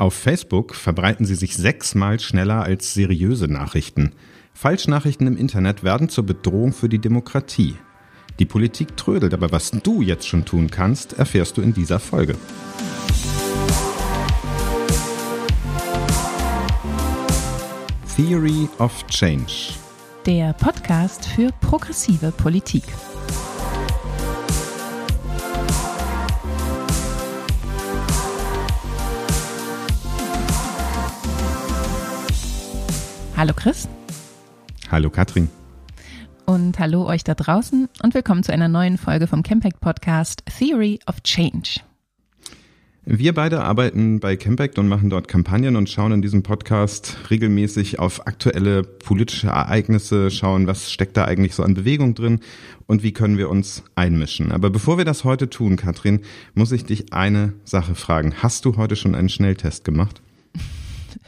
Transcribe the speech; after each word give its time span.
Auf 0.00 0.14
Facebook 0.14 0.76
verbreiten 0.76 1.26
sie 1.26 1.34
sich 1.34 1.56
sechsmal 1.56 2.20
schneller 2.20 2.62
als 2.62 2.94
seriöse 2.94 3.48
Nachrichten. 3.48 4.12
Falschnachrichten 4.54 5.26
im 5.26 5.36
Internet 5.36 5.82
werden 5.82 6.08
zur 6.08 6.24
Bedrohung 6.24 6.72
für 6.72 6.88
die 6.88 7.00
Demokratie. 7.00 7.74
Die 8.38 8.44
Politik 8.44 8.96
trödelt, 8.96 9.34
aber 9.34 9.50
was 9.50 9.72
du 9.72 10.00
jetzt 10.00 10.28
schon 10.28 10.44
tun 10.44 10.70
kannst, 10.70 11.14
erfährst 11.14 11.56
du 11.56 11.62
in 11.62 11.74
dieser 11.74 11.98
Folge. 11.98 12.36
Theory 18.14 18.68
of 18.78 19.04
Change. 19.08 19.74
Der 20.26 20.52
Podcast 20.52 21.26
für 21.26 21.50
progressive 21.60 22.30
Politik. 22.30 22.84
Hallo 33.38 33.52
Chris. 33.54 33.88
Hallo 34.90 35.10
Katrin. 35.10 35.48
Und 36.44 36.76
hallo 36.80 37.06
euch 37.06 37.22
da 37.22 37.34
draußen 37.34 37.88
und 38.02 38.14
willkommen 38.14 38.42
zu 38.42 38.52
einer 38.52 38.66
neuen 38.66 38.98
Folge 38.98 39.28
vom 39.28 39.44
Campact 39.44 39.80
Podcast 39.80 40.42
Theory 40.58 40.98
of 41.06 41.22
Change. 41.22 41.78
Wir 43.04 43.32
beide 43.32 43.62
arbeiten 43.62 44.18
bei 44.18 44.34
Campact 44.34 44.80
und 44.80 44.88
machen 44.88 45.08
dort 45.08 45.28
Kampagnen 45.28 45.76
und 45.76 45.88
schauen 45.88 46.10
in 46.10 46.20
diesem 46.20 46.42
Podcast 46.42 47.30
regelmäßig 47.30 48.00
auf 48.00 48.26
aktuelle 48.26 48.82
politische 48.82 49.46
Ereignisse, 49.46 50.32
schauen, 50.32 50.66
was 50.66 50.90
steckt 50.90 51.16
da 51.16 51.24
eigentlich 51.24 51.54
so 51.54 51.62
an 51.62 51.74
Bewegung 51.74 52.14
drin 52.16 52.40
und 52.88 53.04
wie 53.04 53.12
können 53.12 53.38
wir 53.38 53.50
uns 53.50 53.84
einmischen. 53.94 54.50
Aber 54.50 54.68
bevor 54.68 54.98
wir 54.98 55.04
das 55.04 55.22
heute 55.22 55.48
tun, 55.48 55.76
Katrin, 55.76 56.22
muss 56.54 56.72
ich 56.72 56.86
dich 56.86 57.12
eine 57.12 57.52
Sache 57.62 57.94
fragen. 57.94 58.34
Hast 58.42 58.64
du 58.64 58.76
heute 58.76 58.96
schon 58.96 59.14
einen 59.14 59.28
Schnelltest 59.28 59.84
gemacht? 59.84 60.22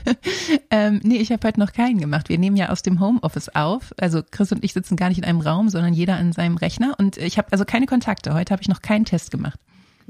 ähm, 0.71 1.01
nee, 1.03 1.17
ich 1.17 1.33
habe 1.33 1.47
heute 1.47 1.61
noch 1.61 1.73
keinen 1.73 1.99
gemacht. 1.99 2.29
Wir 2.29 2.39
nehmen 2.39 2.57
ja 2.57 2.71
aus 2.71 2.83
dem 2.83 3.01
Homeoffice 3.01 3.49
auf. 3.55 3.95
Also 3.99 4.23
Chris 4.29 4.53
und 4.53 4.65
ich 4.65 4.73
sitzen 4.73 4.97
gar 4.97 5.09
nicht 5.09 5.19
in 5.19 5.25
einem 5.25 5.41
Raum, 5.41 5.69
sondern 5.69 5.93
jeder 5.93 6.17
an 6.17 6.33
seinem 6.33 6.57
Rechner. 6.57 6.95
Und 6.99 7.17
ich 7.17 7.39
habe 7.39 7.49
also 7.51 7.65
keine 7.65 7.87
Kontakte. 7.87 8.35
Heute 8.35 8.53
habe 8.53 8.63
ich 8.63 8.69
noch 8.69 8.83
keinen 8.83 9.05
Test 9.05 9.31
gemacht. 9.31 9.59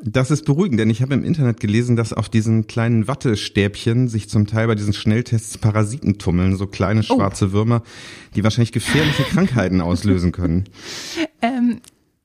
Das 0.03 0.31
ist 0.31 0.47
beruhigend, 0.47 0.81
denn 0.81 0.89
ich 0.89 1.03
habe 1.03 1.13
im 1.15 1.25
Internet 1.25 1.61
gelesen, 1.61 1.95
dass 1.95 2.13
auf 2.13 2.31
diesen 2.31 2.67
kleinen 2.67 3.07
Wattestäbchen 3.07 4.09
sich 4.09 4.31
zum 4.31 4.47
Teil 4.47 4.67
bei 4.67 4.75
diesen 4.75 4.95
Schnelltests 4.95 5.59
Parasiten 5.59 6.17
tummeln, 6.19 6.57
so 6.57 6.67
kleine 6.67 7.01
oh. 7.01 7.03
schwarze 7.03 7.49
oh. 7.49 7.53
Würmer, 7.53 7.83
die 8.35 8.43
wahrscheinlich 8.43 8.73
gefährliche 8.73 9.23
Krankheiten 9.31 9.83
auslösen 9.83 10.33
können. 10.33 10.65
Ähm, 11.43 11.81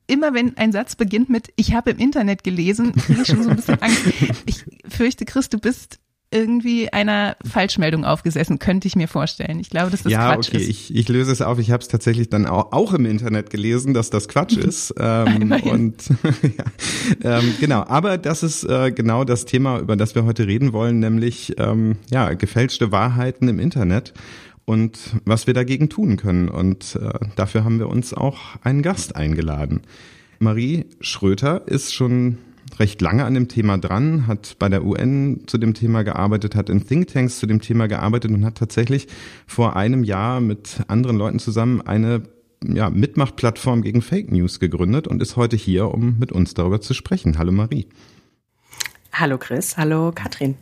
immer 0.06 0.32
wenn 0.32 0.56
ein 0.56 0.72
Satz 0.72 0.96
beginnt 0.96 1.28
mit 1.28 1.52
Ich 1.56 1.74
habe 1.74 1.90
im 1.90 1.98
Internet 1.98 2.44
gelesen, 2.44 2.92
kriege 2.94 3.22
ich 3.22 3.28
schon 3.28 3.42
so 3.42 3.50
ein 3.50 3.56
bisschen 3.56 3.82
Angst. 3.82 4.04
Ich 4.46 4.64
fürchte, 4.88 5.24
Chris, 5.24 5.50
du 5.50 5.58
bist 5.58 5.98
irgendwie 6.30 6.92
einer 6.92 7.36
Falschmeldung 7.44 8.04
aufgesessen, 8.04 8.58
könnte 8.58 8.88
ich 8.88 8.96
mir 8.96 9.06
vorstellen. 9.06 9.60
Ich 9.60 9.70
glaube, 9.70 9.90
dass 9.90 10.02
das 10.02 10.12
ja, 10.12 10.34
Quatsch 10.34 10.48
okay. 10.48 10.58
ist. 10.58 10.68
Ich, 10.68 10.94
ich 10.94 11.08
löse 11.08 11.30
es 11.30 11.40
auf. 11.40 11.58
Ich 11.58 11.70
habe 11.70 11.82
es 11.82 11.88
tatsächlich 11.88 12.28
dann 12.28 12.46
auch, 12.46 12.72
auch 12.72 12.92
im 12.92 13.06
Internet 13.06 13.50
gelesen, 13.50 13.94
dass 13.94 14.10
das 14.10 14.28
Quatsch 14.28 14.56
ist. 14.56 14.94
Ähm, 15.08 15.52
und 15.70 16.08
ja, 17.22 17.38
ähm, 17.38 17.54
genau, 17.60 17.84
aber 17.86 18.18
das 18.18 18.42
ist 18.42 18.64
äh, 18.64 18.90
genau 18.90 19.24
das 19.24 19.44
Thema, 19.44 19.78
über 19.78 19.94
das 19.94 20.14
wir 20.14 20.24
heute 20.24 20.46
reden 20.46 20.72
wollen, 20.72 20.98
nämlich 20.98 21.54
ähm, 21.58 21.96
ja 22.10 22.32
gefälschte 22.32 22.92
Wahrheiten 22.92 23.46
im 23.48 23.58
Internet 23.58 24.14
und 24.64 24.98
was 25.24 25.46
wir 25.46 25.54
dagegen 25.54 25.88
tun 25.88 26.16
können. 26.16 26.48
Und 26.48 26.98
äh, 27.00 27.18
dafür 27.36 27.64
haben 27.64 27.78
wir 27.78 27.88
uns 27.88 28.14
auch 28.14 28.56
einen 28.62 28.82
Gast 28.82 29.16
eingeladen. 29.16 29.82
Marie 30.38 30.86
Schröter 31.00 31.66
ist 31.66 31.94
schon 31.94 32.38
recht 32.78 33.00
lange 33.00 33.24
an 33.24 33.34
dem 33.34 33.48
Thema 33.48 33.78
dran, 33.78 34.26
hat 34.26 34.56
bei 34.58 34.68
der 34.68 34.84
UN 34.84 35.42
zu 35.46 35.58
dem 35.58 35.74
Thema 35.74 36.02
gearbeitet, 36.02 36.54
hat 36.54 36.70
in 36.70 36.86
Thinktanks 36.86 37.38
zu 37.38 37.46
dem 37.46 37.60
Thema 37.60 37.86
gearbeitet 37.88 38.30
und 38.30 38.44
hat 38.44 38.56
tatsächlich 38.56 39.08
vor 39.46 39.76
einem 39.76 40.04
Jahr 40.04 40.40
mit 40.40 40.80
anderen 40.88 41.16
Leuten 41.16 41.38
zusammen 41.38 41.80
eine 41.80 42.22
ja, 42.64 42.90
Mitmachplattform 42.90 43.82
gegen 43.82 44.02
Fake 44.02 44.30
News 44.30 44.60
gegründet 44.60 45.06
und 45.06 45.22
ist 45.22 45.36
heute 45.36 45.56
hier, 45.56 45.92
um 45.92 46.18
mit 46.18 46.32
uns 46.32 46.54
darüber 46.54 46.80
zu 46.80 46.94
sprechen. 46.94 47.38
Hallo 47.38 47.52
Marie. 47.52 47.86
Hallo 49.12 49.38
Chris, 49.38 49.76
hallo 49.76 50.12
Katrin. 50.14 50.56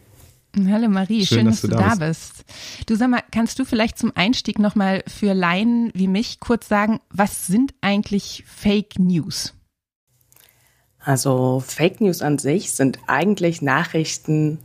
Hallo 0.69 0.89
Marie, 0.89 1.27
schön, 1.27 1.39
schön 1.39 1.47
dass, 1.47 1.63
dass, 1.63 1.71
du 1.71 1.77
da 1.77 1.95
bist. 1.97 2.45
bist. 2.47 2.91
Du 2.91 2.95
sag 2.95 3.11
mal, 3.11 3.23
kannst 3.33 3.59
du 3.59 3.65
vielleicht 3.65 3.99
zum 3.99 4.13
Einstieg 4.15 4.61
nochmal 4.61 5.03
für 5.09 5.35
Laien 5.35 5.91
wie 5.95 6.07
mich 6.07 6.39
kurz 6.39 6.69
sagen, 6.69 7.01
was 7.11 7.49
sind 7.49 7.75
eigentlich 7.81 8.45
Fake 8.47 8.99
News? 9.01 9.55
Also 11.05 11.63
Fake 11.67 12.01
News 12.01 12.23
an 12.23 12.39
sich 12.39 12.73
sind 12.73 12.99
eigentlich 13.07 13.61
Nachrichten, 13.61 14.59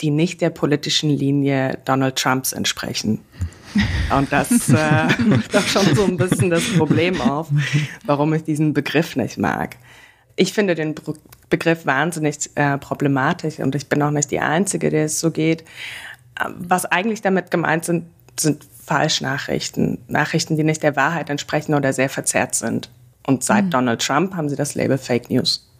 die 0.00 0.10
nicht 0.10 0.40
der 0.40 0.50
politischen 0.50 1.10
Linie 1.10 1.78
Donald 1.84 2.16
Trumps 2.16 2.52
entsprechen. 2.52 3.20
Und 4.16 4.30
das 4.32 4.68
äh, 4.68 4.74
macht 5.22 5.54
doch 5.54 5.66
schon 5.66 5.94
so 5.96 6.04
ein 6.04 6.16
bisschen 6.16 6.50
das 6.50 6.62
Problem 6.76 7.20
auf, 7.20 7.48
warum 8.04 8.32
ich 8.34 8.44
diesen 8.44 8.72
Begriff 8.72 9.16
nicht 9.16 9.36
mag. 9.36 9.76
Ich 10.36 10.52
finde 10.52 10.74
den 10.74 10.94
Begriff 11.50 11.86
wahnsinnig 11.86 12.50
äh, 12.54 12.78
problematisch 12.78 13.58
und 13.58 13.74
ich 13.74 13.88
bin 13.88 14.02
auch 14.02 14.10
nicht 14.10 14.30
die 14.30 14.40
Einzige, 14.40 14.90
der 14.90 15.06
es 15.06 15.18
so 15.18 15.30
geht. 15.30 15.64
Was 16.56 16.84
eigentlich 16.86 17.22
damit 17.22 17.50
gemeint 17.50 17.84
sind, 17.84 18.04
sind 18.38 18.64
Falschnachrichten. 18.84 19.98
Nachrichten, 20.08 20.56
die 20.56 20.64
nicht 20.64 20.82
der 20.82 20.96
Wahrheit 20.96 21.30
entsprechen 21.30 21.74
oder 21.74 21.92
sehr 21.92 22.08
verzerrt 22.08 22.54
sind. 22.54 22.90
Und 23.26 23.42
seit 23.42 23.66
mhm. 23.66 23.70
Donald 23.70 24.02
Trump 24.02 24.34
haben 24.34 24.48
sie 24.48 24.56
das 24.56 24.74
Label 24.74 24.98
Fake 24.98 25.30
News. 25.30 25.70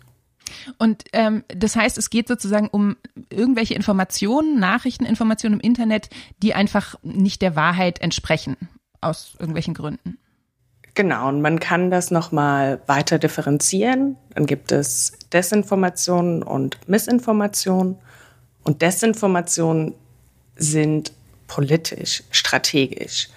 Und 0.78 1.04
ähm, 1.12 1.44
das 1.48 1.76
heißt, 1.76 1.98
es 1.98 2.10
geht 2.10 2.28
sozusagen 2.28 2.68
um 2.68 2.96
irgendwelche 3.30 3.74
Informationen, 3.74 4.58
Nachrichteninformationen 4.58 5.60
im 5.60 5.66
Internet, 5.66 6.08
die 6.42 6.54
einfach 6.54 6.96
nicht 7.02 7.42
der 7.42 7.56
Wahrheit 7.56 8.00
entsprechen, 8.00 8.56
aus 9.00 9.34
irgendwelchen 9.38 9.74
Gründen. 9.74 10.18
Genau, 10.94 11.28
und 11.28 11.42
man 11.42 11.58
kann 11.58 11.90
das 11.90 12.10
nochmal 12.12 12.80
weiter 12.86 13.18
differenzieren. 13.18 14.16
Dann 14.34 14.46
gibt 14.46 14.70
es 14.70 15.12
Desinformation 15.32 16.42
und 16.42 16.78
Missinformation. 16.88 17.98
Und 18.62 18.80
Desinformation 18.80 19.94
sind 20.56 21.12
politisch, 21.48 22.22
strategisch. 22.30 23.28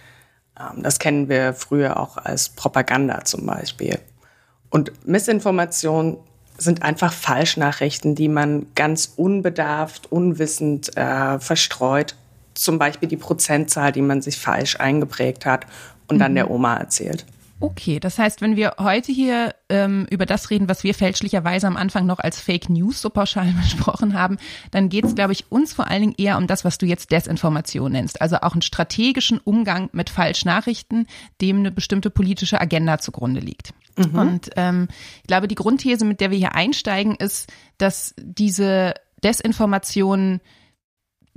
Ähm, 0.60 0.84
das 0.84 1.00
kennen 1.00 1.30
wir 1.30 1.54
früher 1.54 2.00
auch 2.00 2.18
als 2.18 2.50
Propaganda 2.50 3.24
zum 3.24 3.46
Beispiel. 3.46 4.00
Und 4.70 4.92
Missinformation 5.08 6.18
sind 6.58 6.82
einfach 6.82 7.14
Falschnachrichten, 7.14 8.16
die 8.16 8.28
man 8.28 8.66
ganz 8.76 9.14
unbedarft, 9.16 10.12
unwissend 10.12 10.96
äh, 10.98 11.40
verstreut. 11.40 12.16
Zum 12.56 12.80
Beispiel 12.80 13.08
die 13.08 13.18
Prozentzahl, 13.18 13.92
die 13.92 14.02
man 14.02 14.22
sich 14.22 14.40
falsch 14.40 14.80
eingeprägt 14.80 15.46
hat 15.46 15.68
und 16.08 16.16
mhm. 16.18 16.20
dann 16.20 16.36
der 16.36 16.50
Oma 16.50 16.78
erzählt. 16.78 17.26
Okay, 17.60 18.00
das 18.00 18.20
heißt, 18.20 18.42
wenn 18.42 18.56
wir 18.56 18.76
heute 18.78 19.12
hier 19.12 19.56
ähm, 19.70 20.06
über 20.12 20.28
das 20.28 20.52
reden, 20.52 20.70
was 20.70 20.84
wir 20.84 20.94
fälschlicherweise 20.94 21.66
am 21.66 21.76
Anfang 21.76 22.06
noch 22.06 22.20
als 22.20 22.40
Fake 22.40 22.70
News 22.70 23.02
so 23.02 23.10
pauschal 23.10 23.52
besprochen 23.62 24.14
haben, 24.14 24.38
dann 24.70 24.90
geht 24.90 25.06
es, 25.06 25.16
glaube 25.16 25.34
ich, 25.34 25.52
uns 25.52 25.74
vor 25.74 25.88
allen 25.88 26.02
Dingen 26.02 26.16
eher 26.18 26.38
um 26.38 26.46
das, 26.46 26.66
was 26.66 26.78
du 26.78 26.86
jetzt 26.86 27.12
Desinformation 27.12 27.92
nennst. 27.92 28.22
Also 28.22 28.38
auch 28.38 28.54
einen 28.54 28.62
strategischen 28.62 29.40
Umgang 29.40 29.90
mit 29.92 30.12
Falschnachrichten, 30.12 31.08
dem 31.42 31.60
eine 31.60 31.72
bestimmte 31.72 32.12
politische 32.12 32.62
Agenda 32.62 33.00
zugrunde 33.00 33.40
liegt. 33.40 33.74
Mhm. 33.98 34.20
Und 34.20 34.50
ähm, 34.56 34.88
ich 35.22 35.28
glaube, 35.28 35.48
die 35.48 35.56
Grundthese, 35.56 36.06
mit 36.06 36.22
der 36.22 36.30
wir 36.30 36.38
hier 36.38 36.54
einsteigen, 36.54 37.16
ist, 37.16 37.52
dass 37.80 38.14
diese 38.18 38.94
Desinformation 39.24 40.42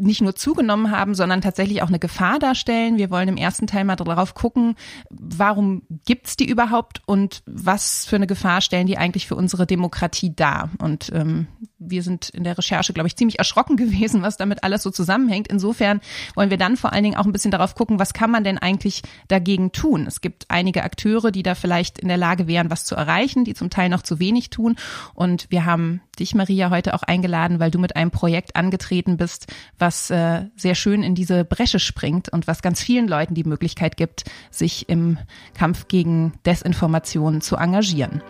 nicht 0.01 0.21
nur 0.21 0.35
zugenommen 0.35 0.91
haben, 0.91 1.15
sondern 1.15 1.41
tatsächlich 1.41 1.83
auch 1.83 1.89
eine 1.89 1.99
Gefahr 1.99 2.39
darstellen. 2.39 2.99
Wir 2.99 3.11
wollen 3.11 3.29
im 3.29 3.37
ersten 3.37 3.67
Teil 3.67 3.85
mal 3.85 3.97
darauf 3.97 4.35
gucken, 4.35 4.75
warum 5.09 5.83
gibt's 6.05 6.37
die 6.37 6.49
überhaupt 6.49 7.03
und 7.07 7.43
was 7.47 8.07
für 8.07 8.17
eine 8.17 8.27
Gefahr 8.27 8.61
stellen 8.61 8.87
die 8.87 8.99
eigentlich 8.99 9.27
für 9.27 9.37
unsere 9.37 9.67
Demokratie 9.67 10.35
dar. 10.35 10.71
Und 10.79 11.11
ähm, 11.15 11.47
wir 11.79 12.03
sind 12.03 12.29
in 12.31 12.45
der 12.45 12.59
Recherche, 12.59 12.93
glaube 12.93 13.07
ich, 13.07 13.17
ziemlich 13.17 13.39
erschrocken 13.39 13.77
gewesen, 13.77 14.23
was 14.23 14.37
damit 14.37 14.65
alles 14.65 14.83
so 14.83 14.91
zusammenhängt. 14.91 15.49
Insofern 15.49 16.01
wollen 16.35 16.51
wir 16.51 16.57
dann 16.57 16.77
vor 16.77 16.93
allen 16.93 17.05
Dingen 17.05 17.17
auch 17.17 17.27
ein 17.27 17.33
bisschen 17.33 17.51
darauf 17.51 17.75
gucken, 17.75 17.99
was 17.99 18.13
kann 18.13 18.31
man 18.31 18.45
denn 18.45 18.59
eigentlich 18.59 19.03
dagegen 19.29 19.73
tun. 19.73 20.07
Es 20.07 20.21
gibt 20.21 20.47
einige 20.49 20.83
Akteure, 20.83 21.31
die 21.31 21.43
da 21.43 21.55
vielleicht 21.55 21.99
in 21.99 22.09
der 22.09 22.17
Lage 22.17 22.47
wären, 22.47 22.71
was 22.71 22.85
zu 22.85 22.95
erreichen, 22.95 23.45
die 23.45 23.55
zum 23.55 23.71
Teil 23.71 23.89
noch 23.89 24.03
zu 24.03 24.19
wenig 24.19 24.51
tun. 24.51 24.77
Und 25.15 25.47
wir 25.51 25.65
haben 25.65 26.01
dich, 26.19 26.35
Maria, 26.35 26.71
heute 26.71 26.95
auch 26.95 27.03
eingeladen, 27.03 27.61
weil 27.61 27.71
du 27.71 27.79
mit 27.79 27.97
einem 27.97 28.11
Projekt 28.11 28.57
angetreten 28.57 29.17
bist, 29.17 29.47
was 29.79 29.90
äh, 30.11 30.45
sehr 30.57 30.75
schön 30.75 31.03
in 31.03 31.15
diese 31.15 31.45
Bresche 31.45 31.79
springt 31.79 32.29
und 32.29 32.47
was 32.47 32.63
ganz 32.63 32.81
vielen 32.81 33.09
Leuten 33.09 33.35
die 33.35 33.45
Möglichkeit 33.45 33.97
gibt, 33.97 34.25
sich 34.51 34.89
im 34.89 35.19
Kampf 35.55 35.89
gegen 35.89 36.33
Desinformation 36.47 37.41
zu 37.41 37.57
engagieren. 37.57 38.23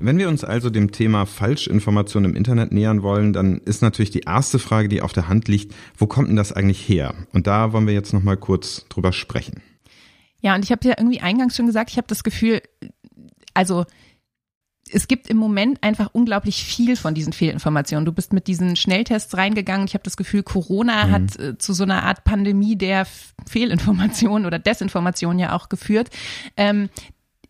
Wenn 0.00 0.18
wir 0.18 0.28
uns 0.28 0.44
also 0.44 0.70
dem 0.70 0.92
Thema 0.92 1.26
Falschinformation 1.26 2.24
im 2.24 2.34
Internet 2.34 2.72
nähern 2.72 3.02
wollen, 3.02 3.32
dann 3.32 3.58
ist 3.58 3.82
natürlich 3.82 4.10
die 4.10 4.20
erste 4.20 4.58
Frage, 4.58 4.88
die 4.88 5.02
auf 5.02 5.12
der 5.12 5.28
Hand 5.28 5.46
liegt, 5.46 5.74
wo 5.96 6.06
kommt 6.06 6.28
denn 6.28 6.36
das 6.36 6.52
eigentlich 6.52 6.88
her? 6.88 7.14
Und 7.32 7.46
da 7.46 7.72
wollen 7.72 7.86
wir 7.86 7.94
jetzt 7.94 8.14
nochmal 8.14 8.38
kurz 8.38 8.86
drüber 8.88 9.12
sprechen. 9.12 9.62
Ja, 10.40 10.54
und 10.54 10.64
ich 10.64 10.72
habe 10.72 10.88
ja 10.88 10.94
irgendwie 10.96 11.20
eingangs 11.20 11.54
schon 11.54 11.66
gesagt, 11.66 11.90
ich 11.90 11.98
habe 11.98 12.06
das 12.08 12.24
Gefühl, 12.24 12.62
also 13.52 13.84
es 14.92 15.06
gibt 15.06 15.28
im 15.28 15.36
Moment 15.36 15.82
einfach 15.82 16.10
unglaublich 16.12 16.64
viel 16.64 16.96
von 16.96 17.14
diesen 17.14 17.32
Fehlinformationen. 17.32 18.06
Du 18.06 18.12
bist 18.12 18.32
mit 18.32 18.46
diesen 18.46 18.76
Schnelltests 18.76 19.36
reingegangen. 19.36 19.86
Ich 19.86 19.94
habe 19.94 20.02
das 20.02 20.16
Gefühl, 20.16 20.42
Corona 20.42 21.06
mhm. 21.06 21.10
hat 21.10 21.38
äh, 21.38 21.58
zu 21.58 21.74
so 21.74 21.84
einer 21.84 22.02
Art 22.04 22.24
Pandemie 22.24 22.76
der 22.76 23.06
Fehlinformation 23.46 24.46
oder 24.46 24.58
Desinformation 24.58 25.38
ja 25.38 25.54
auch 25.54 25.68
geführt. 25.68 26.10
Ähm, 26.56 26.88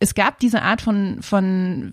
es 0.00 0.14
gab 0.14 0.38
diese 0.40 0.62
Art 0.62 0.80
von, 0.80 1.18
von 1.22 1.92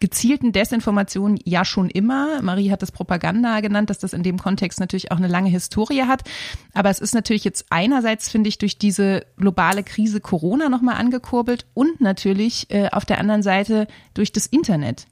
gezielten 0.00 0.52
Desinformationen 0.52 1.38
ja 1.44 1.64
schon 1.64 1.88
immer. 1.88 2.42
Marie 2.42 2.70
hat 2.70 2.82
das 2.82 2.90
Propaganda 2.90 3.60
genannt, 3.60 3.90
dass 3.90 3.98
das 3.98 4.12
in 4.12 4.22
dem 4.22 4.38
Kontext 4.38 4.80
natürlich 4.80 5.12
auch 5.12 5.18
eine 5.18 5.28
lange 5.28 5.48
Historie 5.48 6.02
hat. 6.02 6.22
Aber 6.74 6.90
es 6.90 6.98
ist 6.98 7.14
natürlich 7.14 7.44
jetzt 7.44 7.66
einerseits, 7.70 8.28
finde 8.28 8.48
ich, 8.48 8.58
durch 8.58 8.76
diese 8.76 9.24
globale 9.36 9.84
Krise 9.84 10.20
Corona 10.20 10.68
nochmal 10.68 10.96
angekurbelt 10.96 11.66
und 11.74 12.00
natürlich 12.00 12.70
äh, 12.70 12.88
auf 12.90 13.04
der 13.04 13.18
anderen 13.18 13.42
Seite 13.42 13.86
durch 14.14 14.32
das 14.32 14.46
Internet. 14.46 15.06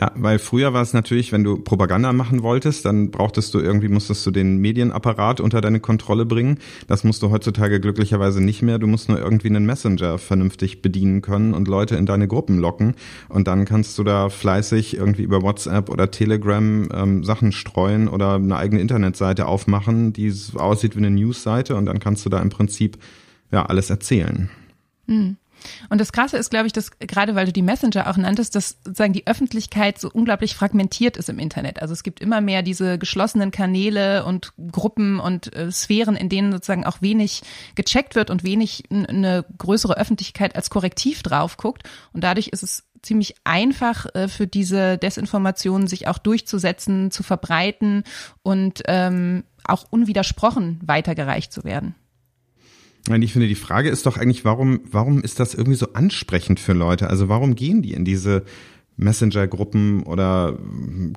Ja, 0.00 0.10
weil 0.16 0.40
früher 0.40 0.72
war 0.72 0.82
es 0.82 0.92
natürlich, 0.92 1.30
wenn 1.30 1.44
du 1.44 1.56
Propaganda 1.56 2.12
machen 2.12 2.42
wolltest, 2.42 2.84
dann 2.84 3.12
brauchtest 3.12 3.54
du 3.54 3.60
irgendwie, 3.60 3.86
musstest 3.86 4.26
du 4.26 4.32
den 4.32 4.56
Medienapparat 4.56 5.40
unter 5.40 5.60
deine 5.60 5.78
Kontrolle 5.78 6.26
bringen. 6.26 6.58
Das 6.88 7.04
musst 7.04 7.22
du 7.22 7.30
heutzutage 7.30 7.78
glücklicherweise 7.78 8.42
nicht 8.42 8.62
mehr. 8.62 8.80
Du 8.80 8.88
musst 8.88 9.08
nur 9.08 9.20
irgendwie 9.20 9.48
einen 9.48 9.66
Messenger 9.66 10.18
vernünftig 10.18 10.82
bedienen 10.82 11.22
können 11.22 11.54
und 11.54 11.68
Leute 11.68 11.94
in 11.94 12.06
deine 12.06 12.26
Gruppen 12.26 12.58
locken. 12.58 12.94
Und 13.28 13.46
dann 13.46 13.66
kannst 13.66 13.96
du 13.96 14.02
da 14.02 14.30
fleißig 14.30 14.96
irgendwie 14.96 15.22
über 15.22 15.42
WhatsApp 15.42 15.88
oder 15.90 16.10
Telegram 16.10 16.88
ähm, 16.92 17.22
Sachen 17.22 17.52
streuen 17.52 18.08
oder 18.08 18.34
eine 18.34 18.56
eigene 18.56 18.80
Internetseite 18.80 19.46
aufmachen, 19.46 20.12
die 20.12 20.32
aussieht 20.54 20.96
wie 20.96 21.00
eine 21.00 21.10
Newsseite 21.10 21.76
und 21.76 21.86
dann 21.86 22.00
kannst 22.00 22.26
du 22.26 22.30
da 22.30 22.40
im 22.40 22.48
Prinzip 22.48 22.98
ja 23.52 23.66
alles 23.66 23.90
erzählen. 23.90 24.50
Mhm. 25.06 25.36
Und 25.88 26.00
das 26.00 26.12
Krasse 26.12 26.36
ist, 26.36 26.50
glaube 26.50 26.66
ich, 26.66 26.72
dass 26.72 26.90
gerade 26.98 27.34
weil 27.34 27.46
du 27.46 27.52
die 27.52 27.62
Messenger 27.62 28.08
auch 28.08 28.16
nanntest, 28.16 28.54
dass 28.54 28.78
sozusagen 28.84 29.12
die 29.12 29.26
Öffentlichkeit 29.26 29.98
so 29.98 30.10
unglaublich 30.10 30.54
fragmentiert 30.54 31.16
ist 31.16 31.28
im 31.28 31.38
Internet. 31.38 31.80
Also 31.80 31.92
es 31.92 32.02
gibt 32.02 32.20
immer 32.20 32.40
mehr 32.40 32.62
diese 32.62 32.98
geschlossenen 32.98 33.50
Kanäle 33.50 34.24
und 34.24 34.52
Gruppen 34.70 35.20
und 35.20 35.54
äh, 35.54 35.70
Sphären, 35.70 36.16
in 36.16 36.28
denen 36.28 36.52
sozusagen 36.52 36.84
auch 36.84 37.02
wenig 37.02 37.42
gecheckt 37.74 38.14
wird 38.14 38.30
und 38.30 38.44
wenig 38.44 38.84
eine 38.90 39.44
größere 39.58 39.96
Öffentlichkeit 39.96 40.56
als 40.56 40.70
Korrektiv 40.70 41.22
drauf 41.22 41.56
guckt. 41.56 41.82
Und 42.12 42.24
dadurch 42.24 42.48
ist 42.48 42.62
es 42.62 42.84
ziemlich 43.02 43.34
einfach 43.44 44.06
äh, 44.14 44.28
für 44.28 44.46
diese 44.46 44.98
Desinformationen 44.98 45.86
sich 45.86 46.08
auch 46.08 46.18
durchzusetzen, 46.18 47.10
zu 47.10 47.22
verbreiten 47.22 48.04
und 48.42 48.82
ähm, 48.86 49.44
auch 49.64 49.84
unwidersprochen 49.90 50.80
weitergereicht 50.84 51.52
zu 51.52 51.64
werden. 51.64 51.94
Ich 53.08 53.32
finde, 53.32 53.48
die 53.48 53.54
Frage 53.54 53.90
ist 53.90 54.06
doch 54.06 54.16
eigentlich, 54.16 54.44
warum, 54.44 54.80
warum 54.90 55.22
ist 55.22 55.38
das 55.38 55.54
irgendwie 55.54 55.76
so 55.76 55.92
ansprechend 55.92 56.58
für 56.58 56.72
Leute? 56.72 57.10
Also 57.10 57.28
warum 57.28 57.54
gehen 57.54 57.82
die 57.82 57.92
in 57.92 58.04
diese 58.04 58.44
Messenger-Gruppen 58.96 60.04
oder 60.04 60.58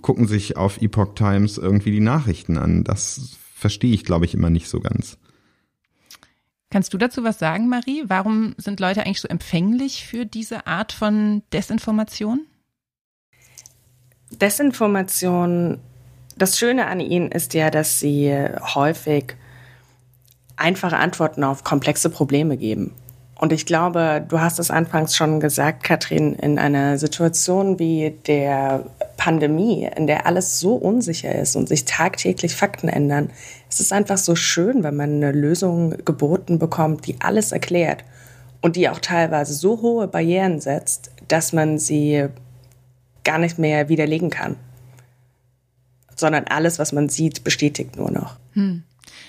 gucken 0.02 0.28
sich 0.28 0.58
auf 0.58 0.82
Epoch 0.82 1.16
Times 1.16 1.58
irgendwie 1.58 1.92
die 1.92 2.02
Nachrichten 2.02 2.58
an? 2.58 2.84
Das 2.84 3.38
verstehe 3.56 3.94
ich, 3.94 4.04
glaube 4.04 4.26
ich, 4.26 4.34
immer 4.34 4.50
nicht 4.50 4.68
so 4.68 4.82
ganz. 4.82 5.18
Kannst 6.70 6.94
du 6.94 6.98
dazu 6.98 7.24
was 7.24 7.40
sagen, 7.40 7.70
Marie? 7.70 8.04
Warum 8.08 8.54
sind 8.58 8.82
Leute 8.82 9.06
eigentlich 9.06 9.22
so 9.22 9.30
empfänglich 9.30 10.06
für 10.06 10.26
diese 10.26 10.68
Art 10.68 10.92
von 10.92 11.42
Desinformation? 11.54 12.42
Desinformation, 14.32 15.80
das 16.38 16.60
Schöne 16.60 16.88
an 16.88 17.00
ihnen 17.00 17.32
ist 17.32 17.54
ja, 17.54 17.72
dass 17.72 18.02
sie 18.02 18.34
häufig 18.76 19.38
einfache 20.58 20.98
Antworten 20.98 21.44
auf 21.44 21.64
komplexe 21.64 22.10
Probleme 22.10 22.58
geben. 22.58 22.94
Und 23.40 23.54
ich 23.54 23.68
glaube, 23.68 24.26
du 24.28 24.40
hast 24.40 24.58
es 24.58 24.72
anfangs 24.72 25.16
schon 25.16 25.40
gesagt, 25.40 25.84
Katrin, 25.84 26.34
in 26.34 26.58
einer 26.58 26.98
Situation 26.98 27.78
wie 27.78 28.16
der 28.26 28.86
Pandemie, 29.16 29.88
in 29.96 30.08
der 30.08 30.26
alles 30.26 30.60
so 30.60 30.74
unsicher 30.74 31.34
ist 31.36 31.56
und 31.56 31.70
sich 31.70 31.86
tagtäglich 31.86 32.56
Fakten 32.56 32.90
ändern, 32.90 33.30
ist 33.70 33.80
es 33.80 33.92
einfach 33.92 34.18
so 34.18 34.36
schön, 34.36 34.82
wenn 34.84 34.96
man 34.96 35.18
eine 35.18 35.32
Lösung 35.32 36.04
geboten 36.04 36.58
bekommt, 36.58 37.06
die 37.06 37.22
alles 37.22 37.52
erklärt 37.52 38.04
und 38.62 38.76
die 38.76 38.90
auch 38.90 39.00
teilweise 39.00 39.54
so 39.54 39.82
hohe 39.84 40.08
Barrieren 40.08 40.60
setzt, 40.60 41.12
dass 41.28 41.54
man 41.54 41.78
sie 41.78 42.28
gar 43.24 43.38
nicht 43.38 43.60
mehr 43.60 43.88
widerlegen 43.88 44.32
kann. 44.32 44.56
Sondern 46.16 46.46
alles, 46.46 46.80
was 46.80 46.92
man 46.92 47.10
sieht, 47.10 47.44
bestätigt 47.44 47.98
nur 47.98 48.10
noch. 48.10 48.38
Hm. 48.54 48.84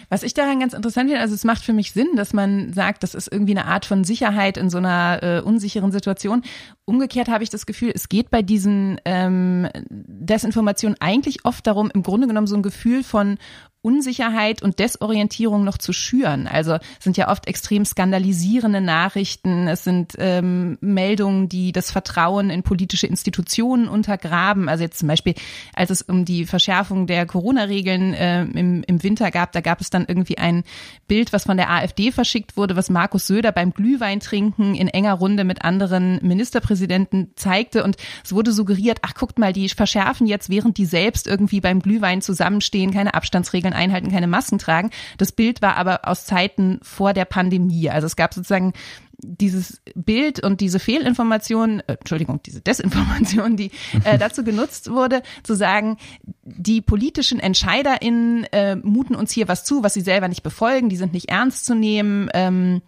Was 0.09 0.23
ich 0.23 0.35
daran 0.35 0.61
ganz 0.61 0.73
interessant 0.73 1.09
finde, 1.09 1.21
also 1.23 1.35
es 1.35 1.45
macht 1.45 1.65
für 1.65 1.73
mich 1.73 1.93
Sinn, 1.93 2.09
dass 2.17 2.33
man 2.33 2.73
sagt, 2.73 3.03
das 3.03 3.15
ist 3.15 3.31
irgendwie 3.31 3.57
eine 3.57 3.67
Art 3.67 3.85
von 3.85 4.05
Sicherheit 4.05 4.57
in 4.57 4.71
so 4.71 4.79
einer 4.79 5.23
äh, 5.23 5.41
unsicheren 5.41 5.93
Situation. 5.93 6.43
Umgekehrt 6.85 7.29
habe 7.29 7.45
ich 7.45 7.51
das 7.51 7.67
Gefühl, 7.67 7.93
es 7.95 8.09
geht 8.09 8.31
bei 8.31 8.43
diesen 8.43 9.01
ähm, 9.05 9.69
Desinformationen 9.91 10.97
eigentlich 11.01 11.45
oft 11.45 11.67
darum, 11.67 11.91
im 11.93 12.03
Grunde 12.03 12.27
genommen 12.27 12.47
so 12.47 12.57
ein 12.57 12.63
Gefühl 12.63 13.03
von 13.03 13.39
Unsicherheit 13.81 14.61
und 14.61 14.81
Desorientierung 14.81 15.63
noch 15.63 15.79
zu 15.79 15.93
schüren. 15.93 16.49
Also 16.49 16.79
sind 16.99 17.17
ja 17.17 17.31
oft 17.31 17.47
extrem 17.47 17.85
skandalisierende 17.85 18.81
Nachrichten, 18.81 19.69
es 19.69 19.85
sind 19.85 20.15
ähm, 20.19 20.79
Meldungen, 20.81 21.49
die 21.49 21.71
das 21.71 21.91
Vertrauen 21.93 22.51
in 22.51 22.65
politische 22.65 23.07
Institutionen 23.07 23.89
untergraben. 23.89 24.69
Also 24.69 24.83
jetzt 24.83 24.99
zum 24.99 25.09
Beispiel, 25.09 25.35
als 25.75 25.91
es 25.91 26.03
um 26.03 26.25
die 26.25 26.45
Verschärfung 26.45 27.07
der 27.07 27.25
Corona-Regeln 27.25 28.15
äh, 28.15 28.43
im, 28.43 28.83
im 28.83 29.03
Winter 29.03 29.31
gab, 29.31 29.53
da 29.53 29.61
gab 29.61 29.81
es 29.81 29.91
dann 29.91 30.07
irgendwie 30.09 30.39
ein 30.39 30.65
Bild, 31.07 31.33
was 31.33 31.45
von 31.45 31.57
der 31.57 31.71
AfD 31.71 32.11
verschickt 32.11 32.57
wurde, 32.57 32.75
was 32.75 32.91
Markus 32.91 33.29
Söder 33.29 33.53
beim 33.53 33.73
Glühwein 33.73 34.21
trinken 34.21 34.75
in 34.75 34.89
enger 34.89 35.15
Runde 35.15 35.45
mit 35.45 35.65
anderen 35.65 36.19
Ministerpräsidenten 36.23 37.31
zeigte. 37.37 37.85
Und 37.85 37.97
es 38.25 38.33
wurde 38.33 38.53
suggeriert, 38.53 38.99
ach 39.03 39.15
guckt 39.15 39.39
mal, 39.39 39.53
die 39.53 39.69
verschärfen 39.69 40.27
jetzt, 40.27 40.51
während 40.51 40.79
die 40.79 40.85
selbst 40.85 41.27
irgendwie 41.27 41.61
beim 41.61 41.81
Glühwein 41.81 42.23
zusammenstehen, 42.23 42.93
keine 42.93 43.15
Abstandsregeln 43.15 43.68
Regeln 43.69 43.73
einhalten, 43.73 44.11
keine 44.11 44.27
Masken 44.27 44.59
tragen. 44.59 44.91
Das 45.19 45.33
Bild 45.33 45.63
war 45.63 45.77
aber 45.77 46.09
aus 46.09 46.27
Zeiten 46.27 46.81
vor 46.83 47.13
der 47.13 47.25
Pandemie. 47.25 47.91
Also 47.91 48.07
es 48.07 48.17
gab 48.17 48.35
sozusagen 48.35 48.73
dieses 49.21 49.81
Bild 49.97 50.45
und 50.45 50.61
diese 50.61 50.79
Fehlinformation, 50.79 51.81
äh, 51.81 51.95
Entschuldigung, 51.95 52.41
diese 52.45 52.61
Desinformation, 52.61 53.57
die 53.57 53.73
äh, 54.05 54.17
dazu 54.19 54.45
genutzt 54.45 54.91
wurde, 54.91 55.23
zu 55.43 55.55
sagen, 55.55 55.97
die 56.45 56.81
politischen 56.81 57.41
EntscheiderInnen 57.41 58.45
äh, 58.53 58.77
muten 58.77 59.17
uns 59.17 59.33
hier 59.33 59.49
was 59.49 59.65
zu, 59.65 59.83
was 59.83 59.95
sie 59.95 60.03
selber 60.03 60.29
nicht 60.29 60.45
befolgen, 60.45 60.89
die 60.89 60.97
sind 60.97 61.13
nicht 61.13 61.31
ernst 61.31 61.67
zu 61.67 61.75
nehmen. 61.75 62.31
Ähm, 62.33 62.81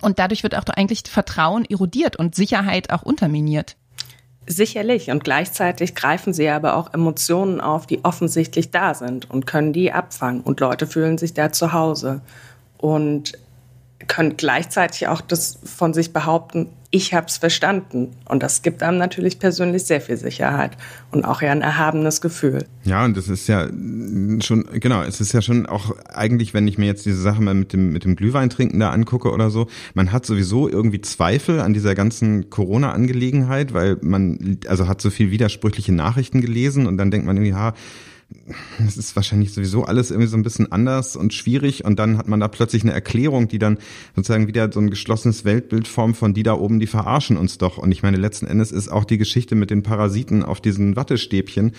und 0.00 0.18
dadurch 0.18 0.42
wird 0.42 0.56
auch 0.56 0.64
eigentlich 0.68 1.02
Vertrauen 1.08 1.64
erodiert 1.64 2.16
und 2.16 2.34
Sicherheit 2.34 2.90
auch 2.90 3.02
unterminiert. 3.02 3.76
Sicherlich. 4.50 5.10
Und 5.10 5.24
gleichzeitig 5.24 5.94
greifen 5.94 6.32
sie 6.32 6.48
aber 6.48 6.76
auch 6.76 6.94
Emotionen 6.94 7.60
auf, 7.60 7.86
die 7.86 8.04
offensichtlich 8.04 8.70
da 8.70 8.94
sind 8.94 9.30
und 9.30 9.46
können 9.46 9.74
die 9.74 9.92
abfangen. 9.92 10.40
Und 10.40 10.60
Leute 10.60 10.86
fühlen 10.86 11.18
sich 11.18 11.34
da 11.34 11.52
zu 11.52 11.74
Hause. 11.74 12.22
Und 12.78 13.34
können 14.06 14.36
gleichzeitig 14.36 15.06
auch 15.08 15.20
das 15.20 15.58
von 15.64 15.92
sich 15.92 16.12
behaupten, 16.12 16.70
ich 16.90 17.12
habe 17.12 17.26
es 17.26 17.36
verstanden. 17.36 18.16
Und 18.24 18.42
das 18.42 18.62
gibt 18.62 18.82
einem 18.82 18.96
natürlich 18.96 19.38
persönlich 19.38 19.84
sehr 19.84 20.00
viel 20.00 20.16
Sicherheit 20.16 20.76
und 21.10 21.24
auch 21.24 21.42
ja 21.42 21.52
ein 21.52 21.60
erhabenes 21.60 22.20
Gefühl. 22.20 22.64
Ja, 22.84 23.04
und 23.04 23.16
das 23.16 23.28
ist 23.28 23.46
ja 23.46 23.68
schon, 23.68 24.64
genau, 24.72 25.02
es 25.02 25.20
ist 25.20 25.32
ja 25.32 25.42
schon 25.42 25.66
auch 25.66 25.94
eigentlich, 26.08 26.54
wenn 26.54 26.66
ich 26.66 26.78
mir 26.78 26.86
jetzt 26.86 27.04
diese 27.04 27.20
Sache 27.20 27.42
mal 27.42 27.54
mit 27.54 27.74
dem, 27.74 27.92
mit 27.92 28.04
dem 28.04 28.16
Glühweintrinken 28.16 28.80
da 28.80 28.90
angucke 28.90 29.30
oder 29.30 29.50
so, 29.50 29.66
man 29.92 30.12
hat 30.12 30.24
sowieso 30.24 30.68
irgendwie 30.68 31.02
Zweifel 31.02 31.60
an 31.60 31.74
dieser 31.74 31.94
ganzen 31.94 32.48
Corona-Angelegenheit, 32.48 33.74
weil 33.74 33.98
man, 34.00 34.58
also 34.66 34.88
hat 34.88 35.02
so 35.02 35.10
viel 35.10 35.30
widersprüchliche 35.30 35.92
Nachrichten 35.92 36.40
gelesen 36.40 36.86
und 36.86 36.96
dann 36.96 37.10
denkt 37.10 37.26
man 37.26 37.36
irgendwie, 37.36 37.52
ja, 37.52 37.74
es 38.86 38.96
ist 38.96 39.16
wahrscheinlich 39.16 39.52
sowieso 39.52 39.84
alles 39.84 40.10
irgendwie 40.10 40.28
so 40.28 40.36
ein 40.36 40.42
bisschen 40.42 40.70
anders 40.70 41.16
und 41.16 41.32
schwierig 41.32 41.84
und 41.84 41.98
dann 41.98 42.18
hat 42.18 42.28
man 42.28 42.40
da 42.40 42.48
plötzlich 42.48 42.82
eine 42.82 42.92
Erklärung, 42.92 43.48
die 43.48 43.58
dann 43.58 43.78
sozusagen 44.14 44.46
wieder 44.46 44.70
so 44.70 44.80
ein 44.80 44.90
geschlossenes 44.90 45.44
Weltbild 45.44 45.88
formt 45.88 46.16
von 46.16 46.34
die 46.34 46.42
da 46.42 46.54
oben, 46.54 46.78
die 46.78 46.86
verarschen 46.86 47.36
uns 47.36 47.58
doch. 47.58 47.78
Und 47.78 47.92
ich 47.92 48.02
meine, 48.02 48.18
letzten 48.18 48.46
Endes 48.46 48.70
ist 48.70 48.88
auch 48.88 49.04
die 49.04 49.18
Geschichte 49.18 49.54
mit 49.54 49.70
den 49.70 49.82
Parasiten 49.82 50.42
auf 50.42 50.60
diesen 50.60 50.96
Wattestäbchen 50.96 51.72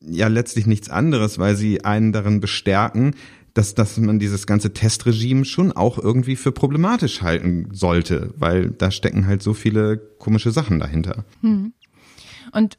ja 0.00 0.28
letztlich 0.28 0.66
nichts 0.66 0.90
anderes, 0.90 1.38
weil 1.38 1.56
sie 1.56 1.84
einen 1.84 2.12
darin 2.12 2.40
bestärken, 2.40 3.14
dass, 3.54 3.74
dass 3.74 3.96
man 3.96 4.18
dieses 4.18 4.46
ganze 4.46 4.74
Testregime 4.74 5.46
schon 5.46 5.72
auch 5.72 5.98
irgendwie 5.98 6.36
für 6.36 6.52
problematisch 6.52 7.22
halten 7.22 7.68
sollte, 7.72 8.34
weil 8.36 8.70
da 8.70 8.90
stecken 8.90 9.26
halt 9.26 9.42
so 9.42 9.54
viele 9.54 9.96
komische 9.96 10.50
Sachen 10.50 10.78
dahinter. 10.78 11.24
Hm. 11.40 11.72
Und 12.52 12.76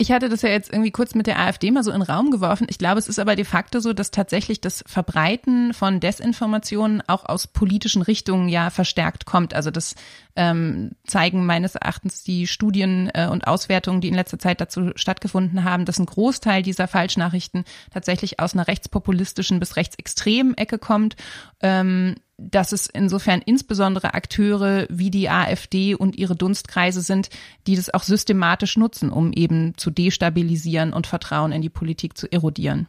Ich 0.00 0.10
hatte 0.10 0.30
das 0.30 0.40
ja 0.40 0.48
jetzt 0.48 0.72
irgendwie 0.72 0.92
kurz 0.92 1.14
mit 1.14 1.26
der 1.26 1.38
AfD 1.38 1.70
mal 1.70 1.84
so 1.84 1.90
in 1.90 2.00
den 2.00 2.10
Raum 2.10 2.30
geworfen. 2.30 2.66
Ich 2.70 2.78
glaube, 2.78 2.98
es 2.98 3.06
ist 3.06 3.18
aber 3.18 3.36
de 3.36 3.44
facto 3.44 3.80
so, 3.80 3.92
dass 3.92 4.10
tatsächlich 4.10 4.62
das 4.62 4.82
Verbreiten 4.86 5.74
von 5.74 6.00
Desinformationen 6.00 7.02
auch 7.06 7.26
aus 7.26 7.46
politischen 7.46 8.00
Richtungen 8.00 8.48
ja 8.48 8.70
verstärkt 8.70 9.26
kommt. 9.26 9.52
Also 9.52 9.70
das 9.70 9.96
ähm, 10.36 10.92
zeigen 11.06 11.44
meines 11.44 11.74
Erachtens 11.74 12.22
die 12.22 12.46
Studien 12.46 13.10
äh, 13.12 13.28
und 13.30 13.46
Auswertungen, 13.46 14.00
die 14.00 14.08
in 14.08 14.14
letzter 14.14 14.38
Zeit 14.38 14.62
dazu 14.62 14.92
stattgefunden 14.94 15.64
haben, 15.64 15.84
dass 15.84 15.98
ein 15.98 16.06
Großteil 16.06 16.62
dieser 16.62 16.88
Falschnachrichten 16.88 17.64
tatsächlich 17.92 18.40
aus 18.40 18.54
einer 18.54 18.68
rechtspopulistischen 18.68 19.60
bis 19.60 19.76
rechtsextremen 19.76 20.56
Ecke 20.56 20.78
kommt. 20.78 21.16
Ähm, 21.60 22.14
dass 22.40 22.72
es 22.72 22.86
insofern 22.86 23.42
insbesondere 23.44 24.14
Akteure 24.14 24.86
wie 24.88 25.10
die 25.10 25.28
AfD 25.28 25.94
und 25.94 26.16
ihre 26.16 26.36
Dunstkreise 26.36 27.02
sind, 27.02 27.28
die 27.66 27.76
das 27.76 27.92
auch 27.92 28.02
systematisch 28.02 28.76
nutzen, 28.76 29.10
um 29.10 29.32
eben 29.32 29.74
zu 29.76 29.90
destabilisieren 29.90 30.92
und 30.92 31.06
Vertrauen 31.06 31.52
in 31.52 31.62
die 31.62 31.68
Politik 31.68 32.16
zu 32.16 32.30
erodieren. 32.30 32.88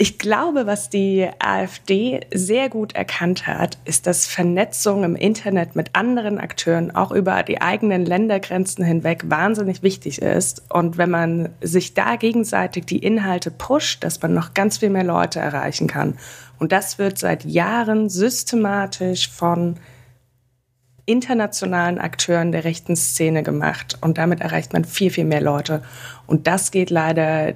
Ich 0.00 0.16
glaube, 0.16 0.64
was 0.64 0.90
die 0.90 1.28
AfD 1.40 2.20
sehr 2.32 2.68
gut 2.68 2.94
erkannt 2.94 3.48
hat, 3.48 3.78
ist, 3.84 4.06
dass 4.06 4.28
Vernetzung 4.28 5.02
im 5.02 5.16
Internet 5.16 5.74
mit 5.74 5.96
anderen 5.96 6.38
Akteuren 6.38 6.94
auch 6.94 7.10
über 7.10 7.42
die 7.42 7.60
eigenen 7.60 8.06
Ländergrenzen 8.06 8.84
hinweg 8.84 9.24
wahnsinnig 9.28 9.82
wichtig 9.82 10.22
ist. 10.22 10.62
Und 10.72 10.98
wenn 10.98 11.10
man 11.10 11.48
sich 11.62 11.94
da 11.94 12.14
gegenseitig 12.14 12.86
die 12.86 12.98
Inhalte 12.98 13.50
pusht, 13.50 14.04
dass 14.04 14.22
man 14.22 14.34
noch 14.34 14.54
ganz 14.54 14.78
viel 14.78 14.90
mehr 14.90 15.02
Leute 15.02 15.40
erreichen 15.40 15.88
kann. 15.88 16.16
Und 16.58 16.72
das 16.72 16.98
wird 16.98 17.18
seit 17.18 17.44
Jahren 17.44 18.08
systematisch 18.08 19.28
von 19.28 19.76
internationalen 21.06 21.98
Akteuren 21.98 22.52
der 22.52 22.64
rechten 22.64 22.94
Szene 22.94 23.42
gemacht. 23.42 23.96
Und 24.00 24.18
damit 24.18 24.40
erreicht 24.40 24.72
man 24.72 24.84
viel, 24.84 25.10
viel 25.10 25.24
mehr 25.24 25.40
Leute. 25.40 25.82
Und 26.26 26.46
das 26.46 26.70
geht 26.70 26.90
leider 26.90 27.54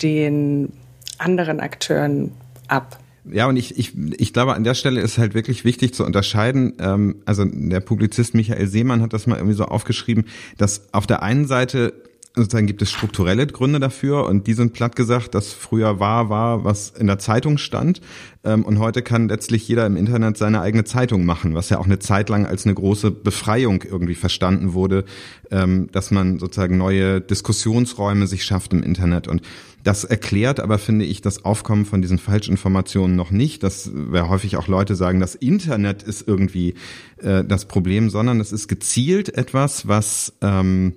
den 0.00 0.72
anderen 1.18 1.60
Akteuren 1.60 2.32
ab. 2.68 2.98
Ja, 3.30 3.46
und 3.46 3.56
ich, 3.56 3.78
ich, 3.78 3.92
ich 4.18 4.32
glaube, 4.32 4.54
an 4.54 4.64
der 4.64 4.74
Stelle 4.74 5.00
ist 5.02 5.18
halt 5.18 5.34
wirklich 5.34 5.64
wichtig 5.64 5.92
zu 5.92 6.04
unterscheiden. 6.04 6.72
Ähm, 6.80 7.16
also 7.26 7.44
der 7.44 7.80
Publizist 7.80 8.34
Michael 8.34 8.66
Seemann 8.66 9.02
hat 9.02 9.12
das 9.12 9.26
mal 9.26 9.36
irgendwie 9.36 9.56
so 9.56 9.66
aufgeschrieben, 9.66 10.24
dass 10.56 10.92
auf 10.94 11.06
der 11.06 11.22
einen 11.22 11.46
Seite 11.46 11.92
sozusagen 12.34 12.66
gibt 12.66 12.80
es 12.80 12.90
strukturelle 12.90 13.46
Gründe 13.46 13.80
dafür 13.80 14.26
und 14.26 14.46
die 14.46 14.52
sind 14.54 14.72
platt 14.72 14.94
gesagt, 14.94 15.34
dass 15.34 15.52
früher 15.52 15.98
war, 15.98 16.30
war, 16.30 16.64
was 16.64 16.90
in 16.90 17.08
der 17.08 17.18
Zeitung 17.18 17.58
stand 17.58 18.00
ähm, 18.44 18.64
und 18.64 18.78
heute 18.78 19.02
kann 19.02 19.28
letztlich 19.28 19.66
jeder 19.66 19.84
im 19.84 19.96
Internet 19.96 20.36
seine 20.36 20.60
eigene 20.60 20.84
Zeitung 20.84 21.24
machen, 21.24 21.54
was 21.54 21.70
ja 21.70 21.78
auch 21.78 21.86
eine 21.86 21.98
Zeit 21.98 22.28
lang 22.28 22.46
als 22.46 22.64
eine 22.64 22.74
große 22.74 23.10
Befreiung 23.10 23.82
irgendwie 23.82 24.14
verstanden 24.14 24.74
wurde, 24.74 25.04
ähm, 25.50 25.88
dass 25.90 26.12
man 26.12 26.38
sozusagen 26.38 26.78
neue 26.78 27.20
Diskussionsräume 27.20 28.28
sich 28.28 28.44
schafft 28.44 28.72
im 28.72 28.82
Internet 28.82 29.26
und 29.26 29.42
das 29.82 30.04
erklärt 30.04 30.60
aber, 30.60 30.78
finde 30.78 31.06
ich, 31.06 31.22
das 31.22 31.44
Aufkommen 31.44 31.86
von 31.86 32.02
diesen 32.02 32.18
Falschinformationen 32.18 33.16
noch 33.16 33.30
nicht. 33.30 33.62
Das 33.62 33.90
wäre 33.94 34.28
häufig 34.28 34.56
auch 34.56 34.68
Leute 34.68 34.94
sagen, 34.94 35.20
das 35.20 35.34
Internet 35.34 36.02
ist 36.02 36.28
irgendwie 36.28 36.74
äh, 37.16 37.44
das 37.44 37.64
Problem, 37.64 38.10
sondern 38.10 38.40
es 38.40 38.52
ist 38.52 38.68
gezielt 38.68 39.34
etwas, 39.34 39.88
was, 39.88 40.34
ähm, 40.42 40.96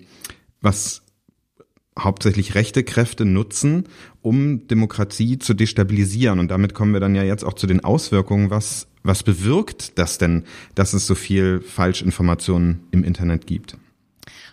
was 0.59 1.02
hauptsächlich 1.97 2.55
rechte 2.55 2.83
Kräfte 2.83 3.25
nutzen, 3.25 3.85
um 4.21 4.67
Demokratie 4.67 5.39
zu 5.39 5.53
destabilisieren. 5.53 6.39
Und 6.39 6.49
damit 6.49 6.73
kommen 6.73 6.93
wir 6.93 6.99
dann 6.99 7.15
ja 7.15 7.23
jetzt 7.23 7.43
auch 7.43 7.53
zu 7.53 7.67
den 7.67 7.83
Auswirkungen. 7.83 8.49
Was, 8.49 8.87
was 9.03 9.23
bewirkt 9.23 9.97
das 9.97 10.17
denn, 10.17 10.43
dass 10.75 10.93
es 10.93 11.05
so 11.05 11.15
viel 11.15 11.61
Falschinformationen 11.61 12.87
im 12.91 13.03
Internet 13.03 13.47
gibt? 13.47 13.77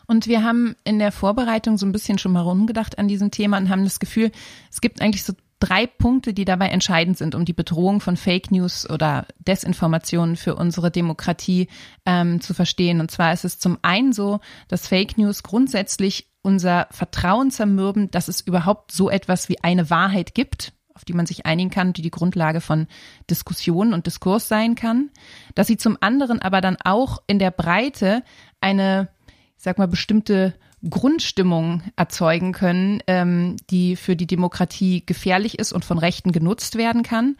Und 0.06 0.26
wir 0.26 0.42
haben 0.42 0.74
in 0.84 0.98
der 0.98 1.12
Vorbereitung 1.12 1.78
so 1.78 1.86
ein 1.86 1.92
bisschen 1.92 2.18
schon 2.18 2.32
mal 2.32 2.40
rumgedacht 2.40 2.98
an 2.98 3.06
diesem 3.06 3.30
Thema 3.30 3.58
und 3.58 3.68
haben 3.68 3.84
das 3.84 4.00
Gefühl, 4.00 4.32
es 4.70 4.80
gibt 4.80 5.00
eigentlich 5.00 5.22
so 5.22 5.34
drei 5.60 5.86
Punkte, 5.86 6.32
die 6.32 6.44
dabei 6.44 6.68
entscheidend 6.68 7.18
sind, 7.18 7.34
um 7.34 7.44
die 7.44 7.52
Bedrohung 7.52 8.00
von 8.00 8.16
Fake 8.16 8.50
News 8.50 8.88
oder 8.88 9.26
Desinformationen 9.38 10.36
für 10.36 10.56
unsere 10.56 10.90
Demokratie 10.90 11.68
ähm, 12.06 12.40
zu 12.40 12.54
verstehen. 12.54 13.00
Und 13.00 13.10
zwar 13.10 13.32
ist 13.32 13.44
es 13.44 13.58
zum 13.58 13.78
einen 13.82 14.12
so, 14.12 14.40
dass 14.68 14.88
Fake 14.88 15.18
News 15.18 15.42
grundsätzlich 15.42 16.29
unser 16.42 16.88
Vertrauen 16.90 17.50
zermürben, 17.50 18.10
dass 18.10 18.28
es 18.28 18.40
überhaupt 18.40 18.92
so 18.92 19.10
etwas 19.10 19.48
wie 19.48 19.62
eine 19.62 19.90
Wahrheit 19.90 20.34
gibt, 20.34 20.72
auf 20.94 21.04
die 21.04 21.12
man 21.12 21.26
sich 21.26 21.46
einigen 21.46 21.70
kann, 21.70 21.92
die 21.92 22.02
die 22.02 22.10
Grundlage 22.10 22.60
von 22.60 22.86
Diskussionen 23.28 23.94
und 23.94 24.06
Diskurs 24.06 24.48
sein 24.48 24.74
kann, 24.74 25.10
dass 25.54 25.66
sie 25.66 25.76
zum 25.76 25.96
anderen 26.00 26.42
aber 26.42 26.60
dann 26.60 26.76
auch 26.84 27.22
in 27.26 27.38
der 27.38 27.50
Breite 27.50 28.22
eine, 28.60 29.08
ich 29.56 29.62
sag 29.62 29.78
mal, 29.78 29.88
bestimmte 29.88 30.54
Grundstimmung 30.88 31.82
erzeugen 31.96 32.52
können, 32.52 33.02
ähm, 33.06 33.56
die 33.68 33.96
für 33.96 34.16
die 34.16 34.26
Demokratie 34.26 35.04
gefährlich 35.04 35.58
ist 35.58 35.72
und 35.72 35.84
von 35.84 35.98
Rechten 35.98 36.32
genutzt 36.32 36.76
werden 36.76 37.02
kann. 37.02 37.36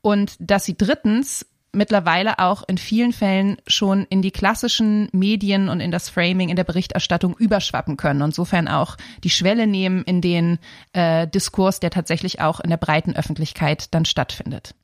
Und 0.00 0.36
dass 0.38 0.64
sie 0.64 0.76
drittens 0.76 1.46
mittlerweile 1.74 2.38
auch 2.38 2.62
in 2.66 2.78
vielen 2.78 3.12
Fällen 3.12 3.56
schon 3.66 4.06
in 4.08 4.22
die 4.22 4.30
klassischen 4.30 5.08
Medien 5.12 5.68
und 5.68 5.80
in 5.80 5.90
das 5.90 6.08
Framing 6.08 6.48
in 6.48 6.56
der 6.56 6.64
Berichterstattung 6.64 7.36
überschwappen 7.36 7.96
können. 7.96 8.20
Insofern 8.20 8.68
auch 8.68 8.96
die 9.22 9.30
Schwelle 9.30 9.66
nehmen 9.66 10.02
in 10.02 10.20
den 10.20 10.58
äh, 10.92 11.26
Diskurs, 11.26 11.80
der 11.80 11.90
tatsächlich 11.90 12.40
auch 12.40 12.60
in 12.60 12.70
der 12.70 12.76
breiten 12.76 13.14
Öffentlichkeit 13.14 13.94
dann 13.94 14.04
stattfindet. 14.04 14.74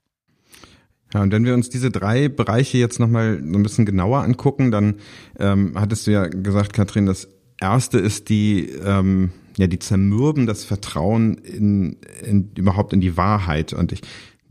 Ja, 1.13 1.23
und 1.23 1.33
wenn 1.33 1.45
wir 1.45 1.55
uns 1.55 1.71
diese 1.71 1.91
drei 1.91 2.29
Bereiche 2.29 2.79
jetzt 2.79 3.01
nochmal 3.01 3.43
so 3.45 3.59
ein 3.59 3.63
bisschen 3.63 3.87
genauer 3.87 4.23
angucken, 4.23 4.71
dann 4.71 4.97
ähm, 5.39 5.73
hattest 5.75 6.07
du 6.07 6.13
ja 6.13 6.27
gesagt, 6.29 6.73
Katrin, 6.73 7.07
das 7.07 7.29
erste 7.61 7.99
ist 7.99 8.29
die, 8.29 8.71
ähm, 8.85 9.33
ja, 9.57 9.67
die 9.67 9.79
Zermürben, 9.79 10.47
das 10.47 10.65
Vertrauen 10.65 11.35
in, 11.39 11.99
in 12.25 12.51
überhaupt 12.55 12.93
in 12.93 13.01
die 13.01 13.17
Wahrheit. 13.17 13.73
Und 13.73 13.93
ich, 13.93 14.03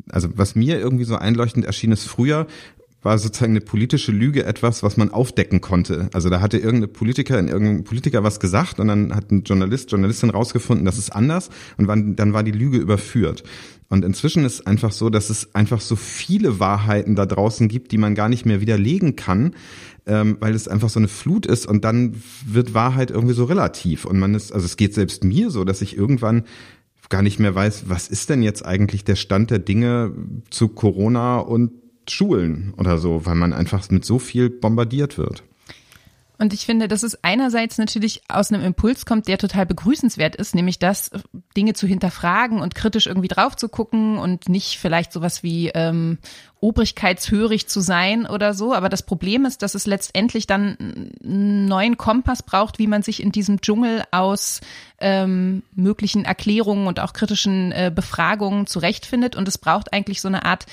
also 0.09 0.29
was 0.35 0.55
mir 0.55 0.79
irgendwie 0.79 1.03
so 1.03 1.15
einleuchtend 1.15 1.65
erschien, 1.65 1.91
ist 1.91 2.05
früher 2.05 2.47
war 3.01 3.17
sozusagen 3.17 3.53
eine 3.53 3.61
politische 3.61 4.11
Lüge 4.11 4.45
etwas, 4.45 4.83
was 4.83 4.97
man 4.97 5.09
aufdecken 5.09 5.61
konnte. 5.61 6.09
Also 6.13 6.29
da 6.29 6.41
hatte 6.41 6.57
irgendeine 6.57 6.89
Politiker 6.89 7.39
in 7.39 7.47
irgendein 7.47 7.83
Politiker 7.85 8.23
was 8.23 8.39
gesagt 8.39 8.79
und 8.79 8.89
dann 8.89 9.15
hat 9.15 9.31
ein 9.31 9.43
Journalist, 9.43 9.91
Journalistin 9.91 10.29
rausgefunden, 10.29 10.85
das 10.85 10.97
ist 10.97 11.11
anders 11.11 11.49
und 11.77 11.87
dann 11.87 12.33
war 12.33 12.43
die 12.43 12.51
Lüge 12.51 12.77
überführt. 12.77 13.43
Und 13.87 14.05
inzwischen 14.05 14.45
ist 14.45 14.67
einfach 14.67 14.91
so, 14.91 15.09
dass 15.09 15.29
es 15.29 15.55
einfach 15.55 15.81
so 15.81 15.95
viele 15.95 16.59
Wahrheiten 16.59 17.15
da 17.15 17.25
draußen 17.25 17.69
gibt, 17.69 17.91
die 17.91 17.97
man 17.97 18.13
gar 18.15 18.29
nicht 18.29 18.45
mehr 18.45 18.61
widerlegen 18.61 19.15
kann, 19.15 19.55
ähm, 20.05 20.37
weil 20.41 20.53
es 20.53 20.67
einfach 20.67 20.89
so 20.89 20.99
eine 20.99 21.07
Flut 21.07 21.47
ist 21.47 21.65
und 21.65 21.85
dann 21.85 22.21
wird 22.45 22.75
Wahrheit 22.75 23.09
irgendwie 23.09 23.33
so 23.33 23.45
relativ. 23.45 24.05
Und 24.05 24.19
man 24.19 24.35
ist, 24.35 24.51
also 24.51 24.65
es 24.65 24.77
geht 24.77 24.93
selbst 24.93 25.23
mir 25.23 25.49
so, 25.49 25.63
dass 25.63 25.81
ich 25.81 25.97
irgendwann 25.97 26.43
gar 27.09 27.21
nicht 27.21 27.39
mehr 27.39 27.53
weiß, 27.53 27.89
was 27.89 28.07
ist 28.07 28.29
denn 28.29 28.43
jetzt 28.43 28.65
eigentlich 28.65 29.03
der 29.03 29.15
Stand 29.15 29.51
der 29.51 29.59
Dinge 29.59 30.13
zu 30.49 30.69
Corona 30.69 31.39
und 31.39 31.71
Schulen 32.07 32.73
oder 32.77 32.97
so, 32.97 33.25
weil 33.25 33.35
man 33.35 33.53
einfach 33.53 33.87
mit 33.89 34.05
so 34.05 34.19
viel 34.19 34.49
bombardiert 34.49 35.17
wird. 35.17 35.43
Und 36.39 36.53
ich 36.53 36.65
finde, 36.65 36.87
dass 36.87 37.03
es 37.03 37.21
einerseits 37.21 37.77
natürlich 37.77 38.21
aus 38.29 38.51
einem 38.51 38.63
Impuls 38.63 39.05
kommt, 39.05 39.27
der 39.27 39.37
total 39.37 39.65
begrüßenswert 39.65 40.37
ist, 40.37 40.55
nämlich 40.55 40.79
das, 40.79 41.11
Dinge 41.57 41.73
zu 41.73 41.85
hinterfragen 41.85 42.61
und 42.61 42.75
kritisch 42.75 43.07
irgendwie 43.07 43.27
drauf 43.27 43.57
zu 43.57 43.67
gucken 43.67 44.17
und 44.17 44.47
nicht 44.47 44.77
vielleicht 44.77 45.11
sowas 45.11 45.43
wie 45.43 45.67
ähm, 45.67 46.17
obrigkeitshörig 46.61 47.67
zu 47.67 47.81
sein 47.81 48.25
oder 48.25 48.53
so. 48.53 48.73
Aber 48.73 48.87
das 48.87 49.03
Problem 49.03 49.43
ist, 49.43 49.61
dass 49.61 49.75
es 49.75 49.85
letztendlich 49.85 50.47
dann 50.47 50.77
einen 51.21 51.65
neuen 51.65 51.97
Kompass 51.97 52.41
braucht, 52.41 52.79
wie 52.79 52.87
man 52.87 53.03
sich 53.03 53.21
in 53.21 53.33
diesem 53.33 53.59
Dschungel 53.59 54.03
aus 54.11 54.61
ähm, 54.99 55.63
möglichen 55.75 56.23
Erklärungen 56.23 56.87
und 56.87 57.01
auch 57.01 57.11
kritischen 57.11 57.73
äh, 57.73 57.91
Befragungen 57.93 58.65
zurechtfindet. 58.65 59.35
Und 59.35 59.45
es 59.49 59.57
braucht 59.57 59.91
eigentlich 59.91 60.21
so 60.21 60.29
eine 60.29 60.45
Art 60.45 60.67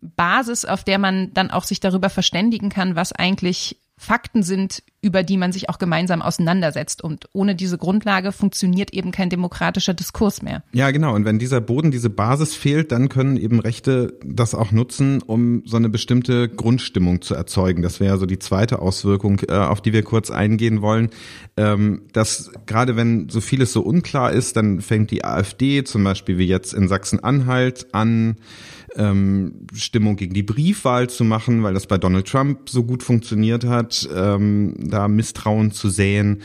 Basis, 0.00 0.64
auf 0.64 0.82
der 0.82 0.98
man 0.98 1.34
dann 1.34 1.50
auch 1.50 1.64
sich 1.64 1.80
darüber 1.80 2.08
verständigen 2.08 2.70
kann, 2.70 2.96
was 2.96 3.12
eigentlich 3.12 3.76
Fakten 4.02 4.42
sind, 4.42 4.82
über 5.02 5.22
die 5.22 5.36
man 5.36 5.52
sich 5.52 5.68
auch 5.68 5.78
gemeinsam 5.78 6.22
auseinandersetzt. 6.22 7.04
Und 7.04 7.28
ohne 7.34 7.54
diese 7.54 7.76
Grundlage 7.76 8.32
funktioniert 8.32 8.94
eben 8.94 9.10
kein 9.10 9.28
demokratischer 9.28 9.92
Diskurs 9.92 10.40
mehr. 10.40 10.62
Ja, 10.72 10.90
genau. 10.90 11.14
Und 11.14 11.26
wenn 11.26 11.38
dieser 11.38 11.60
Boden, 11.60 11.90
diese 11.90 12.08
Basis 12.08 12.54
fehlt, 12.54 12.92
dann 12.92 13.10
können 13.10 13.36
eben 13.36 13.60
Rechte 13.60 14.14
das 14.24 14.54
auch 14.54 14.72
nutzen, 14.72 15.20
um 15.20 15.62
so 15.66 15.76
eine 15.76 15.90
bestimmte 15.90 16.48
Grundstimmung 16.48 17.20
zu 17.20 17.34
erzeugen. 17.34 17.82
Das 17.82 18.00
wäre 18.00 18.16
so 18.16 18.24
die 18.24 18.38
zweite 18.38 18.78
Auswirkung, 18.78 19.42
äh, 19.46 19.52
auf 19.52 19.82
die 19.82 19.92
wir 19.92 20.02
kurz 20.02 20.30
eingehen 20.30 20.80
wollen. 20.80 21.10
Ähm, 21.58 22.02
dass 22.14 22.50
gerade 22.64 22.96
wenn 22.96 23.28
so 23.28 23.42
vieles 23.42 23.74
so 23.74 23.82
unklar 23.82 24.32
ist, 24.32 24.56
dann 24.56 24.80
fängt 24.80 25.10
die 25.10 25.26
AfD 25.26 25.84
zum 25.84 26.04
Beispiel 26.04 26.38
wie 26.38 26.46
jetzt 26.46 26.72
in 26.72 26.88
Sachsen-Anhalt 26.88 27.88
an, 27.92 28.38
ähm, 28.96 29.66
Stimmung 29.74 30.16
gegen 30.16 30.34
die 30.34 30.42
Briefwahl 30.42 31.08
zu 31.08 31.24
machen, 31.24 31.62
weil 31.62 31.74
das 31.74 31.86
bei 31.86 31.98
Donald 31.98 32.26
Trump 32.26 32.68
so 32.68 32.84
gut 32.84 33.02
funktioniert 33.02 33.64
hat, 33.64 34.08
ähm, 34.14 34.74
da 34.78 35.08
Misstrauen 35.08 35.70
zu 35.70 35.88
säen. 35.88 36.42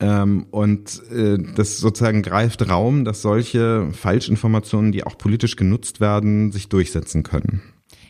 Ähm, 0.00 0.46
und 0.50 1.02
äh, 1.10 1.38
das 1.56 1.78
sozusagen 1.78 2.22
greift 2.22 2.68
Raum, 2.68 3.04
dass 3.04 3.22
solche 3.22 3.88
Falschinformationen, 3.92 4.92
die 4.92 5.04
auch 5.04 5.18
politisch 5.18 5.56
genutzt 5.56 6.00
werden, 6.00 6.52
sich 6.52 6.68
durchsetzen 6.68 7.22
können. 7.22 7.62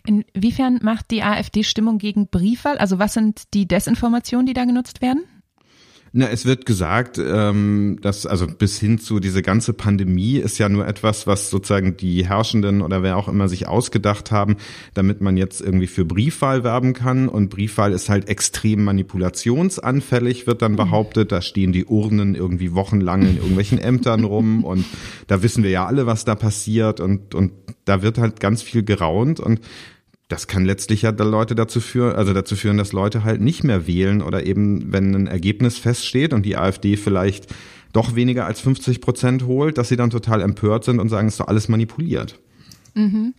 Inwiefern 0.06 0.80
macht 0.82 1.10
die 1.10 1.22
AfD 1.22 1.62
Stimmung 1.62 1.98
gegen 1.98 2.28
Briefwahl? 2.28 2.78
Also 2.78 2.98
was 2.98 3.14
sind 3.14 3.42
die 3.54 3.66
Desinformationen, 3.66 4.46
die 4.46 4.54
da 4.54 4.64
genutzt 4.64 5.02
werden? 5.02 5.24
Na, 6.12 6.28
es 6.28 6.46
wird 6.46 6.64
gesagt, 6.64 7.18
ähm, 7.18 7.98
dass 8.00 8.24
also 8.24 8.46
bis 8.46 8.78
hin 8.78 8.98
zu 8.98 9.20
diese 9.20 9.42
ganze 9.42 9.74
Pandemie 9.74 10.36
ist 10.36 10.58
ja 10.58 10.68
nur 10.68 10.86
etwas, 10.86 11.26
was 11.26 11.50
sozusagen 11.50 11.96
die 11.96 12.26
Herrschenden 12.26 12.80
oder 12.80 13.02
wer 13.02 13.16
auch 13.16 13.28
immer 13.28 13.48
sich 13.48 13.68
ausgedacht 13.68 14.30
haben, 14.30 14.56
damit 14.94 15.20
man 15.20 15.36
jetzt 15.36 15.60
irgendwie 15.60 15.86
für 15.86 16.04
Briefwahl 16.04 16.64
werben 16.64 16.94
kann. 16.94 17.28
Und 17.28 17.50
Briefwahl 17.50 17.92
ist 17.92 18.08
halt 18.08 18.28
extrem 18.28 18.84
manipulationsanfällig, 18.84 20.46
wird 20.46 20.62
dann 20.62 20.76
behauptet. 20.76 21.30
Da 21.30 21.42
stehen 21.42 21.72
die 21.72 21.84
Urnen 21.84 22.34
irgendwie 22.34 22.74
wochenlang 22.74 23.22
in 23.22 23.36
irgendwelchen 23.36 23.78
Ämtern 23.78 24.24
rum 24.24 24.64
und 24.64 24.84
da 25.26 25.42
wissen 25.42 25.62
wir 25.62 25.70
ja 25.70 25.86
alle, 25.86 26.06
was 26.06 26.24
da 26.24 26.34
passiert 26.34 27.00
und 27.00 27.34
und 27.34 27.52
da 27.84 28.02
wird 28.02 28.18
halt 28.18 28.40
ganz 28.40 28.62
viel 28.62 28.82
geraunt 28.82 29.40
und 29.40 29.60
das 30.28 30.46
kann 30.46 30.66
letztlich 30.66 31.02
ja 31.02 31.10
Leute 31.10 31.54
dazu 31.54 31.80
führen, 31.80 32.14
also 32.14 32.34
dazu 32.34 32.54
führen, 32.54 32.76
dass 32.76 32.92
Leute 32.92 33.24
halt 33.24 33.40
nicht 33.40 33.64
mehr 33.64 33.86
wählen 33.86 34.22
oder 34.22 34.44
eben, 34.44 34.92
wenn 34.92 35.14
ein 35.14 35.26
Ergebnis 35.26 35.78
feststeht 35.78 36.34
und 36.34 36.44
die 36.44 36.56
AfD 36.56 36.96
vielleicht 36.96 37.46
doch 37.94 38.14
weniger 38.14 38.44
als 38.44 38.60
50 38.60 39.00
Prozent 39.00 39.46
holt, 39.46 39.78
dass 39.78 39.88
sie 39.88 39.96
dann 39.96 40.10
total 40.10 40.42
empört 40.42 40.84
sind 40.84 41.00
und 41.00 41.08
sagen, 41.08 41.28
es 41.28 41.34
ist 41.34 41.40
doch 41.40 41.48
alles 41.48 41.68
manipuliert. 41.68 42.38
Mhm. 42.94 43.34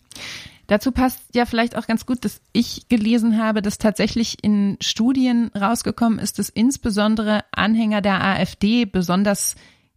Dazu 0.65 0.91
passt 0.91 1.21
ja 1.33 1.45
vielleicht 1.45 1.75
auch 1.75 1.87
ganz 1.87 2.05
gut, 2.05 2.25
dass 2.25 2.41
ich 2.53 2.87
gelesen 2.89 3.41
habe, 3.41 3.61
dass 3.61 3.77
tatsächlich 3.77 4.43
in 4.43 4.77
Studien 4.81 5.49
rausgekommen 5.59 6.19
ist, 6.19 6.37
dass 6.39 6.49
insbesondere 6.49 7.43
Anhänger 7.51 8.01
der 8.01 8.23
AfD 8.23 8.85
besonders 8.85 9.55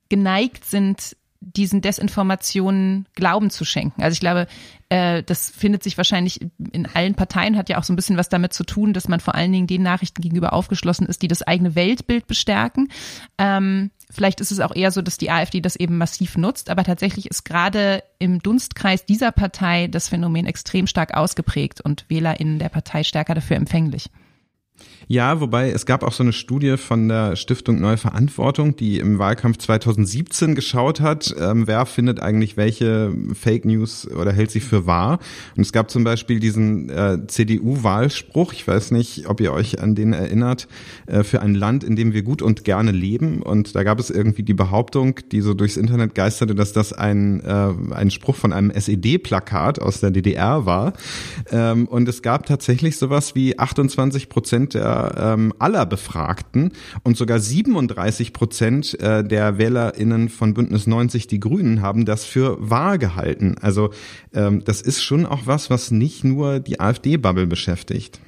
geneigt 0.08 0.64
sind, 0.64 1.16
diesen 1.42 1.80
Desinformationen 1.80 3.06
Glauben 3.14 3.50
zu 3.50 3.64
schenken. 3.64 4.02
Also 4.02 4.14
ich 4.14 4.20
glaube, 4.20 4.46
äh, 4.88 5.22
das 5.22 5.50
findet 5.50 5.82
sich 5.82 5.96
wahrscheinlich 5.96 6.40
in 6.72 6.86
allen 6.86 7.14
Parteien, 7.14 7.56
hat 7.56 7.68
ja 7.68 7.78
auch 7.78 7.84
so 7.84 7.92
ein 7.92 7.96
bisschen 7.96 8.16
was 8.16 8.28
damit 8.28 8.52
zu 8.52 8.64
tun, 8.64 8.92
dass 8.92 9.08
man 9.08 9.20
vor 9.20 9.34
allen 9.34 9.52
Dingen 9.52 9.66
den 9.66 9.82
Nachrichten 9.82 10.22
gegenüber 10.22 10.52
aufgeschlossen 10.52 11.06
ist, 11.06 11.22
die 11.22 11.28
das 11.28 11.42
eigene 11.42 11.74
Weltbild 11.74 12.26
bestärken. 12.26 12.88
Ähm, 13.38 13.90
vielleicht 14.10 14.40
ist 14.40 14.52
es 14.52 14.60
auch 14.60 14.74
eher 14.74 14.90
so, 14.90 15.02
dass 15.02 15.18
die 15.18 15.30
AfD 15.30 15.60
das 15.60 15.76
eben 15.76 15.98
massiv 15.98 16.36
nutzt, 16.36 16.70
aber 16.70 16.84
tatsächlich 16.84 17.26
ist 17.26 17.44
gerade 17.44 18.02
im 18.18 18.40
Dunstkreis 18.40 19.04
dieser 19.04 19.32
Partei 19.32 19.88
das 19.88 20.08
Phänomen 20.08 20.46
extrem 20.46 20.86
stark 20.86 21.14
ausgeprägt 21.14 21.80
und 21.80 22.04
WählerInnen 22.08 22.58
der 22.58 22.68
Partei 22.68 23.02
stärker 23.02 23.34
dafür 23.34 23.56
empfänglich. 23.56 24.10
Ja, 25.08 25.40
wobei 25.40 25.70
es 25.70 25.84
gab 25.84 26.04
auch 26.04 26.12
so 26.12 26.22
eine 26.22 26.32
Studie 26.32 26.76
von 26.76 27.08
der 27.08 27.36
Stiftung 27.36 27.80
Neue 27.80 27.98
Verantwortung, 27.98 28.76
die 28.76 28.98
im 28.98 29.18
Wahlkampf 29.18 29.58
2017 29.58 30.54
geschaut 30.54 31.00
hat, 31.00 31.34
ähm, 31.38 31.66
wer 31.66 31.84
findet 31.86 32.20
eigentlich 32.20 32.56
welche 32.56 33.12
Fake 33.34 33.64
News 33.64 34.08
oder 34.10 34.32
hält 34.32 34.50
sie 34.50 34.60
für 34.60 34.86
wahr. 34.86 35.18
Und 35.54 35.62
es 35.64 35.72
gab 35.72 35.90
zum 35.90 36.04
Beispiel 36.04 36.40
diesen 36.40 36.88
äh, 36.88 37.18
CDU-Wahlspruch, 37.26 38.52
ich 38.52 38.66
weiß 38.66 38.92
nicht, 38.92 39.28
ob 39.28 39.40
ihr 39.40 39.52
euch 39.52 39.80
an 39.80 39.94
den 39.94 40.12
erinnert, 40.12 40.68
äh, 41.06 41.22
für 41.24 41.42
ein 41.42 41.54
Land, 41.54 41.84
in 41.84 41.96
dem 41.96 42.14
wir 42.14 42.22
gut 42.22 42.40
und 42.40 42.64
gerne 42.64 42.92
leben. 42.92 43.42
Und 43.42 43.74
da 43.74 43.82
gab 43.82 43.98
es 43.98 44.08
irgendwie 44.08 44.44
die 44.44 44.54
Behauptung, 44.54 45.20
die 45.30 45.40
so 45.40 45.54
durchs 45.54 45.76
Internet 45.76 46.14
geisterte, 46.14 46.54
dass 46.54 46.72
das 46.72 46.92
ein, 46.92 47.40
äh, 47.40 47.94
ein 47.94 48.10
Spruch 48.10 48.36
von 48.36 48.52
einem 48.52 48.70
SED-Plakat 48.70 49.80
aus 49.80 50.00
der 50.00 50.10
DDR 50.10 50.64
war. 50.64 50.94
Ähm, 51.50 51.86
und 51.86 52.08
es 52.08 52.22
gab 52.22 52.46
tatsächlich 52.46 52.96
sowas 52.96 53.34
wie 53.34 53.58
28 53.58 54.28
Prozent 54.28 54.71
der 54.74 55.14
ähm, 55.16 55.52
aller 55.58 55.86
Befragten 55.86 56.72
und 57.02 57.16
sogar 57.16 57.38
37 57.38 58.32
Prozent 58.32 58.98
äh, 59.00 59.24
der 59.24 59.58
WählerInnen 59.58 60.28
von 60.28 60.54
Bündnis 60.54 60.86
90 60.86 61.26
Die 61.26 61.40
Grünen 61.40 61.82
haben 61.82 62.04
das 62.04 62.24
für 62.24 62.56
wahr 62.58 62.98
gehalten. 62.98 63.56
Also 63.60 63.90
ähm, 64.34 64.64
das 64.64 64.82
ist 64.82 65.02
schon 65.02 65.26
auch 65.26 65.42
was, 65.46 65.70
was 65.70 65.90
nicht 65.90 66.24
nur 66.24 66.60
die 66.60 66.80
AfD-Bubble 66.80 67.46
beschäftigt. 67.46 68.20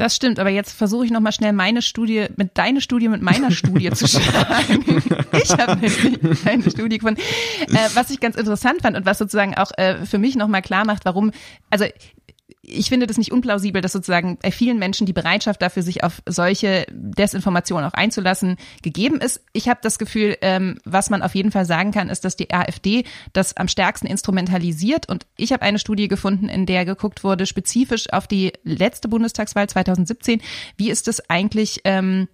Das 0.00 0.16
stimmt, 0.16 0.38
aber 0.38 0.48
jetzt 0.48 0.72
versuche 0.72 1.04
ich 1.04 1.10
nochmal 1.10 1.32
schnell 1.32 1.52
meine 1.52 1.82
Studie 1.82 2.28
mit 2.36 2.56
deine 2.56 2.80
Studie 2.80 3.08
mit 3.08 3.20
meiner 3.20 3.50
Studie 3.50 3.90
zu 3.90 4.06
schlagen. 4.08 5.02
Ich 5.32 5.50
habe 5.50 5.76
nämlich 5.76 6.46
eine 6.46 6.70
Studie 6.70 6.96
gefunden, 6.96 7.20
äh, 7.68 7.76
was 7.92 8.08
ich 8.08 8.18
ganz 8.18 8.36
interessant 8.36 8.80
fand 8.80 8.96
und 8.96 9.04
was 9.04 9.18
sozusagen 9.18 9.54
auch 9.58 9.70
äh, 9.76 10.06
für 10.06 10.16
mich 10.16 10.36
nochmal 10.36 10.62
klar 10.62 10.86
macht, 10.86 11.04
warum, 11.04 11.32
also 11.68 11.84
ich 12.70 12.88
finde 12.88 13.06
das 13.06 13.18
nicht 13.18 13.32
unplausibel, 13.32 13.82
dass 13.82 13.92
sozusagen 13.92 14.38
bei 14.40 14.50
vielen 14.50 14.78
Menschen 14.78 15.06
die 15.06 15.12
Bereitschaft 15.12 15.62
dafür, 15.62 15.82
sich 15.82 16.04
auf 16.04 16.22
solche 16.26 16.86
Desinformationen 16.90 17.88
auch 17.88 17.94
einzulassen, 17.94 18.56
gegeben 18.82 19.20
ist. 19.20 19.42
Ich 19.52 19.68
habe 19.68 19.80
das 19.82 19.98
Gefühl, 19.98 20.36
ähm, 20.40 20.78
was 20.84 21.10
man 21.10 21.22
auf 21.22 21.34
jeden 21.34 21.50
Fall 21.50 21.64
sagen 21.64 21.92
kann, 21.92 22.08
ist, 22.08 22.24
dass 22.24 22.36
die 22.36 22.52
AfD 22.52 23.04
das 23.32 23.56
am 23.56 23.68
stärksten 23.68 24.06
instrumentalisiert. 24.06 25.08
Und 25.08 25.26
ich 25.36 25.52
habe 25.52 25.62
eine 25.62 25.78
Studie 25.78 26.08
gefunden, 26.08 26.48
in 26.48 26.66
der 26.66 26.84
geguckt 26.84 27.24
wurde, 27.24 27.46
spezifisch 27.46 28.12
auf 28.12 28.26
die 28.26 28.52
letzte 28.64 29.08
Bundestagswahl 29.08 29.68
2017. 29.68 30.40
Wie 30.76 30.90
ist 30.90 31.08
es 31.08 31.28
eigentlich 31.28 31.80
ähm, 31.84 32.28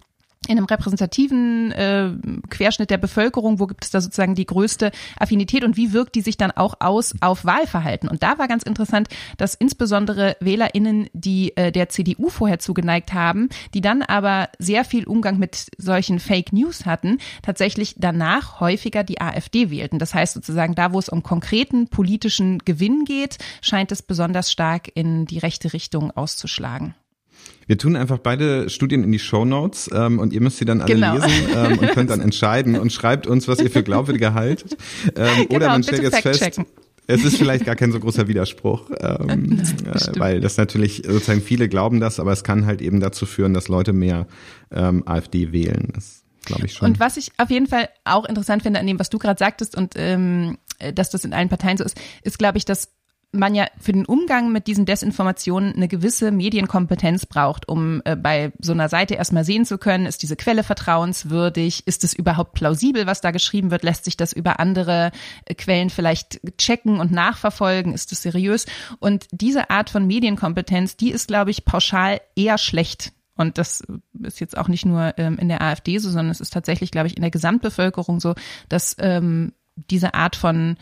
in 0.47 0.57
einem 0.57 0.65
repräsentativen 0.65 1.71
äh, 1.71 2.11
Querschnitt 2.49 2.89
der 2.89 2.97
Bevölkerung, 2.97 3.59
wo 3.59 3.67
gibt 3.67 3.85
es 3.85 3.91
da 3.91 4.01
sozusagen 4.01 4.35
die 4.35 4.45
größte 4.45 4.91
Affinität 5.19 5.63
und 5.63 5.77
wie 5.77 5.93
wirkt 5.93 6.15
die 6.15 6.21
sich 6.21 6.37
dann 6.37 6.51
auch 6.51 6.75
aus 6.79 7.13
auf 7.21 7.45
Wahlverhalten? 7.45 8.09
Und 8.09 8.23
da 8.23 8.37
war 8.37 8.47
ganz 8.47 8.63
interessant, 8.63 9.09
dass 9.37 9.55
insbesondere 9.55 10.37
WählerInnen, 10.39 11.09
die 11.13 11.55
äh, 11.55 11.71
der 11.71 11.89
CDU 11.89 12.29
vorher 12.29 12.59
zugeneigt 12.59 13.13
haben, 13.13 13.49
die 13.73 13.81
dann 13.81 14.01
aber 14.01 14.49
sehr 14.59 14.85
viel 14.85 15.05
Umgang 15.05 15.37
mit 15.37 15.67
solchen 15.77 16.19
Fake 16.19 16.53
News 16.53 16.85
hatten, 16.85 17.19
tatsächlich 17.41 17.95
danach 17.97 18.59
häufiger 18.59 19.03
die 19.03 19.21
AfD 19.21 19.69
wählten. 19.69 19.99
Das 19.99 20.13
heißt 20.13 20.33
sozusagen, 20.33 20.75
da 20.75 20.93
wo 20.93 20.99
es 20.99 21.09
um 21.09 21.23
konkreten 21.23 21.87
politischen 21.87 22.59
Gewinn 22.59 23.05
geht, 23.05 23.37
scheint 23.61 23.91
es 23.91 24.01
besonders 24.01 24.51
stark 24.51 24.89
in 24.93 25.25
die 25.25 25.39
rechte 25.39 25.73
Richtung 25.73 26.11
auszuschlagen. 26.11 26.95
Wir 27.67 27.77
tun 27.77 27.95
einfach 27.95 28.17
beide 28.17 28.69
Studien 28.69 29.03
in 29.03 29.11
die 29.11 29.19
Show 29.19 29.45
Notes 29.45 29.89
ähm, 29.93 30.19
und 30.19 30.33
ihr 30.33 30.41
müsst 30.41 30.57
sie 30.57 30.65
dann 30.65 30.81
alle 30.81 30.93
genau. 30.93 31.15
lesen 31.15 31.29
ähm, 31.53 31.79
und 31.79 31.89
könnt 31.91 32.09
dann 32.09 32.21
entscheiden 32.21 32.79
und 32.79 32.93
schreibt 32.93 33.27
uns, 33.27 33.47
was 33.47 33.59
ihr 33.59 33.69
für 33.69 33.83
glaubwürdiger 33.83 34.33
haltet. 34.33 34.77
Ähm, 35.15 35.47
genau, 35.47 35.55
oder 35.55 35.67
man 35.69 35.83
stellt 35.83 36.03
jetzt 36.03 36.21
fest, 36.21 36.61
es 37.07 37.23
ist 37.23 37.37
vielleicht 37.37 37.65
gar 37.65 37.75
kein 37.75 37.91
so 37.91 37.99
großer 37.99 38.27
Widerspruch, 38.27 38.89
ähm, 38.99 39.61
äh, 39.85 40.19
weil 40.19 40.41
das 40.41 40.57
natürlich 40.57 41.03
sozusagen 41.05 41.41
viele 41.41 41.69
glauben 41.69 41.99
das, 41.99 42.19
aber 42.19 42.33
es 42.33 42.43
kann 42.43 42.65
halt 42.65 42.81
eben 42.81 42.99
dazu 42.99 43.25
führen, 43.25 43.53
dass 43.53 43.69
Leute 43.69 43.93
mehr 43.93 44.27
ähm, 44.71 45.03
AfD 45.05 45.51
wählen. 45.51 45.91
Das 45.93 46.23
glaube 46.45 46.65
ich 46.65 46.73
schon. 46.73 46.89
Und 46.89 46.99
was 46.99 47.17
ich 47.17 47.31
auf 47.37 47.49
jeden 47.49 47.67
Fall 47.67 47.89
auch 48.03 48.25
interessant 48.25 48.63
finde 48.63 48.79
an 48.79 48.87
dem, 48.87 48.99
was 48.99 49.09
du 49.09 49.19
gerade 49.19 49.39
sagtest 49.39 49.75
und 49.75 49.93
ähm, 49.95 50.57
dass 50.93 51.09
das 51.09 51.25
in 51.25 51.33
allen 51.33 51.49
Parteien 51.49 51.77
so 51.77 51.83
ist, 51.83 51.97
ist, 52.23 52.37
glaube 52.37 52.57
ich, 52.57 52.65
dass 52.65 52.89
man 53.37 53.55
ja 53.55 53.67
für 53.79 53.91
den 53.91 54.05
Umgang 54.05 54.51
mit 54.51 54.67
diesen 54.67 54.85
Desinformationen 54.85 55.73
eine 55.75 55.87
gewisse 55.87 56.31
Medienkompetenz 56.31 57.25
braucht, 57.25 57.67
um 57.67 58.01
äh, 58.05 58.15
bei 58.15 58.51
so 58.59 58.73
einer 58.73 58.89
Seite 58.89 59.15
erstmal 59.15 59.43
sehen 59.43 59.65
zu 59.65 59.77
können, 59.77 60.05
ist 60.05 60.21
diese 60.23 60.35
Quelle 60.35 60.63
vertrauenswürdig, 60.63 61.85
ist 61.87 62.03
es 62.03 62.13
überhaupt 62.13 62.53
plausibel, 62.53 63.07
was 63.07 63.21
da 63.21 63.31
geschrieben 63.31 63.71
wird, 63.71 63.83
lässt 63.83 64.05
sich 64.05 64.17
das 64.17 64.33
über 64.33 64.59
andere 64.59 65.11
äh, 65.45 65.55
Quellen 65.55 65.89
vielleicht 65.89 66.39
checken 66.57 66.99
und 66.99 67.11
nachverfolgen, 67.11 67.93
ist 67.93 68.11
es 68.11 68.21
seriös? 68.21 68.65
Und 68.99 69.27
diese 69.31 69.69
Art 69.69 69.89
von 69.89 70.05
Medienkompetenz, 70.05 70.97
die 70.97 71.11
ist, 71.11 71.27
glaube 71.27 71.51
ich, 71.51 71.65
pauschal 71.65 72.21
eher 72.35 72.57
schlecht. 72.57 73.13
Und 73.35 73.57
das 73.57 73.83
ist 74.23 74.39
jetzt 74.39 74.57
auch 74.57 74.67
nicht 74.67 74.85
nur 74.85 75.13
ähm, 75.17 75.37
in 75.37 75.47
der 75.47 75.61
AfD 75.61 75.99
so, 75.99 76.09
sondern 76.09 76.31
es 76.31 76.41
ist 76.41 76.53
tatsächlich, 76.53 76.91
glaube 76.91 77.07
ich, 77.07 77.15
in 77.15 77.21
der 77.21 77.31
Gesamtbevölkerung 77.31 78.19
so, 78.19 78.33
dass 78.67 78.95
ähm, 78.99 79.53
diese 79.75 80.15
Art 80.15 80.35
von 80.35 80.77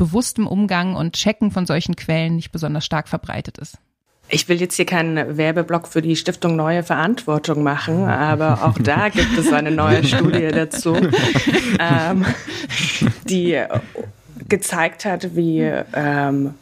bewusstem 0.00 0.46
Umgang 0.46 0.96
und 0.96 1.12
Checken 1.12 1.50
von 1.50 1.66
solchen 1.66 1.94
Quellen 1.94 2.36
nicht 2.36 2.52
besonders 2.52 2.86
stark 2.86 3.06
verbreitet 3.06 3.58
ist. 3.58 3.76
Ich 4.30 4.48
will 4.48 4.58
jetzt 4.58 4.76
hier 4.76 4.86
keinen 4.86 5.36
Werbeblock 5.36 5.86
für 5.86 6.00
die 6.00 6.16
Stiftung 6.16 6.56
Neue 6.56 6.82
Verantwortung 6.82 7.62
machen, 7.62 8.04
aber 8.04 8.64
auch 8.64 8.78
da 8.78 9.10
gibt 9.10 9.36
es 9.36 9.52
eine 9.52 9.70
neue 9.70 10.02
Studie 10.06 10.48
dazu, 10.48 10.96
ähm, 11.78 12.24
die 13.24 13.62
gezeigt 14.48 15.04
hat, 15.04 15.36
wie 15.36 15.70
ähm, 15.92 16.54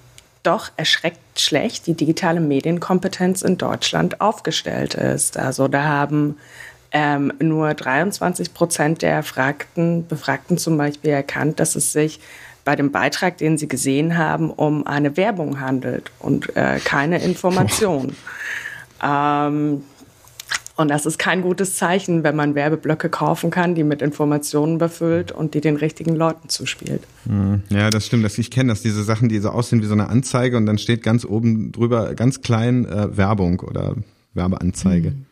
doch 0.42 0.70
erschreckt 0.76 1.38
schlecht 1.38 1.86
die 1.86 1.94
digitale 1.94 2.40
Medienkompetenz 2.40 3.42
in 3.42 3.56
Deutschland 3.56 4.20
aufgestellt 4.20 4.94
ist. 4.94 5.36
Also 5.36 5.68
da 5.68 5.84
haben 5.84 6.38
ähm, 6.90 7.32
nur 7.38 7.72
23 7.72 8.52
Prozent 8.52 9.02
der 9.02 9.12
Erfragten, 9.12 10.08
Befragten 10.08 10.58
zum 10.58 10.76
Beispiel 10.76 11.10
erkannt, 11.10 11.60
dass 11.60 11.76
es 11.76 11.92
sich 11.92 12.18
bei 12.68 12.76
dem 12.76 12.92
Beitrag, 12.92 13.38
den 13.38 13.56
Sie 13.56 13.66
gesehen 13.66 14.18
haben, 14.18 14.50
um 14.50 14.86
eine 14.86 15.16
Werbung 15.16 15.58
handelt 15.58 16.10
und 16.18 16.54
äh, 16.54 16.78
keine 16.84 17.18
Information. 17.24 18.14
ähm, 19.02 19.80
und 20.76 20.88
das 20.88 21.06
ist 21.06 21.18
kein 21.18 21.40
gutes 21.40 21.76
Zeichen, 21.76 22.24
wenn 22.24 22.36
man 22.36 22.54
Werbeblöcke 22.54 23.08
kaufen 23.08 23.50
kann, 23.50 23.74
die 23.74 23.84
mit 23.84 24.02
Informationen 24.02 24.76
befüllt 24.76 25.32
und 25.32 25.54
die 25.54 25.62
den 25.62 25.76
richtigen 25.76 26.14
Leuten 26.14 26.50
zuspielt. 26.50 27.00
Hm. 27.26 27.62
Ja, 27.70 27.88
das 27.88 28.04
stimmt. 28.04 28.38
Ich 28.38 28.50
kenne 28.50 28.68
das, 28.68 28.82
diese 28.82 29.02
Sachen, 29.02 29.30
die 29.30 29.38
so 29.38 29.48
aussehen 29.48 29.80
wie 29.80 29.86
so 29.86 29.94
eine 29.94 30.10
Anzeige 30.10 30.58
und 30.58 30.66
dann 30.66 30.76
steht 30.76 31.02
ganz 31.02 31.24
oben 31.24 31.72
drüber 31.72 32.14
ganz 32.16 32.42
klein 32.42 32.84
äh, 32.84 33.16
Werbung 33.16 33.60
oder 33.60 33.94
Werbeanzeige. 34.34 35.12
Mhm. 35.12 35.27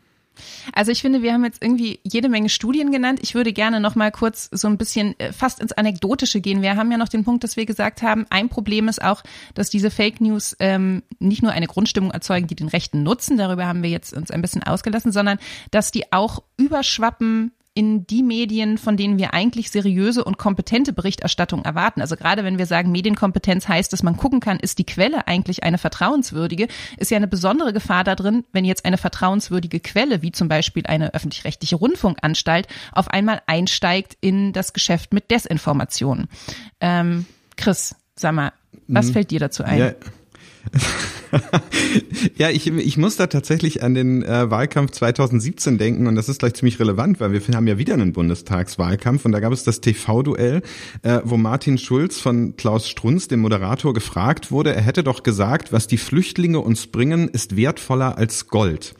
Also 0.72 0.92
ich 0.92 1.02
finde, 1.02 1.22
wir 1.22 1.32
haben 1.32 1.44
jetzt 1.44 1.62
irgendwie 1.62 2.00
jede 2.02 2.28
Menge 2.28 2.48
Studien 2.48 2.90
genannt. 2.90 3.20
Ich 3.22 3.34
würde 3.34 3.52
gerne 3.52 3.80
noch 3.80 3.94
mal 3.94 4.10
kurz 4.10 4.48
so 4.52 4.68
ein 4.68 4.78
bisschen 4.78 5.18
äh, 5.18 5.32
fast 5.32 5.60
ins 5.60 5.72
Anekdotische 5.72 6.40
gehen. 6.40 6.62
Wir 6.62 6.76
haben 6.76 6.90
ja 6.90 6.98
noch 6.98 7.08
den 7.08 7.24
Punkt, 7.24 7.44
dass 7.44 7.56
wir 7.56 7.66
gesagt 7.66 8.02
haben, 8.02 8.26
ein 8.30 8.48
Problem 8.48 8.88
ist 8.88 9.02
auch, 9.02 9.22
dass 9.54 9.70
diese 9.70 9.90
Fake 9.90 10.20
News 10.20 10.56
ähm, 10.58 11.02
nicht 11.18 11.42
nur 11.42 11.52
eine 11.52 11.66
Grundstimmung 11.66 12.10
erzeugen, 12.10 12.46
die 12.46 12.54
den 12.54 12.68
Rechten 12.68 13.02
nutzen, 13.02 13.36
darüber 13.36 13.66
haben 13.66 13.82
wir 13.82 13.90
jetzt 13.90 14.12
uns 14.12 14.30
ein 14.30 14.42
bisschen 14.42 14.62
ausgelassen, 14.62 15.12
sondern 15.12 15.38
dass 15.70 15.90
die 15.90 16.12
auch 16.12 16.42
überschwappen 16.56 17.52
in 17.76 18.06
die 18.06 18.22
Medien, 18.22 18.78
von 18.78 18.96
denen 18.96 19.18
wir 19.18 19.34
eigentlich 19.34 19.70
seriöse 19.70 20.24
und 20.24 20.38
kompetente 20.38 20.94
Berichterstattung 20.94 21.62
erwarten. 21.62 22.00
Also 22.00 22.16
gerade 22.16 22.42
wenn 22.42 22.56
wir 22.56 22.64
sagen, 22.64 22.90
Medienkompetenz 22.90 23.68
heißt, 23.68 23.92
dass 23.92 24.02
man 24.02 24.16
gucken 24.16 24.40
kann, 24.40 24.58
ist 24.58 24.78
die 24.78 24.86
Quelle 24.86 25.28
eigentlich 25.28 25.62
eine 25.62 25.76
vertrauenswürdige, 25.76 26.68
ist 26.96 27.10
ja 27.10 27.18
eine 27.18 27.28
besondere 27.28 27.74
Gefahr 27.74 28.02
da 28.02 28.14
drin, 28.14 28.44
wenn 28.52 28.64
jetzt 28.64 28.86
eine 28.86 28.96
vertrauenswürdige 28.96 29.80
Quelle, 29.80 30.22
wie 30.22 30.32
zum 30.32 30.48
Beispiel 30.48 30.86
eine 30.86 31.12
öffentlich-rechtliche 31.12 31.76
Rundfunkanstalt, 31.76 32.66
auf 32.92 33.08
einmal 33.08 33.42
einsteigt 33.46 34.16
in 34.22 34.54
das 34.54 34.72
Geschäft 34.72 35.12
mit 35.12 35.30
Desinformationen. 35.30 36.28
Ähm, 36.80 37.26
Chris, 37.58 37.94
sag 38.14 38.32
mal, 38.32 38.52
was 38.88 39.08
mhm. 39.08 39.12
fällt 39.12 39.30
dir 39.30 39.40
dazu 39.40 39.64
ein? 39.64 39.78
Ja. 39.78 39.92
ja, 42.36 42.50
ich, 42.50 42.66
ich 42.66 42.96
muss 42.96 43.16
da 43.16 43.26
tatsächlich 43.26 43.82
an 43.82 43.94
den 43.94 44.22
äh, 44.22 44.50
Wahlkampf 44.50 44.92
2017 44.92 45.78
denken 45.78 46.06
und 46.06 46.14
das 46.14 46.28
ist 46.28 46.40
gleich 46.40 46.54
ziemlich 46.54 46.78
relevant, 46.78 47.20
weil 47.20 47.32
wir 47.32 47.40
haben 47.54 47.66
ja 47.66 47.78
wieder 47.78 47.94
einen 47.94 48.12
Bundestagswahlkampf 48.12 49.24
und 49.24 49.32
da 49.32 49.40
gab 49.40 49.52
es 49.52 49.64
das 49.64 49.80
TV-Duell, 49.80 50.62
äh, 51.02 51.20
wo 51.24 51.36
Martin 51.36 51.78
Schulz 51.78 52.20
von 52.20 52.56
Klaus 52.56 52.88
Strunz, 52.88 53.28
dem 53.28 53.40
Moderator, 53.40 53.94
gefragt 53.94 54.50
wurde, 54.50 54.74
er 54.74 54.82
hätte 54.82 55.02
doch 55.02 55.22
gesagt, 55.22 55.72
was 55.72 55.86
die 55.86 55.98
Flüchtlinge 55.98 56.60
uns 56.60 56.86
bringen, 56.86 57.28
ist 57.28 57.56
wertvoller 57.56 58.18
als 58.18 58.48
Gold. 58.48 58.94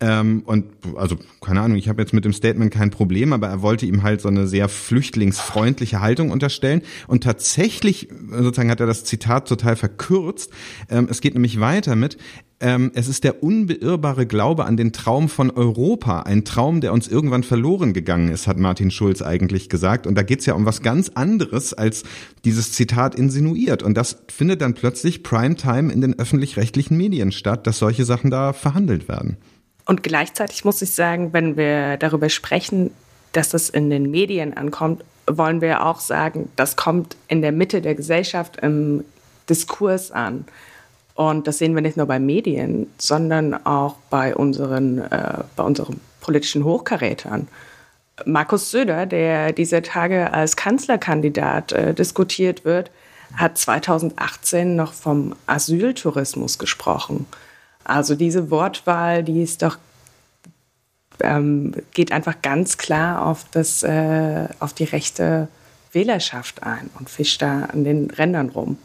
Ähm, 0.00 0.42
und 0.44 0.66
also, 0.96 1.16
keine 1.40 1.60
Ahnung, 1.60 1.76
ich 1.76 1.88
habe 1.88 2.02
jetzt 2.02 2.12
mit 2.12 2.24
dem 2.24 2.32
Statement 2.32 2.72
kein 2.72 2.90
Problem, 2.90 3.32
aber 3.32 3.48
er 3.48 3.62
wollte 3.62 3.86
ihm 3.86 4.02
halt 4.02 4.20
so 4.20 4.28
eine 4.28 4.46
sehr 4.46 4.68
flüchtlingsfreundliche 4.68 6.00
Haltung 6.00 6.30
unterstellen. 6.30 6.82
Und 7.06 7.22
tatsächlich, 7.22 8.08
sozusagen 8.30 8.70
hat 8.70 8.80
er 8.80 8.86
das 8.86 9.04
Zitat 9.04 9.48
total 9.48 9.76
verkürzt. 9.76 10.50
Ähm, 10.90 11.06
es 11.08 11.20
geht 11.20 11.34
nämlich 11.34 11.60
weiter 11.60 11.94
mit, 11.94 12.18
ähm, 12.60 12.92
es 12.94 13.08
ist 13.08 13.24
der 13.24 13.42
unbeirrbare 13.42 14.26
Glaube 14.26 14.64
an 14.64 14.76
den 14.76 14.92
Traum 14.92 15.28
von 15.28 15.50
Europa, 15.50 16.20
ein 16.20 16.44
Traum, 16.44 16.80
der 16.80 16.92
uns 16.92 17.08
irgendwann 17.08 17.42
verloren 17.42 17.92
gegangen 17.92 18.30
ist, 18.30 18.46
hat 18.46 18.58
Martin 18.58 18.90
Schulz 18.90 19.22
eigentlich 19.22 19.68
gesagt. 19.68 20.06
Und 20.06 20.16
da 20.16 20.22
geht's 20.22 20.46
ja 20.46 20.54
um 20.54 20.64
was 20.64 20.82
ganz 20.82 21.10
anderes, 21.10 21.72
als 21.72 22.04
dieses 22.44 22.72
Zitat 22.72 23.14
insinuiert. 23.14 23.82
Und 23.82 23.96
das 23.96 24.24
findet 24.28 24.60
dann 24.60 24.74
plötzlich 24.74 25.22
Primetime 25.22 25.92
in 25.92 26.00
den 26.00 26.18
öffentlich-rechtlichen 26.18 26.96
Medien 26.96 27.32
statt, 27.32 27.66
dass 27.66 27.78
solche 27.78 28.04
Sachen 28.04 28.30
da 28.30 28.52
verhandelt 28.52 29.08
werden. 29.08 29.36
Und 29.86 30.02
gleichzeitig 30.02 30.64
muss 30.64 30.82
ich 30.82 30.92
sagen, 30.92 31.32
wenn 31.32 31.56
wir 31.56 31.96
darüber 31.96 32.28
sprechen, 32.28 32.90
dass 33.32 33.50
das 33.50 33.68
in 33.68 33.90
den 33.90 34.10
Medien 34.10 34.56
ankommt, 34.56 35.04
wollen 35.26 35.60
wir 35.60 35.84
auch 35.84 36.00
sagen, 36.00 36.50
das 36.56 36.76
kommt 36.76 37.16
in 37.28 37.42
der 37.42 37.52
Mitte 37.52 37.80
der 37.80 37.94
Gesellschaft 37.94 38.58
im 38.58 39.04
Diskurs 39.48 40.10
an. 40.10 40.44
Und 41.14 41.46
das 41.46 41.58
sehen 41.58 41.74
wir 41.74 41.82
nicht 41.82 41.96
nur 41.96 42.06
bei 42.06 42.18
Medien, 42.18 42.88
sondern 42.98 43.54
auch 43.66 43.96
bei 44.10 44.34
unseren, 44.34 44.98
äh, 44.98 45.44
bei 45.56 45.62
unseren 45.62 46.00
politischen 46.20 46.64
Hochkarätern. 46.64 47.48
Markus 48.26 48.70
Söder, 48.70 49.06
der 49.06 49.52
dieser 49.52 49.82
Tage 49.82 50.32
als 50.32 50.56
Kanzlerkandidat 50.56 51.72
äh, 51.72 51.94
diskutiert 51.94 52.64
wird, 52.64 52.90
hat 53.36 53.58
2018 53.58 54.76
noch 54.76 54.92
vom 54.92 55.34
Asyltourismus 55.46 56.58
gesprochen. 56.58 57.26
Also 57.84 58.14
diese 58.14 58.50
Wortwahl, 58.50 59.22
die 59.22 59.42
ist 59.42 59.62
doch 59.62 59.78
ähm, 61.20 61.72
geht 61.92 62.12
einfach 62.12 62.42
ganz 62.42 62.76
klar 62.76 63.24
auf 63.24 63.46
das 63.52 63.82
äh, 63.82 64.48
auf 64.58 64.72
die 64.72 64.84
rechte 64.84 65.48
Wählerschaft 65.92 66.62
ein 66.64 66.90
und 66.98 67.08
fischt 67.08 67.40
da 67.40 67.66
an 67.66 67.84
den 67.84 68.10
Rändern 68.10 68.48
rum. 68.48 68.78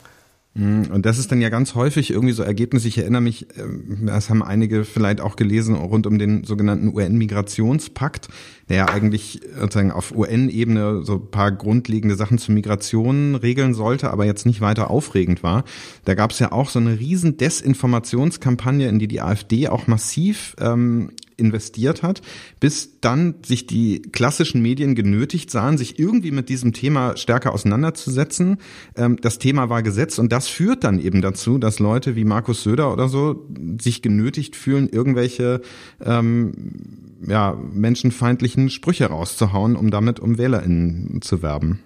Mhm. 0.53 0.87
Und 0.91 1.05
das 1.05 1.17
ist 1.17 1.31
dann 1.31 1.41
ja 1.41 1.49
ganz 1.49 1.75
häufig 1.75 2.11
irgendwie 2.11 2.33
so 2.33 2.43
Ergebnis. 2.43 2.85
Ich 2.85 2.97
erinnere 2.97 3.21
mich, 3.21 3.47
ähm, 3.57 4.05
das 4.05 4.29
haben 4.29 4.43
einige 4.43 4.83
vielleicht 4.83 5.21
auch 5.21 5.35
gelesen, 5.35 5.75
rund 5.75 6.07
um 6.07 6.19
den 6.19 6.43
sogenannten 6.43 6.89
UN-Migrationspakt, 6.93 8.29
der 8.69 8.77
ja 8.77 8.85
eigentlich 8.87 9.41
sozusagen 9.59 9.91
auf 9.91 10.15
UN-Ebene 10.15 11.03
so 11.03 11.19
paar 11.19 11.51
grundlegende 11.51 12.15
Sachen 12.15 12.37
zur 12.37 12.53
Migration 12.53 13.35
regeln 13.35 13.73
sollte, 13.73 14.11
aber 14.11 14.25
jetzt 14.25 14.45
nicht 14.45 14.61
weiter 14.61 14.89
aufregend 14.89 15.43
war. 15.43 15.63
Da 16.05 16.13
gab 16.13 16.31
es 16.31 16.39
ja 16.39 16.51
auch 16.51 16.69
so 16.69 16.79
eine 16.79 16.99
riesen 16.99 17.37
Desinformationskampagne, 17.37 18.87
in 18.87 18.99
die 18.99 19.07
die 19.07 19.21
AfD 19.21 19.67
auch 19.67 19.87
massiv 19.87 20.55
ähm, 20.59 21.09
investiert 21.39 22.03
hat, 22.03 22.21
bis 22.59 22.99
dann 23.01 23.35
sich 23.45 23.65
die 23.65 24.01
klassischen 24.01 24.61
Medien 24.61 24.93
genötigt 24.93 25.49
sahen, 25.49 25.77
sich 25.77 25.97
irgendwie 25.97 26.31
mit 26.31 26.49
diesem 26.49 26.73
Thema 26.73 27.17
stärker 27.17 27.53
auseinanderzusetzen. 27.53 28.57
Ähm, 28.95 29.17
das 29.21 29.39
Thema 29.39 29.69
war 29.69 29.81
gesetzt 29.81 30.19
und 30.19 30.31
das 30.31 30.47
führt 30.47 30.83
dann 30.83 30.99
eben 30.99 31.21
dazu, 31.21 31.57
dass 31.57 31.79
Leute 31.79 32.15
wie 32.15 32.25
Markus 32.25 32.63
Söder 32.63 32.93
oder 32.93 33.07
so 33.07 33.47
sich 33.81 34.01
genötigt 34.01 34.55
fühlen, 34.55 34.89
irgendwelche 34.89 35.61
ähm, 36.03 36.51
ja, 37.25 37.57
menschenfeindlichen 37.73 38.69
Sprüche 38.69 39.07
rauszuhauen, 39.07 39.75
um 39.75 39.91
damit 39.91 40.19
um 40.19 40.37
WählerInnen 40.37 41.21
zu 41.21 41.41
werben. 41.41 41.79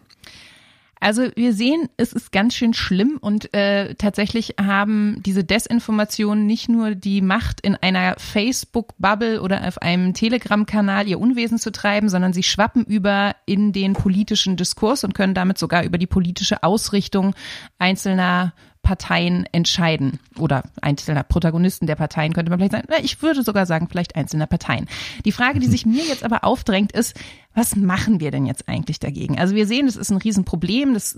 Also 1.03 1.23
wir 1.35 1.51
sehen, 1.51 1.89
es 1.97 2.13
ist 2.13 2.31
ganz 2.31 2.55
schön 2.55 2.73
schlimm 2.73 3.17
und 3.19 3.53
äh, 3.53 3.93
tatsächlich 3.95 4.55
haben 4.57 5.21
diese 5.25 5.43
Desinformationen 5.43 6.45
nicht 6.45 6.69
nur 6.69 6.95
die 6.95 7.21
Macht, 7.21 7.59
in 7.59 7.75
einer 7.75 8.15
Facebook-Bubble 8.17 9.41
oder 9.41 9.67
auf 9.67 9.81
einem 9.81 10.13
Telegram-Kanal 10.13 11.09
ihr 11.09 11.19
Unwesen 11.19 11.59
zu 11.59 11.73
treiben, 11.73 12.07
sondern 12.07 12.31
sie 12.31 12.43
schwappen 12.43 12.85
über 12.85 13.35
in 13.45 13.73
den 13.73 13.93
politischen 13.93 14.55
Diskurs 14.55 15.03
und 15.03 15.13
können 15.13 15.33
damit 15.33 15.57
sogar 15.57 15.83
über 15.83 15.97
die 15.97 16.07
politische 16.07 16.63
Ausrichtung 16.63 17.35
einzelner 17.79 18.53
Parteien 18.83 19.45
entscheiden 19.53 20.19
oder 20.37 20.63
einzelner 20.81 21.23
Protagonisten 21.23 21.87
der 21.87 21.95
Parteien 21.95 22.33
könnte 22.33 22.49
man 22.49 22.59
vielleicht 22.59 22.73
sagen. 22.73 22.87
Ich 23.03 23.21
würde 23.21 23.41
sogar 23.41 23.65
sagen, 23.65 23.87
vielleicht 23.89 24.15
einzelner 24.15 24.45
Parteien. 24.45 24.87
Die 25.23 25.31
Frage, 25.31 25.59
die 25.59 25.67
sich 25.67 25.85
mir 25.85 26.03
jetzt 26.03 26.23
aber 26.23 26.43
aufdrängt, 26.43 26.91
ist, 26.91 27.17
was 27.53 27.75
machen 27.75 28.19
wir 28.19 28.31
denn 28.31 28.45
jetzt 28.45 28.67
eigentlich 28.67 28.99
dagegen? 28.99 29.37
Also 29.37 29.55
wir 29.55 29.67
sehen, 29.67 29.85
das 29.85 29.95
ist 29.95 30.11
ein 30.11 30.17
Riesenproblem. 30.17 30.93
Das 30.93 31.17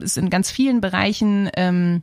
ist 0.00 0.18
in 0.18 0.30
ganz 0.30 0.50
vielen 0.50 0.80
Bereichen 0.80 1.50
ähm, 1.56 2.02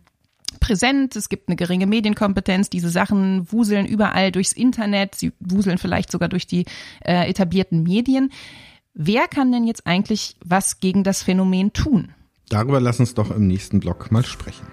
präsent, 0.59 1.15
es 1.15 1.29
gibt 1.29 1.47
eine 1.47 1.55
geringe 1.55 1.85
Medienkompetenz, 1.85 2.69
diese 2.69 2.89
Sachen 2.89 3.51
wuseln 3.51 3.85
überall 3.85 4.31
durchs 4.31 4.53
Internet, 4.53 5.15
sie 5.15 5.31
wuseln 5.39 5.77
vielleicht 5.77 6.11
sogar 6.11 6.29
durch 6.29 6.47
die 6.47 6.65
äh, 7.01 7.29
etablierten 7.29 7.83
Medien. 7.83 8.31
Wer 8.93 9.27
kann 9.27 9.51
denn 9.51 9.67
jetzt 9.67 9.85
eigentlich 9.85 10.35
was 10.43 10.79
gegen 10.79 11.03
das 11.03 11.23
Phänomen 11.23 11.73
tun? 11.73 12.09
Darüber 12.49 12.79
lass 12.79 12.99
uns 12.99 13.13
doch 13.13 13.29
im 13.29 13.47
nächsten 13.47 13.79
Blog 13.79 14.11
mal 14.11 14.25
sprechen. 14.25 14.65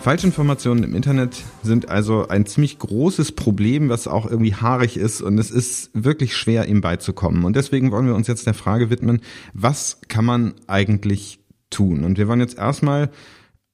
Falschinformationen 0.00 0.82
im 0.82 0.94
Internet 0.94 1.44
sind 1.62 1.90
also 1.90 2.26
ein 2.26 2.46
ziemlich 2.46 2.78
großes 2.78 3.32
Problem, 3.32 3.90
was 3.90 4.08
auch 4.08 4.24
irgendwie 4.24 4.54
haarig 4.54 4.96
ist 4.96 5.20
und 5.20 5.38
es 5.38 5.50
ist 5.50 5.90
wirklich 5.92 6.34
schwer, 6.34 6.68
ihm 6.68 6.80
beizukommen. 6.80 7.44
Und 7.44 7.54
deswegen 7.54 7.92
wollen 7.92 8.06
wir 8.06 8.14
uns 8.14 8.26
jetzt 8.26 8.46
der 8.46 8.54
Frage 8.54 8.88
widmen, 8.88 9.20
was 9.52 10.00
kann 10.08 10.24
man 10.24 10.54
eigentlich 10.66 11.40
tun? 11.68 12.04
Und 12.04 12.16
wir 12.16 12.28
wollen 12.28 12.40
jetzt 12.40 12.56
erstmal 12.56 13.10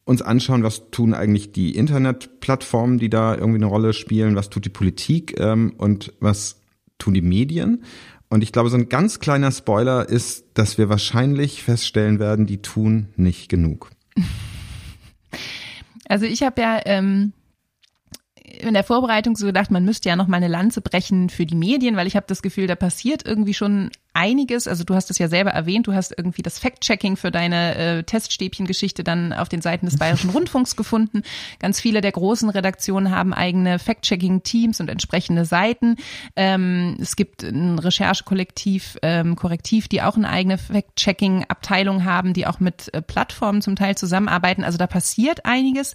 uns 0.04 0.20
anschauen, 0.20 0.64
was 0.64 0.90
tun 0.90 1.14
eigentlich 1.14 1.52
die 1.52 1.76
Internetplattformen, 1.76 2.98
die 2.98 3.08
da 3.08 3.36
irgendwie 3.36 3.58
eine 3.58 3.66
Rolle 3.66 3.92
spielen, 3.92 4.34
was 4.34 4.50
tut 4.50 4.64
die 4.64 4.70
Politik 4.70 5.38
ähm, 5.38 5.74
und 5.78 6.12
was 6.18 6.60
tun 6.98 7.14
die 7.14 7.22
Medien. 7.22 7.84
Und 8.28 8.42
ich 8.42 8.50
glaube, 8.50 8.70
so 8.70 8.76
ein 8.76 8.88
ganz 8.88 9.20
kleiner 9.20 9.52
Spoiler 9.52 10.08
ist, 10.08 10.44
dass 10.54 10.76
wir 10.76 10.88
wahrscheinlich 10.88 11.62
feststellen 11.62 12.18
werden, 12.18 12.46
die 12.46 12.62
tun 12.62 13.10
nicht 13.14 13.48
genug. 13.48 13.90
Also 16.08 16.26
ich 16.26 16.42
habe 16.42 16.60
ja 16.60 16.80
ähm, 16.84 17.32
in 18.60 18.74
der 18.74 18.84
Vorbereitung 18.84 19.36
so 19.36 19.46
gedacht, 19.46 19.70
man 19.70 19.84
müsste 19.84 20.08
ja 20.08 20.16
noch 20.16 20.26
mal 20.26 20.38
eine 20.38 20.48
Lanze 20.48 20.80
brechen 20.80 21.28
für 21.30 21.46
die 21.46 21.54
Medien, 21.54 21.96
weil 21.96 22.06
ich 22.06 22.16
habe 22.16 22.26
das 22.28 22.42
Gefühl, 22.42 22.66
da 22.66 22.74
passiert 22.74 23.26
irgendwie 23.26 23.54
schon 23.54 23.90
einiges. 24.16 24.66
Also 24.66 24.82
du 24.82 24.94
hast 24.94 25.10
es 25.10 25.18
ja 25.18 25.28
selber 25.28 25.50
erwähnt, 25.50 25.86
du 25.86 25.92
hast 25.92 26.14
irgendwie 26.16 26.42
das 26.42 26.58
Fact-Checking 26.58 27.16
für 27.16 27.30
deine 27.30 27.74
äh, 27.74 28.02
Teststäbchen-Geschichte 28.02 29.04
dann 29.04 29.32
auf 29.32 29.48
den 29.48 29.60
Seiten 29.60 29.86
des 29.86 29.98
Bayerischen 29.98 30.30
Rundfunks 30.34 30.74
gefunden. 30.74 31.22
Ganz 31.58 31.80
viele 31.80 32.00
der 32.00 32.12
großen 32.12 32.48
Redaktionen 32.48 33.10
haben 33.10 33.34
eigene 33.34 33.78
Fact-Checking-Teams 33.78 34.80
und 34.80 34.88
entsprechende 34.88 35.44
Seiten. 35.44 35.96
Ähm, 36.34 36.96
es 37.00 37.16
gibt 37.16 37.42
ein 37.42 37.78
Recherchekollektiv, 37.78 38.96
ähm, 39.02 39.36
Korrektiv, 39.36 39.88
die 39.88 40.00
auch 40.00 40.16
eine 40.16 40.30
eigene 40.30 40.56
Fact-Checking-Abteilung 40.56 42.04
haben, 42.04 42.32
die 42.32 42.46
auch 42.46 42.58
mit 42.58 42.92
äh, 42.94 43.02
Plattformen 43.02 43.60
zum 43.60 43.76
Teil 43.76 43.96
zusammenarbeiten. 43.96 44.64
Also 44.64 44.78
da 44.78 44.86
passiert 44.86 45.44
einiges. 45.44 45.92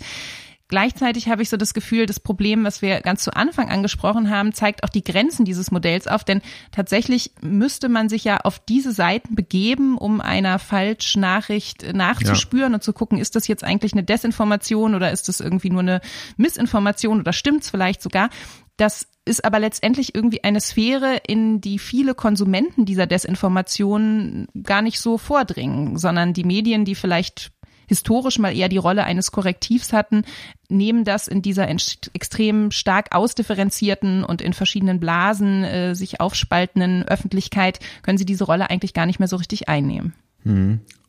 Gleichzeitig 0.71 1.27
habe 1.27 1.41
ich 1.41 1.49
so 1.49 1.57
das 1.57 1.73
Gefühl, 1.73 2.05
das 2.05 2.21
Problem, 2.21 2.63
was 2.63 2.81
wir 2.81 3.01
ganz 3.01 3.25
zu 3.25 3.35
Anfang 3.35 3.69
angesprochen 3.69 4.29
haben, 4.29 4.53
zeigt 4.53 4.85
auch 4.85 4.89
die 4.89 5.03
Grenzen 5.03 5.43
dieses 5.43 5.69
Modells 5.69 6.07
auf, 6.07 6.23
denn 6.23 6.41
tatsächlich 6.71 7.31
müsste 7.41 7.89
man 7.89 8.07
sich 8.07 8.23
ja 8.23 8.37
auf 8.37 8.57
diese 8.57 8.93
Seiten 8.93 9.35
begeben, 9.35 9.97
um 9.97 10.21
einer 10.21 10.59
Falschnachricht 10.59 11.93
nachzuspüren 11.93 12.71
ja. 12.71 12.75
und 12.75 12.83
zu 12.83 12.93
gucken, 12.93 13.17
ist 13.17 13.35
das 13.35 13.49
jetzt 13.49 13.65
eigentlich 13.65 13.91
eine 13.91 14.05
Desinformation 14.05 14.95
oder 14.95 15.11
ist 15.11 15.27
das 15.27 15.41
irgendwie 15.41 15.71
nur 15.71 15.81
eine 15.81 15.99
Missinformation 16.37 17.19
oder 17.19 17.33
stimmt's 17.33 17.69
vielleicht 17.69 18.01
sogar? 18.01 18.29
Das 18.77 19.09
ist 19.25 19.43
aber 19.43 19.59
letztendlich 19.59 20.15
irgendwie 20.15 20.45
eine 20.45 20.61
Sphäre, 20.61 21.17
in 21.27 21.59
die 21.59 21.79
viele 21.79 22.15
Konsumenten 22.15 22.85
dieser 22.85 23.07
Desinformation 23.07 24.47
gar 24.63 24.81
nicht 24.81 25.01
so 25.01 25.17
vordringen, 25.17 25.97
sondern 25.97 26.31
die 26.31 26.45
Medien, 26.45 26.85
die 26.85 26.95
vielleicht 26.95 27.51
historisch 27.91 28.39
mal 28.39 28.55
eher 28.55 28.69
die 28.69 28.77
Rolle 28.77 29.03
eines 29.03 29.33
Korrektivs 29.33 29.91
hatten, 29.91 30.23
nehmen 30.69 31.03
das 31.03 31.27
in 31.27 31.41
dieser 31.41 31.67
extrem 31.67 32.71
stark 32.71 33.13
ausdifferenzierten 33.13 34.23
und 34.23 34.41
in 34.41 34.53
verschiedenen 34.53 35.01
Blasen 35.01 35.65
äh, 35.65 35.93
sich 35.93 36.21
aufspaltenden 36.21 37.03
Öffentlichkeit, 37.03 37.79
können 38.01 38.17
sie 38.17 38.25
diese 38.25 38.45
Rolle 38.45 38.69
eigentlich 38.69 38.93
gar 38.93 39.05
nicht 39.05 39.19
mehr 39.19 39.27
so 39.27 39.35
richtig 39.35 39.67
einnehmen. 39.67 40.13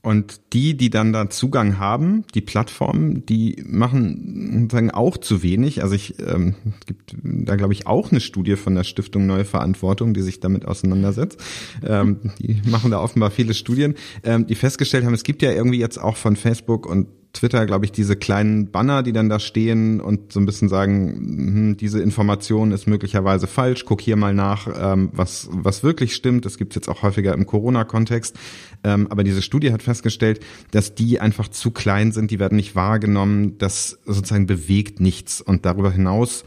Und 0.02 0.40
die, 0.52 0.76
die 0.76 0.90
dann 0.90 1.12
da 1.12 1.30
Zugang 1.30 1.78
haben, 1.78 2.24
die 2.34 2.40
Plattformen, 2.40 3.24
die 3.24 3.62
machen 3.64 4.62
sozusagen 4.62 4.90
auch 4.90 5.16
zu 5.16 5.44
wenig. 5.44 5.80
Also 5.80 5.94
ich 5.94 6.16
ähm, 6.18 6.56
gibt 6.86 7.14
da 7.22 7.54
glaube 7.54 7.72
ich 7.72 7.86
auch 7.86 8.10
eine 8.10 8.20
Studie 8.20 8.56
von 8.56 8.74
der 8.74 8.82
Stiftung 8.82 9.26
Neue 9.26 9.44
Verantwortung, 9.44 10.12
die 10.12 10.22
sich 10.22 10.40
damit 10.40 10.66
auseinandersetzt. 10.66 11.40
Ähm, 11.86 12.32
die 12.40 12.60
machen 12.68 12.90
da 12.90 13.00
offenbar 13.00 13.30
viele 13.30 13.54
Studien, 13.54 13.94
ähm, 14.24 14.48
die 14.48 14.56
festgestellt 14.56 15.04
haben, 15.04 15.14
es 15.14 15.22
gibt 15.22 15.40
ja 15.40 15.52
irgendwie 15.52 15.78
jetzt 15.78 15.98
auch 15.98 16.16
von 16.16 16.34
Facebook 16.34 16.86
und 16.86 17.06
Twitter, 17.32 17.64
glaube 17.64 17.86
ich, 17.86 17.92
diese 17.92 18.14
kleinen 18.14 18.70
Banner, 18.70 19.02
die 19.02 19.12
dann 19.12 19.28
da 19.28 19.38
stehen 19.38 20.00
und 20.00 20.32
so 20.32 20.40
ein 20.40 20.44
bisschen 20.44 20.68
sagen, 20.68 21.14
hm, 21.14 21.76
diese 21.78 22.02
Information 22.02 22.72
ist 22.72 22.86
möglicherweise 22.86 23.46
falsch, 23.46 23.84
guck 23.86 24.00
hier 24.02 24.16
mal 24.16 24.34
nach, 24.34 24.68
ähm, 24.78 25.10
was, 25.12 25.48
was 25.50 25.82
wirklich 25.82 26.14
stimmt. 26.14 26.44
Das 26.44 26.58
gibt 26.58 26.72
es 26.72 26.74
jetzt 26.76 26.88
auch 26.88 27.02
häufiger 27.02 27.32
im 27.32 27.46
Corona-Kontext. 27.46 28.36
Ähm, 28.84 29.06
aber 29.10 29.24
diese 29.24 29.40
Studie 29.40 29.72
hat 29.72 29.82
festgestellt, 29.82 30.40
dass 30.72 30.94
die 30.94 31.20
einfach 31.20 31.48
zu 31.48 31.70
klein 31.70 32.12
sind, 32.12 32.30
die 32.30 32.38
werden 32.38 32.56
nicht 32.56 32.76
wahrgenommen, 32.76 33.56
das 33.58 33.98
sozusagen 34.04 34.46
bewegt 34.46 35.00
nichts. 35.00 35.40
Und 35.40 35.64
darüber 35.64 35.90
hinaus, 35.90 36.44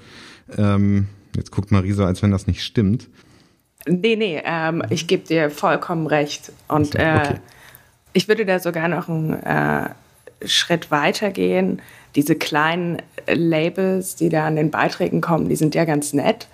ähm, 0.55 1.07
jetzt 1.35 1.51
guckt 1.51 1.71
Marie 1.71 1.93
so, 1.93 2.05
als 2.05 2.21
wenn 2.21 2.31
das 2.31 2.45
nicht 2.45 2.63
stimmt. 2.63 3.09
Nee, 3.87 4.15
nee, 4.15 4.41
ähm, 4.43 4.83
ich 4.89 5.07
gebe 5.07 5.27
dir 5.27 5.49
vollkommen 5.49 6.05
recht. 6.07 6.51
Und 6.67 6.95
äh, 6.95 7.19
okay. 7.23 7.35
ich 8.13 8.27
würde 8.27 8.45
da 8.45 8.59
sogar 8.59 8.87
noch 8.87 9.07
ein 9.07 9.33
äh, 9.43 9.89
Schritt 10.47 10.91
weitergehen. 10.91 11.81
Diese 12.15 12.35
kleinen 12.35 13.01
Labels, 13.27 14.15
die 14.15 14.29
da 14.29 14.47
an 14.47 14.55
den 14.55 14.71
Beiträgen 14.71 15.21
kommen, 15.21 15.49
die 15.49 15.55
sind 15.55 15.75
ja 15.75 15.85
ganz 15.85 16.13
nett. 16.13 16.47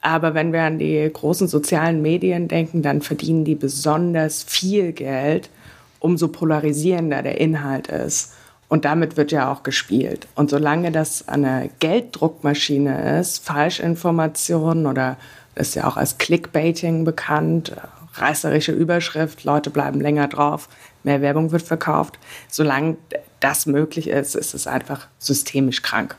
Aber 0.00 0.34
wenn 0.34 0.52
wir 0.52 0.62
an 0.62 0.78
die 0.78 1.08
großen 1.12 1.46
sozialen 1.48 2.02
Medien 2.02 2.48
denken, 2.48 2.82
dann 2.82 3.02
verdienen 3.02 3.44
die 3.44 3.54
besonders 3.54 4.42
viel 4.42 4.92
Geld, 4.92 5.48
umso 6.00 6.28
polarisierender 6.28 7.22
der 7.22 7.40
Inhalt 7.40 7.86
ist. 7.86 8.34
Und 8.68 8.84
damit 8.84 9.16
wird 9.16 9.32
ja 9.32 9.52
auch 9.52 9.62
gespielt. 9.62 10.26
Und 10.34 10.50
solange 10.50 10.90
das 10.90 11.28
eine 11.28 11.70
Gelddruckmaschine 11.78 13.20
ist, 13.20 13.44
Falschinformationen 13.44 14.86
oder 14.86 15.18
ist 15.54 15.74
ja 15.74 15.86
auch 15.86 15.96
als 15.96 16.18
Clickbaiting 16.18 17.04
bekannt, 17.04 17.76
reißerische 18.14 18.72
Überschrift, 18.72 19.44
Leute 19.44 19.70
bleiben 19.70 20.00
länger 20.00 20.28
drauf, 20.28 20.68
mehr 21.02 21.20
Werbung 21.20 21.50
wird 21.52 21.62
verkauft. 21.62 22.18
Solange 22.48 22.96
das 23.40 23.66
möglich 23.66 24.08
ist, 24.08 24.34
ist 24.34 24.54
es 24.54 24.66
einfach 24.66 25.08
systemisch 25.18 25.82
krank. 25.82 26.16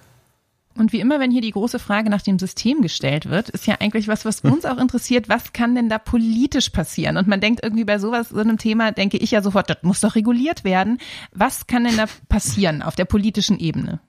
Und 0.75 0.91
wie 0.91 0.99
immer, 0.99 1.19
wenn 1.19 1.29
hier 1.29 1.41
die 1.41 1.51
große 1.51 1.77
Frage 1.77 2.09
nach 2.09 2.23
dem 2.23 2.39
System 2.39 2.81
gestellt 2.81 3.29
wird, 3.29 3.49
ist 3.49 3.67
ja 3.67 3.75
eigentlich 3.79 4.07
was, 4.07 4.25
was 4.25 4.41
uns 4.41 4.65
auch 4.65 4.79
interessiert, 4.79 5.29
was 5.29 5.53
kann 5.53 5.75
denn 5.75 5.87
da 5.87 5.99
politisch 5.99 6.69
passieren? 6.69 7.17
Und 7.17 7.27
man 7.27 7.41
denkt 7.41 7.61
irgendwie 7.63 7.85
bei 7.85 7.99
sowas, 7.99 8.29
so 8.29 8.39
einem 8.39 8.57
Thema, 8.57 8.91
denke 8.91 9.17
ich 9.17 9.31
ja 9.31 9.41
sofort, 9.41 9.69
das 9.69 9.77
muss 9.83 10.01
doch 10.01 10.15
reguliert 10.15 10.63
werden. 10.63 10.97
Was 11.31 11.67
kann 11.67 11.83
denn 11.83 11.97
da 11.97 12.05
passieren 12.27 12.81
auf 12.81 12.95
der 12.95 13.05
politischen 13.05 13.59
Ebene? 13.59 13.99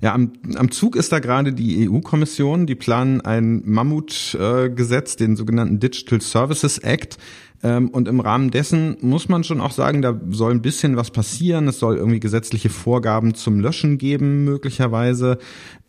Ja, 0.00 0.14
am, 0.14 0.32
am 0.54 0.70
Zug 0.70 0.96
ist 0.96 1.12
da 1.12 1.18
gerade 1.18 1.52
die 1.52 1.88
EU-Kommission. 1.88 2.66
Die 2.66 2.74
planen 2.74 3.20
ein 3.20 3.62
Mammutgesetz, 3.64 5.14
äh, 5.14 5.16
den 5.16 5.36
sogenannten 5.36 5.80
Digital 5.80 6.20
Services 6.20 6.78
Act. 6.78 7.18
Ähm, 7.66 7.88
und 7.88 8.06
im 8.06 8.20
Rahmen 8.20 8.52
dessen 8.52 8.96
muss 9.00 9.28
man 9.28 9.42
schon 9.42 9.60
auch 9.60 9.72
sagen, 9.72 10.00
da 10.00 10.16
soll 10.30 10.52
ein 10.52 10.62
bisschen 10.62 10.96
was 10.96 11.10
passieren. 11.10 11.66
Es 11.66 11.80
soll 11.80 11.96
irgendwie 11.96 12.20
gesetzliche 12.20 12.70
Vorgaben 12.70 13.34
zum 13.34 13.58
Löschen 13.58 13.98
geben, 13.98 14.44
möglicherweise. 14.44 15.38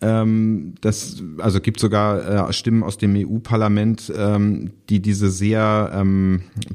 Ähm, 0.01 0.73
das, 0.81 1.23
also 1.37 1.59
gibt 1.61 1.79
sogar 1.79 2.49
äh, 2.49 2.53
Stimmen 2.53 2.81
aus 2.81 2.97
dem 2.97 3.15
EU-Parlament, 3.15 4.11
ähm, 4.17 4.71
die 4.89 5.01
diese 5.01 5.29
sehr 5.29 6.03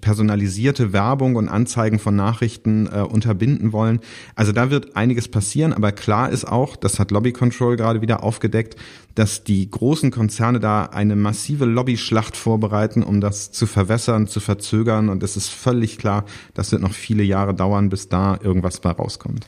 personalisierte 0.01 0.93
Werbung 0.93 1.37
und 1.37 1.49
Anzeigen 1.49 1.99
von 1.99 2.15
Nachrichten 2.15 2.87
äh, 2.87 3.01
unterbinden 3.01 3.73
wollen. 3.73 4.01
Also 4.37 4.53
da 4.53 4.71
wird 4.71 4.97
einiges 4.97 5.29
passieren, 5.29 5.73
aber 5.73 5.93
klar 5.93 6.31
ist 6.31 6.45
auch, 6.47 6.77
das 6.77 6.99
hat 6.99 7.11
Lobby 7.11 7.33
Control 7.33 7.77
gerade 7.77 8.03
wieder 8.03 8.23
aufgedeckt, 8.23 8.77
dass 9.15 9.45
die 9.45 9.71
großen 9.71 10.11
Konzerne 10.11 10.61
da 10.61 10.85
eine 10.85 11.17
massive 11.17 11.65
Lobbyschlacht 11.65 12.37
vorbereiten, 12.37 13.03
um 13.03 13.21
das 13.21 13.53
zu 13.53 13.67
verwässern, 13.67 14.27
zu 14.27 14.41
verzögern. 14.41 15.09
Und 15.09 15.23
es 15.23 15.37
ist 15.37 15.49
völlig 15.49 15.99
klar, 15.99 16.25
das 16.55 16.73
wird 16.73 16.83
noch 16.83 16.93
viele 16.93 17.23
Jahre 17.23 17.55
dauern, 17.55 17.89
bis 17.89 18.09
da 18.09 18.39
irgendwas 18.43 18.81
bei 18.81 18.91
rauskommt. 18.91 19.47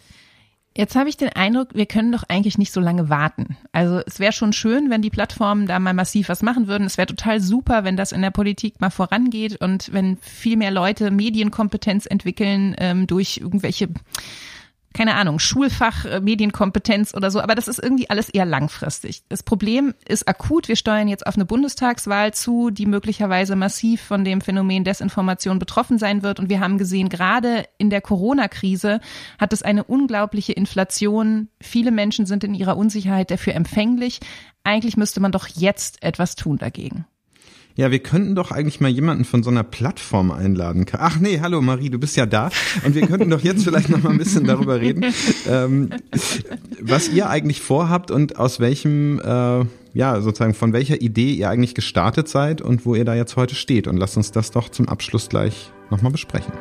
Jetzt 0.77 0.96
habe 0.96 1.09
ich 1.09 1.16
den 1.16 1.29
Eindruck, 1.29 1.68
wir 1.74 1.87
können 1.87 2.11
doch 2.11 2.24
eigentlich 2.29 2.59
nicht 2.59 2.72
so 2.72 2.81
lange 2.81 3.09
warten. 3.09 3.57
Also 3.70 4.00
es 4.07 4.18
wäre 4.18 4.33
schon 4.33 4.53
schön, 4.53 4.90
wenn 4.90 5.03
die 5.03 5.11
Plattformen 5.11 5.68
da 5.68 5.79
mal 5.79 5.94
massiv 5.94 6.29
was 6.29 6.42
machen 6.42 6.66
würden. 6.66 6.85
Es 6.85 6.98
wäre 6.98 7.07
total 7.07 7.40
super, 7.40 7.85
wenn 7.85 7.96
das 7.96 8.11
in 8.11 8.22
der 8.22 8.33
Politik 8.33 8.81
mal 8.81 8.90
vorangeht 8.90 9.61
und 9.61 9.92
wenn 9.92 10.16
viel 10.16 10.57
mehr 10.57 10.72
Leute 10.72 11.12
Medienkompetenz 11.12 12.07
entwickeln 12.07 12.74
ähm, 12.79 13.07
durch 13.07 13.37
irgendwelche 13.37 13.88
keine 14.94 15.16
Ahnung, 15.16 15.40
Schulfach, 15.40 16.04
äh, 16.04 16.20
Medienkompetenz 16.20 17.14
oder 17.14 17.30
so, 17.30 17.40
aber 17.40 17.54
das 17.54 17.68
ist 17.68 17.83
irgendwie 17.83 18.09
alles 18.09 18.30
eher 18.30 18.46
langfristig. 18.46 19.24
Das 19.28 19.42
Problem 19.42 19.92
ist 20.09 20.26
akut. 20.28 20.68
Wir 20.68 20.76
steuern 20.76 21.09
jetzt 21.09 21.26
auf 21.26 21.35
eine 21.35 21.44
Bundestagswahl 21.44 22.33
zu, 22.33 22.70
die 22.70 22.87
möglicherweise 22.87 23.57
massiv 23.57 24.00
von 24.00 24.24
dem 24.24 24.40
Phänomen 24.40 24.85
Desinformation 24.85 25.59
betroffen 25.59 25.98
sein 25.98 26.22
wird. 26.22 26.38
Und 26.38 26.48
wir 26.48 26.61
haben 26.61 26.78
gesehen, 26.78 27.09
gerade 27.09 27.64
in 27.76 27.90
der 27.90 28.00
Corona-Krise 28.00 29.00
hat 29.38 29.52
es 29.52 29.62
eine 29.62 29.85
unglaubliche 29.85 30.52
Inflation. 30.52 31.48
Viele 31.61 31.90
Menschen 31.90 32.24
sind 32.24 32.44
in 32.44 32.54
ihrer 32.54 32.76
Unsicherheit 32.76 33.30
dafür 33.30 33.54
empfänglich. 33.54 34.20
Eigentlich 34.62 34.96
müsste 34.96 35.20
man 35.20 35.33
doch 35.33 35.48
jetzt 35.48 36.02
etwas 36.02 36.37
tun 36.37 36.57
dagegen. 36.57 37.04
Ja, 37.77 37.91
wir 37.91 37.99
könnten 37.99 38.37
doch 38.37 38.53
eigentlich 38.53 38.81
mal 38.81 38.91
jemanden 38.91 39.25
von 39.25 39.43
so 39.43 39.51
einer 39.51 39.65
Plattform 39.65 40.31
einladen. 40.31 40.87
Ach 40.93 41.19
nee, 41.19 41.41
hallo 41.41 41.61
Marie, 41.61 41.91
du 41.91 41.99
bist 41.99 42.17
ja 42.17 42.25
da. 42.25 42.51
Und 42.85 42.95
wir 42.95 43.05
könnten 43.07 43.31
doch 43.31 43.41
jetzt 43.41 43.65
vielleicht 43.65 43.89
noch 43.89 44.01
mal 44.01 44.11
ein 44.11 44.19
bisschen 44.19 44.45
darüber 44.45 44.81
reden, 44.81 45.13
ähm, 45.49 45.91
was 46.81 47.09
ihr 47.09 47.29
eigentlich 47.29 47.61
vorhabt 47.61 48.13
und 48.13 48.39
aus 48.39 48.61
welchem, 48.61 49.19
äh, 49.19 49.65
ja, 49.93 50.21
sozusagen 50.21 50.55
von 50.55 50.73
welcher 50.73 51.01
Idee 51.01 51.33
ihr 51.33 51.51
eigentlich 51.51 51.75
gestartet 51.75 52.29
seid 52.29 52.63
und 52.63 52.87
wo 52.87 52.95
ihr 52.95 53.05
da 53.05 53.17
jetzt 53.17 53.35
heute 53.35 53.57
steht. 53.57 53.89
Und 53.89 53.97
lasst 53.97 54.17
uns 54.17 54.31
das 54.31 54.53
doch 54.53 54.69
zum 54.69 54.89
Abschluss 54.89 55.29
gleich 55.29 55.73
nochmal 55.91 56.13
besprechen. 56.13 56.53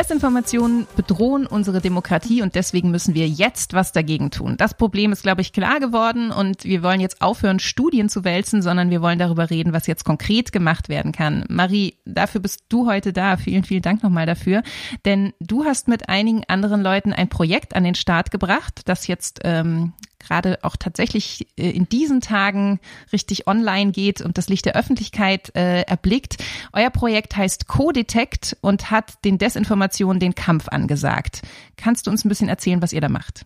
Desinformationen 0.00 0.86
bedrohen 0.96 1.46
unsere 1.46 1.82
Demokratie 1.82 2.40
und 2.40 2.54
deswegen 2.54 2.90
müssen 2.90 3.14
wir 3.14 3.28
jetzt 3.28 3.74
was 3.74 3.92
dagegen 3.92 4.30
tun. 4.30 4.56
Das 4.56 4.72
Problem 4.72 5.12
ist, 5.12 5.22
glaube 5.22 5.42
ich, 5.42 5.52
klar 5.52 5.78
geworden 5.78 6.30
und 6.30 6.64
wir 6.64 6.82
wollen 6.82 7.00
jetzt 7.00 7.20
aufhören, 7.20 7.58
Studien 7.58 8.08
zu 8.08 8.24
wälzen, 8.24 8.62
sondern 8.62 8.88
wir 8.88 9.02
wollen 9.02 9.18
darüber 9.18 9.50
reden, 9.50 9.74
was 9.74 9.86
jetzt 9.86 10.06
konkret 10.06 10.52
gemacht 10.52 10.88
werden 10.88 11.12
kann. 11.12 11.44
Marie, 11.50 11.98
dafür 12.06 12.40
bist 12.40 12.64
du 12.70 12.86
heute 12.86 13.12
da. 13.12 13.36
Vielen, 13.36 13.62
vielen 13.62 13.82
Dank 13.82 14.02
nochmal 14.02 14.24
dafür. 14.24 14.62
Denn 15.04 15.34
du 15.38 15.66
hast 15.66 15.86
mit 15.86 16.08
einigen 16.08 16.44
anderen 16.48 16.80
Leuten 16.80 17.12
ein 17.12 17.28
Projekt 17.28 17.76
an 17.76 17.84
den 17.84 17.94
Start 17.94 18.30
gebracht, 18.30 18.80
das 18.86 19.06
jetzt 19.06 19.40
ähm, 19.44 19.92
gerade 20.20 20.58
auch 20.62 20.76
tatsächlich 20.76 21.48
äh, 21.56 21.70
in 21.70 21.88
diesen 21.88 22.20
Tagen 22.20 22.78
richtig 23.12 23.46
online 23.46 23.90
geht 23.90 24.20
und 24.20 24.38
das 24.38 24.48
Licht 24.48 24.66
der 24.66 24.76
Öffentlichkeit 24.76 25.54
äh, 25.56 25.82
erblickt. 25.82 26.36
Euer 26.72 26.90
Projekt 26.90 27.36
heißt 27.36 27.66
Co-Detect 27.66 28.56
und 28.60 28.90
hat 28.90 29.24
den 29.24 29.38
Desinformationen 29.38 30.20
den 30.20 30.34
Kampf 30.34 30.68
angesagt. 30.68 31.42
Kannst 31.76 32.06
du 32.06 32.10
uns 32.10 32.24
ein 32.24 32.28
bisschen 32.28 32.48
erzählen, 32.48 32.82
was 32.82 32.92
ihr 32.92 33.00
da 33.00 33.08
macht? 33.08 33.44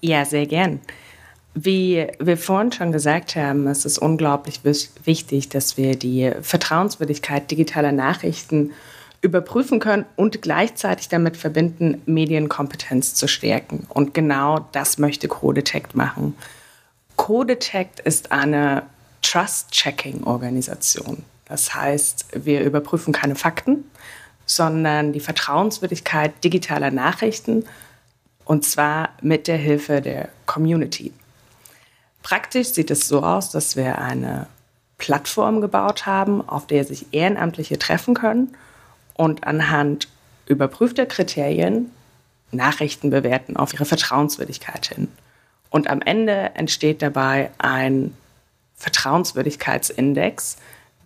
Ja, 0.00 0.24
sehr 0.24 0.46
gern. 0.46 0.80
Wie 1.54 2.06
wir 2.18 2.36
vorhin 2.36 2.72
schon 2.72 2.90
gesagt 2.90 3.36
haben, 3.36 3.68
es 3.68 3.84
ist 3.84 3.98
unglaublich 3.98 4.60
wichtig, 4.64 5.48
dass 5.48 5.76
wir 5.76 5.94
die 5.96 6.32
Vertrauenswürdigkeit 6.42 7.48
digitaler 7.50 7.92
Nachrichten 7.92 8.72
überprüfen 9.24 9.80
können 9.80 10.04
und 10.16 10.42
gleichzeitig 10.42 11.08
damit 11.08 11.38
verbinden, 11.38 12.02
Medienkompetenz 12.04 13.14
zu 13.14 13.26
stärken. 13.26 13.86
Und 13.88 14.12
genau 14.12 14.68
das 14.72 14.98
möchte 14.98 15.28
Codetect 15.28 15.96
machen. 15.96 16.36
Codetect 17.16 18.00
ist 18.00 18.32
eine 18.32 18.82
Trust-Checking-Organisation. 19.22 21.24
Das 21.46 21.74
heißt, 21.74 22.44
wir 22.44 22.62
überprüfen 22.62 23.14
keine 23.14 23.34
Fakten, 23.34 23.90
sondern 24.44 25.14
die 25.14 25.20
Vertrauenswürdigkeit 25.20 26.44
digitaler 26.44 26.90
Nachrichten 26.90 27.64
Und 28.44 28.66
zwar 28.66 29.08
mit 29.22 29.48
der 29.48 29.56
Hilfe 29.56 30.02
der 30.02 30.28
Community. 30.44 31.14
Praktisch 32.22 32.68
sieht 32.68 32.90
es 32.90 33.08
so 33.08 33.22
aus, 33.22 33.48
dass 33.48 33.74
wir 33.74 33.98
eine 33.98 34.48
Plattform 34.98 35.62
gebaut 35.62 36.04
haben, 36.04 36.46
auf 36.46 36.66
der 36.66 36.84
sich 36.84 37.06
Ehrenamtliche 37.12 37.78
treffen 37.78 38.12
können 38.12 38.54
und 39.14 39.46
anhand 39.46 40.08
überprüfter 40.46 41.06
Kriterien 41.06 41.90
Nachrichten 42.50 43.10
bewerten 43.10 43.56
auf 43.56 43.74
ihre 43.74 43.84
Vertrauenswürdigkeit 43.84 44.86
hin. 44.86 45.08
Und 45.70 45.88
am 45.88 46.00
Ende 46.02 46.52
entsteht 46.54 47.02
dabei 47.02 47.50
ein 47.58 48.16
Vertrauenswürdigkeitsindex, 48.76 50.56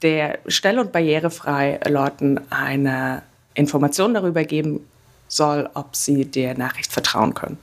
der 0.02 0.38
schnell 0.46 0.78
und 0.78 0.92
barrierefrei 0.92 1.80
Leuten 1.88 2.40
eine 2.50 3.22
Information 3.54 4.14
darüber 4.14 4.44
geben 4.44 4.86
soll, 5.26 5.68
ob 5.74 5.96
sie 5.96 6.24
der 6.24 6.56
Nachricht 6.56 6.92
vertrauen 6.92 7.34
können. 7.34 7.58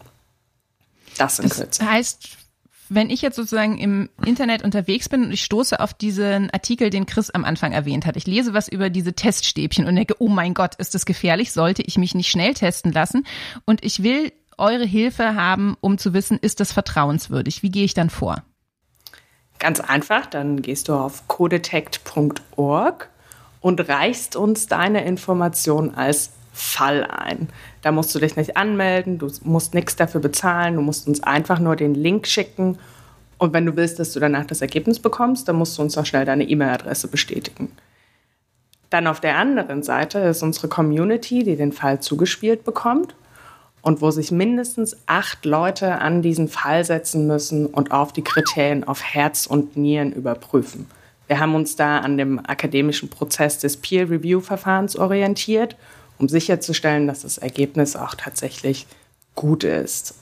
Das 1.17 1.39
in 1.39 1.49
Kürze. 1.49 1.79
Das 1.79 1.87
heißt, 1.87 2.27
wenn 2.89 3.09
ich 3.09 3.21
jetzt 3.21 3.35
sozusagen 3.35 3.77
im 3.77 4.09
Internet 4.25 4.63
unterwegs 4.63 5.09
bin 5.09 5.25
und 5.25 5.31
ich 5.31 5.43
stoße 5.43 5.79
auf 5.79 5.93
diesen 5.93 6.49
Artikel, 6.51 6.89
den 6.89 7.05
Chris 7.05 7.29
am 7.29 7.45
Anfang 7.45 7.71
erwähnt 7.71 8.05
hat, 8.05 8.15
ich 8.15 8.27
lese 8.27 8.53
was 8.53 8.67
über 8.67 8.89
diese 8.89 9.13
Teststäbchen 9.13 9.87
und 9.87 9.95
denke, 9.95 10.15
oh 10.19 10.27
mein 10.27 10.53
Gott, 10.53 10.75
ist 10.75 10.93
das 10.93 11.05
gefährlich, 11.05 11.51
sollte 11.51 11.81
ich 11.81 11.97
mich 11.97 12.15
nicht 12.15 12.29
schnell 12.29 12.53
testen 12.53 12.91
lassen 12.91 13.25
und 13.65 13.83
ich 13.83 14.03
will 14.03 14.31
eure 14.57 14.85
Hilfe 14.85 15.35
haben, 15.35 15.75
um 15.81 15.97
zu 15.97 16.13
wissen, 16.13 16.37
ist 16.39 16.59
das 16.59 16.71
vertrauenswürdig? 16.71 17.63
Wie 17.63 17.71
gehe 17.71 17.85
ich 17.85 17.93
dann 17.93 18.09
vor? 18.09 18.43
Ganz 19.59 19.79
einfach, 19.79 20.25
dann 20.25 20.61
gehst 20.61 20.89
du 20.89 20.93
auf 20.93 21.27
codetect.org 21.27 23.09
und 23.61 23.89
reichst 23.89 24.35
uns 24.35 24.67
deine 24.67 25.05
Information 25.05 25.95
als 25.95 26.31
Fall 26.55 27.03
ein. 27.03 27.49
Da 27.81 27.91
musst 27.91 28.15
du 28.15 28.19
dich 28.19 28.37
nicht 28.37 28.55
anmelden, 28.55 29.19
du 29.19 29.29
musst 29.43 29.73
nichts 29.73 29.97
dafür 29.97 30.21
bezahlen, 30.21 30.75
du 30.75 30.81
musst 30.81 31.05
uns 31.05 31.21
einfach 31.21 31.59
nur 31.59 31.75
den 31.75 31.93
Link 31.93 32.27
schicken. 32.27 32.77
Und 33.37 33.51
wenn 33.51 33.65
du 33.65 33.75
willst, 33.75 33.99
dass 33.99 34.13
du 34.13 34.21
danach 34.21 34.45
das 34.45 34.61
Ergebnis 34.61 34.99
bekommst, 34.99 35.49
dann 35.49 35.57
musst 35.57 35.77
du 35.77 35.81
uns 35.81 35.97
noch 35.97 36.05
schnell 36.05 36.23
deine 36.23 36.45
E-Mail-Adresse 36.45 37.09
bestätigen. 37.09 37.71
Dann 38.89 39.07
auf 39.07 39.19
der 39.19 39.37
anderen 39.37 39.83
Seite 39.83 40.19
ist 40.19 40.43
unsere 40.43 40.69
Community, 40.69 41.43
die 41.43 41.57
den 41.57 41.73
Fall 41.73 41.99
zugespielt 41.99 42.63
bekommt 42.63 43.15
und 43.81 44.01
wo 44.01 44.09
sich 44.09 44.31
mindestens 44.31 44.95
acht 45.07 45.43
Leute 45.43 45.99
an 45.99 46.21
diesen 46.21 46.47
Fall 46.47 46.85
setzen 46.85 47.27
müssen 47.27 47.65
und 47.65 47.91
auf 47.91 48.13
die 48.13 48.23
Kriterien 48.23 48.85
auf 48.85 49.03
Herz 49.03 49.45
und 49.45 49.75
Nieren 49.75 50.13
überprüfen. 50.13 50.87
Wir 51.27 51.41
haben 51.41 51.53
uns 51.53 51.75
da 51.75 51.97
an 51.97 52.17
dem 52.17 52.39
akademischen 52.39 53.09
Prozess 53.09 53.59
des 53.59 53.75
Peer-Review-Verfahrens 53.75 54.95
orientiert 54.95 55.75
um 56.17 56.29
sicherzustellen, 56.29 57.07
dass 57.07 57.21
das 57.21 57.37
Ergebnis 57.37 57.95
auch 57.95 58.15
tatsächlich 58.15 58.87
gut 59.35 59.63
ist. 59.63 60.15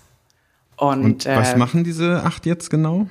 Und, 0.75 1.03
Und 1.03 1.25
was 1.25 1.53
äh, 1.53 1.57
machen 1.57 1.83
diese 1.83 2.23
acht 2.23 2.45
jetzt 2.45 2.69
genau? 2.69 3.07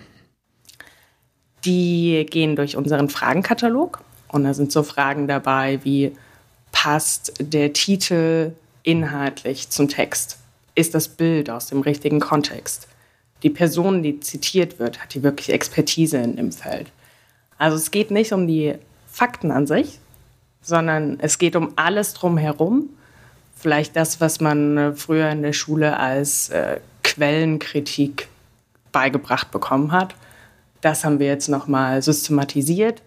Die 1.64 2.26
gehen 2.28 2.56
durch 2.56 2.76
unseren 2.76 3.08
Fragenkatalog 3.08 4.00
und 4.28 4.44
da 4.44 4.52
sind 4.52 4.72
so 4.72 4.82
Fragen 4.82 5.28
dabei 5.28 5.78
wie, 5.84 6.12
passt 6.72 7.34
der 7.38 7.72
Titel 7.72 8.52
inhaltlich 8.82 9.70
zum 9.70 9.88
Text? 9.88 10.38
Ist 10.74 10.94
das 10.94 11.06
Bild 11.06 11.50
aus 11.50 11.68
dem 11.68 11.82
richtigen 11.82 12.18
Kontext? 12.18 12.88
Die 13.42 13.50
Person, 13.50 14.02
die 14.02 14.18
zitiert 14.20 14.78
wird, 14.78 15.00
hat 15.00 15.14
die 15.14 15.22
wirklich 15.22 15.50
Expertise 15.50 16.16
in 16.16 16.36
dem 16.36 16.50
Feld? 16.50 16.88
Also 17.58 17.76
es 17.76 17.90
geht 17.90 18.10
nicht 18.10 18.32
um 18.32 18.46
die 18.48 18.74
Fakten 19.06 19.50
an 19.50 19.66
sich, 19.66 20.00
sondern 20.62 21.18
es 21.20 21.38
geht 21.38 21.56
um 21.56 21.72
alles 21.76 22.14
drumherum. 22.14 22.88
Vielleicht 23.54 23.96
das, 23.96 24.20
was 24.20 24.40
man 24.40 24.76
äh, 24.76 24.92
früher 24.92 25.28
in 25.30 25.42
der 25.42 25.52
Schule 25.52 25.98
als 25.98 26.48
äh, 26.48 26.80
Quellenkritik 27.02 28.28
beigebracht 28.92 29.50
bekommen 29.50 29.92
hat. 29.92 30.14
Das 30.80 31.04
haben 31.04 31.18
wir 31.18 31.26
jetzt 31.26 31.48
nochmal 31.48 32.02
systematisiert, 32.02 33.02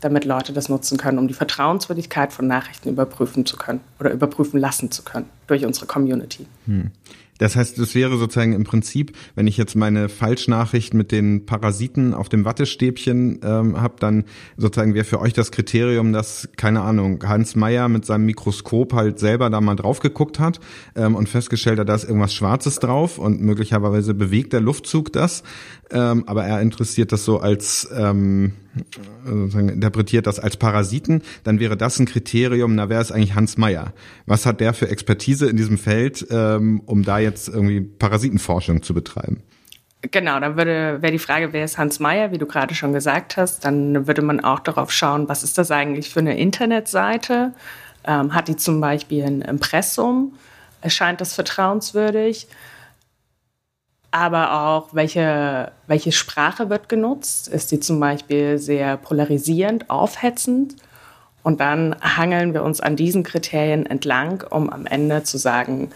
damit 0.00 0.24
Leute 0.24 0.52
das 0.52 0.68
nutzen 0.68 0.98
können, 0.98 1.18
um 1.18 1.28
die 1.28 1.34
Vertrauenswürdigkeit 1.34 2.32
von 2.32 2.46
Nachrichten 2.46 2.88
überprüfen 2.88 3.46
zu 3.46 3.56
können 3.56 3.80
oder 3.98 4.10
überprüfen 4.10 4.60
lassen 4.60 4.90
zu 4.90 5.02
können 5.02 5.28
durch 5.46 5.64
unsere 5.64 5.86
Community. 5.86 6.46
Hm. 6.66 6.90
Das 7.38 7.56
heißt, 7.56 7.78
es 7.78 7.94
wäre 7.94 8.16
sozusagen 8.16 8.52
im 8.52 8.64
Prinzip, 8.64 9.12
wenn 9.34 9.46
ich 9.46 9.56
jetzt 9.56 9.74
meine 9.74 10.08
Falschnachricht 10.08 10.94
mit 10.94 11.12
den 11.12 11.46
Parasiten 11.46 12.14
auf 12.14 12.28
dem 12.28 12.44
Wattestäbchen 12.44 13.40
ähm, 13.42 13.80
habe, 13.80 13.96
dann 13.98 14.24
sozusagen 14.56 14.94
wäre 14.94 15.04
für 15.04 15.20
euch 15.20 15.32
das 15.32 15.50
Kriterium, 15.50 16.12
dass, 16.12 16.48
keine 16.56 16.82
Ahnung, 16.82 17.22
Hans 17.26 17.56
Meyer 17.56 17.88
mit 17.88 18.04
seinem 18.04 18.26
Mikroskop 18.26 18.92
halt 18.92 19.18
selber 19.18 19.50
da 19.50 19.60
mal 19.60 19.74
drauf 19.74 20.00
geguckt 20.00 20.38
hat 20.38 20.60
ähm, 20.94 21.14
und 21.14 21.28
festgestellt 21.28 21.78
hat, 21.78 21.88
da 21.88 21.94
ist 21.94 22.04
irgendwas 22.04 22.34
Schwarzes 22.34 22.78
drauf 22.78 23.18
und 23.18 23.40
möglicherweise 23.40 24.14
bewegt 24.14 24.52
der 24.52 24.60
Luftzug 24.60 25.12
das, 25.12 25.42
ähm, 25.90 26.24
aber 26.26 26.44
er 26.44 26.60
interessiert 26.60 27.12
das 27.12 27.24
so 27.24 27.40
als, 27.40 27.88
ähm, 27.96 28.52
sozusagen 29.24 29.68
interpretiert 29.68 30.26
das 30.26 30.38
als 30.38 30.56
Parasiten, 30.56 31.22
dann 31.44 31.60
wäre 31.60 31.76
das 31.76 31.98
ein 31.98 32.06
Kriterium, 32.06 32.74
na 32.74 32.88
wer 32.88 33.00
ist 33.00 33.12
eigentlich 33.12 33.34
Hans 33.34 33.56
Meyer? 33.56 33.92
Was 34.26 34.46
hat 34.46 34.60
der 34.60 34.74
für 34.74 34.88
Expertise 34.88 35.48
in 35.48 35.56
diesem 35.56 35.78
Feld, 35.78 36.26
ähm, 36.30 36.82
um 36.86 37.04
da 37.04 37.18
jetzt 37.18 37.48
irgendwie 37.48 37.80
Parasitenforschung 37.80 38.82
zu 38.82 38.94
betreiben. 38.94 39.42
Genau, 40.10 40.38
dann 40.38 40.56
würde 40.56 40.98
wäre 41.00 41.12
die 41.12 41.18
Frage, 41.18 41.52
wer 41.52 41.64
ist 41.64 41.78
Hans 41.78 41.98
Meyer, 41.98 42.30
wie 42.30 42.38
du 42.38 42.46
gerade 42.46 42.74
schon 42.74 42.92
gesagt 42.92 43.36
hast, 43.36 43.64
dann 43.64 44.06
würde 44.06 44.20
man 44.20 44.40
auch 44.40 44.60
darauf 44.60 44.92
schauen, 44.92 45.28
was 45.28 45.42
ist 45.42 45.56
das 45.56 45.70
eigentlich 45.70 46.10
für 46.10 46.20
eine 46.20 46.38
Internetseite? 46.38 47.54
Ähm, 48.06 48.34
hat 48.34 48.48
die 48.48 48.56
zum 48.56 48.80
Beispiel 48.80 49.24
ein 49.24 49.40
Impressum? 49.40 50.34
Erscheint 50.82 51.22
das 51.22 51.32
vertrauenswürdig? 51.32 52.48
Aber 54.14 54.62
auch, 54.62 54.94
welche, 54.94 55.72
welche 55.88 56.12
Sprache 56.12 56.70
wird 56.70 56.88
genutzt? 56.88 57.48
Ist 57.48 57.72
die 57.72 57.80
zum 57.80 57.98
Beispiel 57.98 58.58
sehr 58.58 58.96
polarisierend, 58.96 59.90
aufhetzend? 59.90 60.76
Und 61.42 61.58
dann 61.58 61.96
hangeln 62.00 62.54
wir 62.54 62.62
uns 62.62 62.80
an 62.80 62.94
diesen 62.94 63.24
Kriterien 63.24 63.86
entlang, 63.86 64.44
um 64.50 64.70
am 64.70 64.86
Ende 64.86 65.24
zu 65.24 65.36
sagen, 65.36 65.90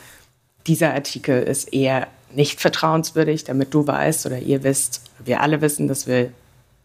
dieser 0.67 0.95
Artikel 0.95 1.41
ist 1.45 1.73
eher 1.73 2.09
nicht 2.35 2.61
vertrauenswürdig, 2.61 3.45
damit 3.45 3.73
du 3.73 3.87
weißt 3.87 4.27
oder 4.27 4.41
ihr 4.41 4.65
wisst, 4.65 5.03
wir 5.25 5.41
alle 5.41 5.61
wissen, 5.61 5.87
dass 5.87 6.09
wir 6.09 6.33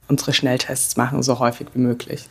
unsere 0.08 0.34
Schnelltests 0.34 0.98
machen, 0.98 1.24
so 1.24 1.40
häufig 1.40 1.66
wie 1.74 1.80
möglich. 1.80 2.30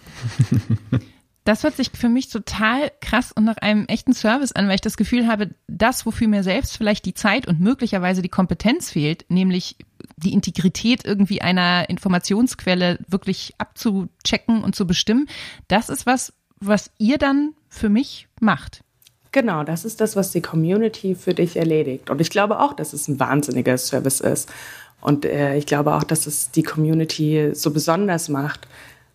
Das 1.44 1.64
hört 1.64 1.74
sich 1.74 1.90
für 1.92 2.08
mich 2.08 2.28
total 2.28 2.92
krass 3.00 3.32
und 3.32 3.44
nach 3.44 3.56
einem 3.56 3.86
echten 3.86 4.12
Service 4.12 4.52
an, 4.52 4.68
weil 4.68 4.76
ich 4.76 4.80
das 4.80 4.96
Gefühl 4.96 5.26
habe, 5.26 5.50
das, 5.66 6.06
wofür 6.06 6.28
mir 6.28 6.44
selbst 6.44 6.76
vielleicht 6.76 7.04
die 7.04 7.14
Zeit 7.14 7.48
und 7.48 7.60
möglicherweise 7.60 8.22
die 8.22 8.28
Kompetenz 8.28 8.90
fehlt, 8.90 9.24
nämlich 9.28 9.76
die 10.16 10.32
Integrität 10.32 11.04
irgendwie 11.04 11.42
einer 11.42 11.90
Informationsquelle 11.90 12.98
wirklich 13.08 13.54
abzuchecken 13.58 14.62
und 14.62 14.76
zu 14.76 14.86
bestimmen, 14.86 15.28
das 15.66 15.88
ist 15.88 16.06
was, 16.06 16.32
was 16.60 16.90
ihr 16.98 17.18
dann 17.18 17.54
für 17.68 17.88
mich 17.88 18.28
macht. 18.40 18.84
Genau, 19.32 19.64
das 19.64 19.84
ist 19.84 20.00
das, 20.00 20.14
was 20.14 20.30
die 20.30 20.42
Community 20.42 21.14
für 21.14 21.34
dich 21.34 21.56
erledigt. 21.56 22.10
Und 22.10 22.20
ich 22.20 22.30
glaube 22.30 22.60
auch, 22.60 22.74
dass 22.74 22.92
es 22.92 23.08
ein 23.08 23.18
wahnsinniger 23.18 23.78
Service 23.78 24.20
ist. 24.20 24.52
Und 25.00 25.24
äh, 25.24 25.56
ich 25.56 25.66
glaube 25.66 25.94
auch, 25.94 26.04
dass 26.04 26.26
es 26.26 26.50
die 26.50 26.62
Community 26.62 27.50
so 27.54 27.70
besonders 27.72 28.28
macht, 28.28 28.68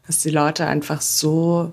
dass 0.08 0.24
die 0.24 0.32
Leute 0.32 0.66
einfach 0.66 1.02
so 1.02 1.72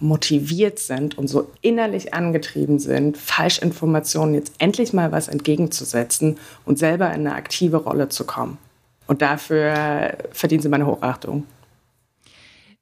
motiviert 0.00 0.78
sind 0.78 1.18
und 1.18 1.28
so 1.28 1.50
innerlich 1.60 2.14
angetrieben 2.14 2.78
sind, 2.78 3.16
Falschinformationen 3.16 4.34
jetzt 4.34 4.54
endlich 4.58 4.92
mal 4.92 5.12
was 5.12 5.28
entgegenzusetzen 5.28 6.38
und 6.64 6.78
selber 6.78 7.06
in 7.08 7.26
eine 7.26 7.34
aktive 7.34 7.78
Rolle 7.78 8.08
zu 8.08 8.24
kommen. 8.24 8.58
Und 9.06 9.22
dafür 9.22 10.18
verdienen 10.32 10.62
sie 10.62 10.68
meine 10.68 10.86
Hochachtung. 10.86 11.44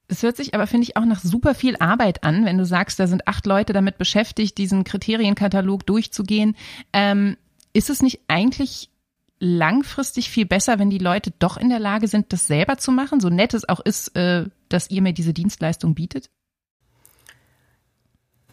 Es 0.09 0.23
hört 0.23 0.37
sich 0.37 0.55
aber, 0.55 0.67
finde 0.67 0.85
ich, 0.85 0.97
auch 0.97 1.05
nach 1.05 1.21
super 1.21 1.55
viel 1.55 1.77
Arbeit 1.79 2.23
an, 2.23 2.45
wenn 2.45 2.59
du 2.59 2.65
sagst, 2.65 3.01
da 3.01 3.07
sind 3.07 3.27
acht 3.27 3.47
Leute 3.47 3.73
damit 3.73 3.99
beschäftigt, 3.99 4.57
diesen 4.59 4.85
Kriterienkatalog 4.85 5.85
durchzugehen. 5.85 6.55
Ähm, 6.93 7.37
ist 7.73 7.91
es 7.91 8.03
nicht 8.03 8.21
eigentlich 8.29 8.91
langfristig 9.39 10.31
viel 10.31 10.47
besser, 10.47 10.79
wenn 10.79 10.91
die 10.91 10.99
Leute 10.99 11.33
doch 11.39 11.57
in 11.57 11.69
der 11.69 11.81
Lage 11.81 12.09
sind, 12.09 12.33
das 12.33 12.47
selber 12.47 12.79
zu 12.79 12.93
machen, 12.93 13.21
so 13.21 13.29
nett 13.29 13.53
es 13.53 13.69
auch 13.69 13.81
ist, 13.81 14.17
äh, 14.17 14.45
dass 14.69 14.91
ihr 14.91 15.03
mir 15.03 15.13
diese 15.13 15.35
Dienstleistung 15.35 15.95
bietet? 15.95 16.31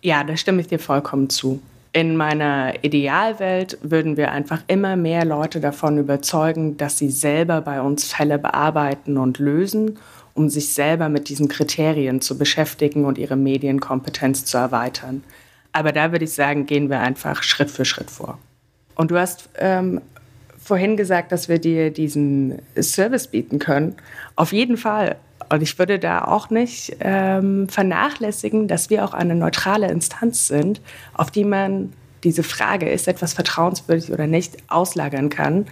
Ja, 0.03 0.23
da 0.23 0.37
stimme 0.37 0.61
ich 0.61 0.67
dir 0.67 0.79
vollkommen 0.79 1.29
zu. 1.29 1.59
In 1.93 2.15
meiner 2.15 2.83
Idealwelt 2.83 3.77
würden 3.81 4.17
wir 4.17 4.31
einfach 4.31 4.61
immer 4.67 4.95
mehr 4.95 5.25
Leute 5.25 5.59
davon 5.59 5.97
überzeugen, 5.97 6.77
dass 6.77 6.99
sie 6.99 7.09
selber 7.09 7.61
bei 7.61 7.81
uns 7.81 8.11
Fälle 8.13 8.37
bearbeiten 8.37 9.17
und 9.17 9.39
lösen 9.39 9.97
um 10.33 10.49
sich 10.49 10.73
selber 10.73 11.09
mit 11.09 11.29
diesen 11.29 11.47
Kriterien 11.47 12.21
zu 12.21 12.37
beschäftigen 12.37 13.05
und 13.05 13.17
ihre 13.17 13.35
Medienkompetenz 13.35 14.45
zu 14.45 14.57
erweitern. 14.57 15.23
Aber 15.71 15.91
da 15.91 16.11
würde 16.11 16.25
ich 16.25 16.33
sagen, 16.33 16.65
gehen 16.65 16.89
wir 16.89 16.99
einfach 16.99 17.43
Schritt 17.43 17.69
für 17.69 17.85
Schritt 17.85 18.09
vor. 18.09 18.39
Und 18.95 19.11
du 19.11 19.17
hast 19.17 19.49
ähm, 19.57 20.01
vorhin 20.57 20.97
gesagt, 20.97 21.31
dass 21.31 21.49
wir 21.49 21.59
dir 21.59 21.91
diesen 21.91 22.59
Service 22.79 23.27
bieten 23.27 23.59
können. 23.59 23.95
Auf 24.35 24.53
jeden 24.53 24.77
Fall. 24.77 25.17
Und 25.49 25.61
ich 25.61 25.77
würde 25.77 25.99
da 25.99 26.25
auch 26.25 26.49
nicht 26.49 26.97
ähm, 26.99 27.67
vernachlässigen, 27.69 28.67
dass 28.67 28.89
wir 28.89 29.05
auch 29.05 29.13
eine 29.13 29.35
neutrale 29.35 29.89
Instanz 29.89 30.47
sind, 30.47 30.81
auf 31.13 31.31
die 31.31 31.43
man 31.43 31.93
diese 32.23 32.43
Frage, 32.43 32.89
ist 32.89 33.07
etwas 33.07 33.33
vertrauenswürdig 33.33 34.11
oder 34.11 34.27
nicht, 34.27 34.57
auslagern 34.67 35.29
kann, 35.29 35.65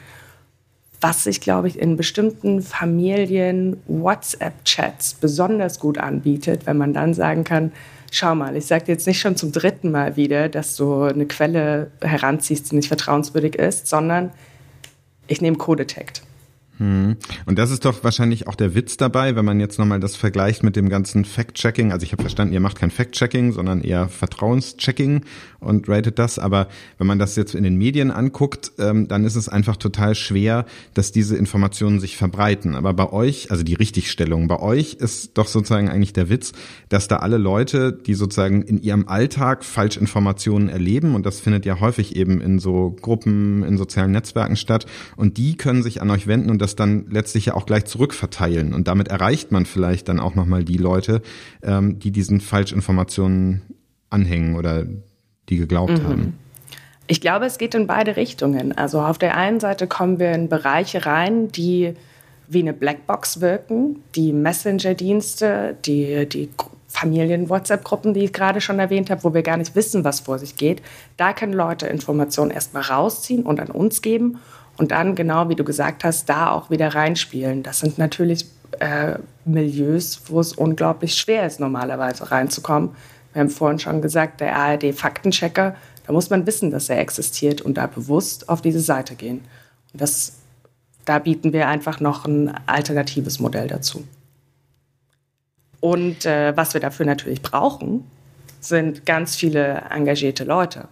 was 1.00 1.24
sich, 1.24 1.42
glaube 1.42 1.68
ich, 1.68 1.80
in 1.80 1.98
bestimmten 1.98 2.62
Familien 2.62 3.78
WhatsApp-Chats 3.88 5.16
besonders 5.16 5.80
gut 5.80 5.98
anbietet, 5.98 6.66
wenn 6.66 6.78
man 6.78 6.94
dann 6.94 7.14
sagen 7.14 7.44
kann, 7.44 7.72
schau 8.12 8.36
mal, 8.36 8.56
ich 8.56 8.68
sage 8.68 8.86
jetzt 8.88 9.08
nicht 9.08 9.20
schon 9.20 9.36
zum 9.36 9.52
dritten 9.52 9.90
Mal 9.92 10.16
wieder, 10.16 10.50
dass 10.50 10.76
du 10.76 11.04
eine 11.04 11.26
Quelle 11.26 11.90
heranziehst, 12.02 12.72
die 12.72 12.76
nicht 12.76 12.90
vertrauenswürdig 12.90 13.56
ist, 13.56 13.88
sondern 13.88 14.32
ich 15.28 15.42
nehme 15.42 15.58
Codetect. 15.58 16.22
Hm. 16.82 17.16
Und 17.46 17.60
das 17.60 17.70
ist 17.70 17.86
doch 17.86 18.04
wahrscheinlich 18.04 18.48
auch 18.48 18.56
der 18.56 18.74
Witz 18.74 18.98
dabei, 18.98 19.36
wenn 19.36 19.46
man 19.46 19.60
jetzt 19.60 19.78
nochmal 19.78 20.00
das 20.00 20.16
vergleicht 20.16 20.64
mit 20.64 20.76
dem 20.76 20.90
ganzen 20.90 21.26
Fact-Checking. 21.26 21.92
Also 21.92 22.06
ich 22.06 22.12
habe 22.12 22.24
verstanden, 22.24 22.56
ihr 22.56 22.60
macht 22.60 22.80
kein 22.80 22.90
Fact-Checking, 22.90 23.52
sondern 23.52 23.82
eher 23.82 24.10
Vertrauenschecking 24.10 25.22
und 25.60 25.88
ratet 25.88 26.18
das. 26.18 26.40
Aber 26.40 26.70
wenn 26.98 27.06
man 27.06 27.20
das 27.20 27.36
jetzt 27.36 27.54
in 27.54 27.64
den 27.64 27.76
Medien 27.76 28.10
anguckt, 28.10 28.72
ähm, 28.80 29.08
dann 29.08 29.26
ist 29.26 29.36
es 29.36 29.48
einfach 29.48 29.78
total 29.78 30.16
schwer, 30.16 30.66
dass 30.96 31.12
diese 31.12 31.38
Informationen 31.38 32.00
sich 32.00 32.18
verbreiten. 32.18 32.74
Aber 32.74 32.96
bei 32.96 33.14
euch, 33.14 33.52
also 33.52 33.62
die 33.62 33.76
Richtigstellung, 33.76 34.48
bei 34.48 34.60
euch 34.60 34.96
ist 34.96 35.38
doch 35.38 35.48
sozusagen 35.48 35.88
eigentlich 35.88 36.14
der 36.14 36.30
Witz, 36.30 36.52
dass 36.90 37.08
da 37.08 37.18
alle 37.18 37.38
Leute, 37.38 37.94
die 37.94 38.16
sozusagen 38.16 38.64
in 38.64 38.82
ihrem 38.82 39.08
Alltag 39.08 39.64
Falschinformationen 39.64 40.68
erleben, 40.68 41.14
und 41.14 41.28
das 41.28 41.40
findet 41.42 41.68
ja 41.68 41.80
häufig 41.80 42.16
eben 42.16 42.42
in 42.42 42.58
so 42.58 42.96
Gruppen, 43.02 43.64
in 43.64 43.78
sozialen 43.78 44.14
Netzwerken 44.14 44.56
statt, 44.56 44.88
und 45.16 45.38
die 45.38 45.58
können 45.58 45.84
sich 45.84 46.02
an 46.02 46.10
euch 46.10 46.26
wenden 46.26 46.50
und 46.50 46.60
das 46.60 46.71
das 46.72 46.76
dann 46.76 47.06
letztlich 47.10 47.48
ja 47.48 47.56
auch 47.56 47.66
gleich 47.66 47.86
zurückverteilen. 47.86 48.74
Und 48.74 48.88
damit 48.88 49.10
erreicht 49.10 49.52
man 49.52 49.66
vielleicht 49.66 50.08
dann 50.08 50.20
auch 50.20 50.36
nochmal 50.36 50.64
die 50.64 50.78
Leute, 50.78 51.22
ähm, 51.62 52.00
die 52.00 52.12
diesen 52.12 52.42
Falschinformationen 52.42 53.62
anhängen 54.10 54.56
oder 54.56 54.86
die 55.50 55.58
geglaubt 55.58 56.02
mhm. 56.02 56.08
haben. 56.08 56.34
Ich 57.08 57.20
glaube, 57.20 57.46
es 57.46 57.58
geht 57.58 57.76
in 57.76 57.88
beide 57.88 58.16
Richtungen. 58.16 58.78
Also 58.78 59.02
auf 59.02 59.18
der 59.18 59.36
einen 59.36 59.60
Seite 59.60 59.88
kommen 59.88 60.20
wir 60.20 60.32
in 60.32 60.48
Bereiche 60.48 61.06
rein, 61.06 61.52
die 61.52 61.94
wie 62.48 62.60
eine 62.60 62.74
Blackbox 62.74 63.42
wirken, 63.42 64.04
die 64.16 64.34
Messenger-Dienste, 64.34 65.78
die, 65.86 66.28
die 66.28 66.50
Familien-WhatsApp-Gruppen, 66.88 68.14
die 68.14 68.26
ich 68.26 68.34
gerade 68.34 68.60
schon 68.60 68.80
erwähnt 68.80 69.10
habe, 69.10 69.24
wo 69.24 69.34
wir 69.34 69.42
gar 69.42 69.58
nicht 69.58 69.76
wissen, 69.76 70.04
was 70.04 70.22
vor 70.22 70.38
sich 70.38 70.58
geht. 70.58 70.82
Da 71.16 71.32
können 71.32 71.54
Leute 71.54 71.88
Informationen 71.88 72.52
erstmal 72.52 72.84
rausziehen 72.84 73.44
und 73.44 73.60
an 73.62 73.70
uns 73.70 74.02
geben 74.02 74.40
und 74.82 74.90
dann, 74.90 75.14
genau 75.14 75.48
wie 75.48 75.56
du 75.56 75.64
gesagt 75.64 76.04
hast, 76.04 76.28
da 76.28 76.50
auch 76.50 76.72
wieder 76.72 76.96
reinspielen. 76.96 77.62
Das 77.62 77.82
sind 77.82 78.00
natürlich 78.00 78.48
äh, 78.80 79.20
Milieus, 79.46 80.24
wo 80.26 80.40
es 80.40 80.54
unglaublich 80.54 81.14
schwer 81.14 81.46
ist, 81.46 81.60
normalerweise 81.60 82.32
reinzukommen. 82.32 82.90
Wir 83.32 83.42
haben 83.42 83.52
vorhin 83.52 83.78
schon 83.78 84.02
gesagt, 84.02 84.42
der 84.42 84.56
ARD-Faktenchecker, 84.56 85.76
da 86.08 86.14
muss 86.14 86.32
man 86.32 86.48
wissen, 86.48 86.72
dass 86.72 86.90
er 86.90 86.98
existiert 86.98 87.62
und 87.62 87.76
da 87.76 87.86
bewusst 87.86 88.50
auf 88.50 88.64
diese 88.64 88.80
Seite 88.80 89.14
gehen. 89.14 89.42
Und 89.94 90.02
das, 90.02 90.40
da 91.06 91.20
bieten 91.20 91.54
wir 91.54 91.68
einfach 91.68 92.00
noch 92.00 92.26
ein 92.26 92.52
alternatives 92.66 93.40
Modell 93.40 93.68
dazu. 93.68 94.04
Und 95.80 96.26
äh, 96.26 96.58
was 96.58 96.74
wir 96.74 96.82
dafür 96.82 97.06
natürlich 97.06 97.44
brauchen, 97.44 98.10
sind 98.60 99.06
ganz 99.06 99.36
viele 99.36 99.84
engagierte 99.92 100.44
Leute. 100.44 100.88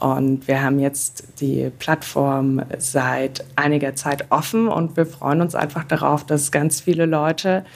Und 0.00 0.48
wir 0.48 0.62
haben 0.62 0.80
jetzt 0.80 1.24
die 1.40 1.70
Plattform 1.78 2.62
seit 2.78 3.44
einiger 3.56 3.94
Zeit 3.94 4.30
offen 4.30 4.68
und 4.68 4.96
wir 4.96 5.04
freuen 5.04 5.42
uns 5.42 5.54
einfach 5.54 5.84
darauf, 5.84 6.24
dass 6.24 6.50
ganz 6.50 6.80
viele 6.80 7.04
Leute 7.04 7.66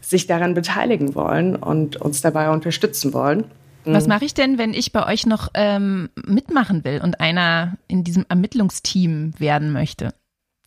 sich 0.00 0.26
daran 0.26 0.54
beteiligen 0.54 1.14
wollen 1.14 1.54
und 1.54 1.96
uns 1.96 2.20
dabei 2.22 2.50
unterstützen 2.50 3.12
wollen. 3.12 3.44
Was 3.84 4.08
mache 4.08 4.24
ich 4.24 4.34
denn, 4.34 4.58
wenn 4.58 4.74
ich 4.74 4.92
bei 4.92 5.06
euch 5.06 5.26
noch 5.26 5.48
ähm, 5.54 6.10
mitmachen 6.16 6.84
will 6.84 7.00
und 7.02 7.20
einer 7.20 7.76
in 7.88 8.04
diesem 8.04 8.26
Ermittlungsteam 8.28 9.32
werden 9.38 9.72
möchte? 9.72 10.12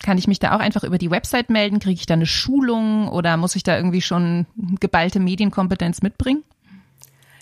Kann 0.01 0.18
ich 0.18 0.28
mich 0.28 0.39
da 0.39 0.56
auch 0.56 0.60
einfach 0.60 0.84
über 0.84 0.97
die 0.97 1.12
Website 1.12 1.49
melden? 1.49 1.80
Kriege 1.80 1.99
ich 1.99 2.06
da 2.06 2.16
eine 2.16 2.26
Schulung 2.26 3.08
oder 3.10 3.38
muss 3.38 3.56
ich 3.56 3.64
da 3.64 3.76
irgendwie 3.78 4.01
schon 4.01 4.45
geballte 4.80 5.20
Medienkompetenz 5.20 6.01
mitbringen? 6.01 6.43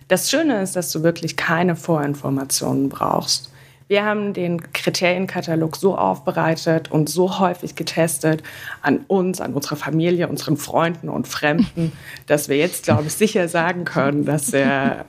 Das 0.07 0.29
Schöne 0.29 0.61
ist, 0.61 0.75
dass 0.75 0.91
du 0.91 1.03
wirklich 1.03 1.37
keine 1.37 1.75
Vorinformationen 1.75 2.89
brauchst. 2.89 3.50
Wir 3.91 4.05
haben 4.05 4.31
den 4.31 4.71
Kriterienkatalog 4.71 5.75
so 5.75 5.97
aufbereitet 5.97 6.89
und 6.89 7.09
so 7.09 7.39
häufig 7.39 7.75
getestet 7.75 8.41
an 8.81 9.01
uns, 9.09 9.41
an 9.41 9.53
unserer 9.53 9.75
Familie, 9.75 10.29
unseren 10.29 10.55
Freunden 10.55 11.09
und 11.09 11.27
Fremden, 11.27 11.91
dass 12.25 12.47
wir 12.47 12.55
jetzt, 12.55 12.85
glaube 12.85 13.07
ich, 13.07 13.13
sicher 13.13 13.49
sagen 13.49 13.83
können, 13.83 14.23
dass 14.23 14.53
er 14.53 15.03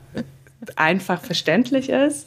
einfach 0.75 1.23
verständlich 1.23 1.91
ist. 1.91 2.27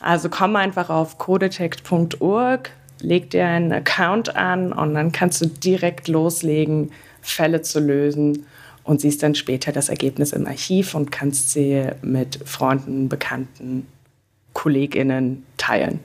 Also 0.00 0.28
komm 0.28 0.54
einfach 0.54 0.90
auf 0.90 1.16
codetect.org, 1.16 2.70
leg 3.00 3.30
dir 3.30 3.46
einen 3.46 3.72
Account 3.72 4.36
an 4.36 4.74
und 4.74 4.92
dann 4.92 5.12
kannst 5.12 5.40
du 5.40 5.46
direkt 5.46 6.08
loslegen, 6.08 6.92
Fälle 7.22 7.62
zu 7.62 7.80
lösen 7.80 8.44
und 8.84 9.00
siehst 9.00 9.22
dann 9.22 9.34
später 9.34 9.72
das 9.72 9.88
Ergebnis 9.88 10.34
im 10.34 10.46
Archiv 10.46 10.94
und 10.94 11.10
kannst 11.10 11.52
sie 11.52 11.86
mit 12.02 12.38
Freunden, 12.44 13.08
Bekannten 13.08 13.86
KollegInnen 14.60 15.46
teilen. 15.56 16.00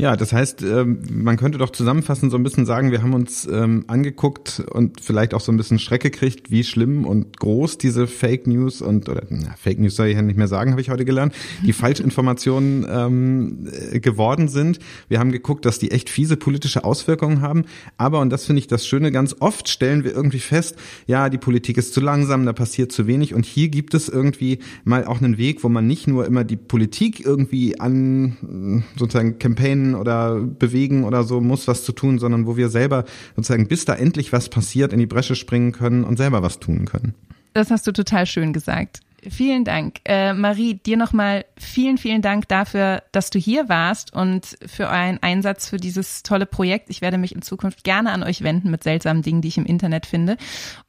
Ja, 0.00 0.14
das 0.14 0.32
heißt, 0.32 0.62
ähm, 0.62 1.00
man 1.10 1.36
könnte 1.36 1.58
doch 1.58 1.70
zusammenfassend 1.70 2.30
so 2.30 2.38
ein 2.38 2.44
bisschen 2.44 2.66
sagen, 2.66 2.92
wir 2.92 3.02
haben 3.02 3.14
uns 3.14 3.48
ähm, 3.50 3.82
angeguckt 3.88 4.62
und 4.70 5.00
vielleicht 5.00 5.34
auch 5.34 5.40
so 5.40 5.50
ein 5.50 5.56
bisschen 5.56 5.80
Schreck 5.80 6.02
gekriegt, 6.02 6.52
wie 6.52 6.62
schlimm 6.62 7.04
und 7.04 7.36
groß 7.36 7.78
diese 7.78 8.06
Fake 8.06 8.46
News 8.46 8.80
und 8.80 9.08
oder 9.08 9.24
na, 9.28 9.56
Fake 9.60 9.80
News 9.80 9.96
soll 9.96 10.06
ich 10.06 10.14
ja 10.14 10.22
nicht 10.22 10.38
mehr 10.38 10.46
sagen, 10.46 10.70
habe 10.70 10.80
ich 10.80 10.90
heute 10.90 11.04
gelernt, 11.04 11.34
die 11.66 11.72
Falschinformationen 11.72 12.86
ähm, 12.88 13.68
äh, 13.90 13.98
geworden 13.98 14.46
sind. 14.46 14.78
Wir 15.08 15.18
haben 15.18 15.32
geguckt, 15.32 15.64
dass 15.64 15.80
die 15.80 15.90
echt 15.90 16.10
fiese 16.10 16.36
politische 16.36 16.84
Auswirkungen 16.84 17.40
haben. 17.40 17.64
Aber 17.96 18.20
und 18.20 18.30
das 18.30 18.44
finde 18.44 18.60
ich 18.60 18.68
das 18.68 18.86
Schöne, 18.86 19.10
ganz 19.10 19.34
oft 19.40 19.68
stellen 19.68 20.04
wir 20.04 20.12
irgendwie 20.14 20.38
fest, 20.38 20.76
ja, 21.08 21.28
die 21.28 21.38
Politik 21.38 21.76
ist 21.76 21.92
zu 21.92 22.00
langsam, 22.00 22.46
da 22.46 22.52
passiert 22.52 22.92
zu 22.92 23.08
wenig. 23.08 23.34
Und 23.34 23.44
hier 23.44 23.68
gibt 23.68 23.94
es 23.94 24.08
irgendwie 24.08 24.60
mal 24.84 25.04
auch 25.06 25.20
einen 25.20 25.38
Weg, 25.38 25.64
wo 25.64 25.68
man 25.68 25.88
nicht 25.88 26.06
nur 26.06 26.24
immer 26.24 26.44
die 26.44 26.56
Politik 26.56 27.26
irgendwie 27.26 27.80
an 27.80 28.84
sozusagen 28.96 29.40
Campaign 29.88 29.94
oder 29.94 30.40
bewegen 30.40 31.04
oder 31.04 31.24
so 31.24 31.40
muss 31.40 31.68
was 31.68 31.84
zu 31.84 31.92
tun, 31.92 32.18
sondern 32.18 32.46
wo 32.46 32.56
wir 32.56 32.68
selber 32.68 33.04
sozusagen, 33.36 33.68
bis 33.68 33.84
da 33.84 33.94
endlich 33.94 34.32
was 34.32 34.48
passiert, 34.48 34.92
in 34.92 34.98
die 34.98 35.06
Bresche 35.06 35.34
springen 35.34 35.72
können 35.72 36.04
und 36.04 36.16
selber 36.16 36.42
was 36.42 36.60
tun 36.60 36.84
können. 36.84 37.14
Das 37.54 37.70
hast 37.70 37.86
du 37.86 37.92
total 37.92 38.26
schön 38.26 38.52
gesagt. 38.52 39.00
Vielen 39.28 39.64
Dank. 39.64 39.96
Äh, 40.04 40.32
Marie, 40.32 40.74
dir 40.74 40.96
nochmal 40.96 41.44
vielen, 41.58 41.98
vielen 41.98 42.22
Dank 42.22 42.46
dafür, 42.46 43.02
dass 43.10 43.30
du 43.30 43.38
hier 43.40 43.68
warst 43.68 44.12
und 44.12 44.56
für 44.64 44.84
euren 44.84 45.20
Einsatz 45.20 45.68
für 45.68 45.76
dieses 45.76 46.22
tolle 46.22 46.46
Projekt. 46.46 46.88
Ich 46.88 47.00
werde 47.00 47.18
mich 47.18 47.34
in 47.34 47.42
Zukunft 47.42 47.82
gerne 47.82 48.12
an 48.12 48.22
euch 48.22 48.42
wenden 48.42 48.70
mit 48.70 48.84
seltsamen 48.84 49.22
Dingen, 49.22 49.42
die 49.42 49.48
ich 49.48 49.58
im 49.58 49.66
Internet 49.66 50.06
finde. 50.06 50.36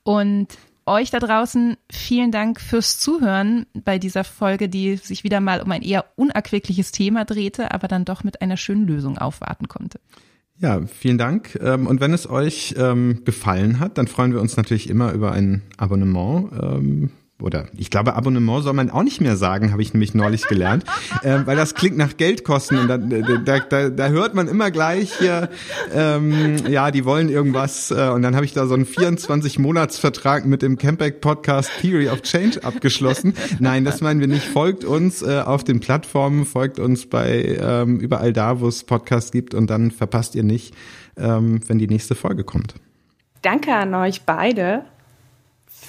Und 0.04 0.48
euch 0.90 1.12
da 1.12 1.20
draußen 1.20 1.78
vielen 1.92 2.32
Dank 2.32 2.60
fürs 2.60 3.00
Zuhören 3.00 3.66
bei 3.74 4.00
dieser 4.00 4.24
Folge, 4.24 4.70
die 4.70 4.98
sich 4.98 5.24
wieder 5.24 5.40
mal 5.40 5.62
um 5.62 5.72
ein 5.72 5.82
eher 5.82 6.06
unerquickliches 6.16 6.92
Thema 6.92 7.26
drehte, 7.26 7.72
aber 7.72 7.88
dann 7.88 8.06
doch 8.06 8.24
mit 8.24 8.42
einer 8.42 8.58
schönen 8.58 8.88
Lösung 8.88 9.18
aufwarten 9.18 9.68
konnte. 9.68 10.00
Ja, 10.58 10.82
vielen 10.88 11.18
Dank. 11.18 11.58
Ähm, 11.62 11.88
und 11.88 12.02
wenn 12.02 12.14
es 12.14 12.30
euch 12.30 12.76
ähm, 12.78 13.22
gefallen 13.24 13.80
hat, 13.80 13.98
dann 13.98 14.08
freuen 14.08 14.34
wir 14.34 14.42
uns 14.42 14.58
natürlich 14.58 14.90
immer 14.90 15.14
über 15.14 15.32
ein 15.32 15.62
Abonnement 15.78 16.52
ähm, 16.62 17.12
oder 17.42 17.68
ich 17.78 17.90
glaube, 17.90 18.16
Abonnement 18.16 18.64
soll 18.64 18.74
man 18.74 18.90
auch 18.90 19.04
nicht 19.04 19.22
mehr 19.22 19.38
sagen, 19.38 19.72
habe 19.72 19.82
ich 19.82 19.94
nämlich 19.94 20.14
neulich 20.14 20.48
gelernt, 20.48 20.84
äh, 21.24 21.40
weil 21.46 21.56
das 21.56 21.74
klingt 21.74 21.98
nach 21.98 22.18
Geldkosten 22.18 22.78
und 22.78 22.88
da, 22.88 22.98
da, 22.98 23.60
da, 23.60 23.90
da 23.90 24.08
hört 24.10 24.36
man 24.36 24.48
immer 24.48 24.72
gleich 24.72 25.14
hier, 25.18 25.50
ähm, 25.94 26.58
ja, 26.68 26.92
die 26.92 27.06
wollen 27.06 27.30
irgendwas 27.30 27.92
äh, 27.92 28.10
und 28.10 28.22
dann 28.22 28.36
habe 28.36 28.46
ich 28.46 28.54
da 28.54 28.66
so 28.66 28.74
einen 28.74 28.86
24-Monats-Vertrag 28.86 30.46
mit 30.46 30.62
dem 30.62 30.78
Campact 30.78 31.22
Podcast 31.22 31.72
Theory 31.82 32.10
of 32.10 32.22
Change 32.24 32.64
abgeschlossen. 32.64 33.34
Nein, 33.60 33.86
das 33.86 34.02
meinen 34.02 34.20
wir 34.20 34.28
nicht. 34.28 34.46
Folgt 34.46 34.84
uns 34.84 35.22
äh, 35.22 35.42
auf 35.46 35.64
den 35.64 35.80
Plattformen, 35.80 36.46
folgt 36.46 36.80
uns 36.80 37.06
bei 37.06 37.58
ähm, 37.62 38.00
überall 38.00 38.34
da, 38.34 38.60
wo 38.60 38.68
es 38.68 38.84
Podcasts 38.84 39.32
gibt 39.32 39.54
und 39.54 39.70
dann 39.70 39.92
verpasst 39.92 40.36
ihr 40.36 40.44
nicht, 40.44 40.76
ähm, 41.18 41.62
wenn 41.68 41.80
die 41.80 41.88
nächste 41.88 42.16
Folge 42.16 42.44
kommt. 42.44 42.76
Danke 43.42 43.74
an 43.74 43.96
euch 43.96 44.24
beide 44.24 44.84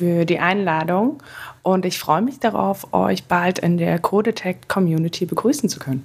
für 0.01 0.25
die 0.25 0.39
Einladung 0.39 1.23
und 1.63 1.85
ich 1.85 1.99
freue 1.99 2.23
mich 2.23 2.41
darauf, 2.41 2.95
euch 2.95 3.25
bald 3.25 3.59
in 3.59 3.77
der 3.77 3.99
Codetect 3.99 4.67
Community 4.67 5.27
begrüßen 5.27 5.69
zu 5.69 5.79
können. 5.79 6.05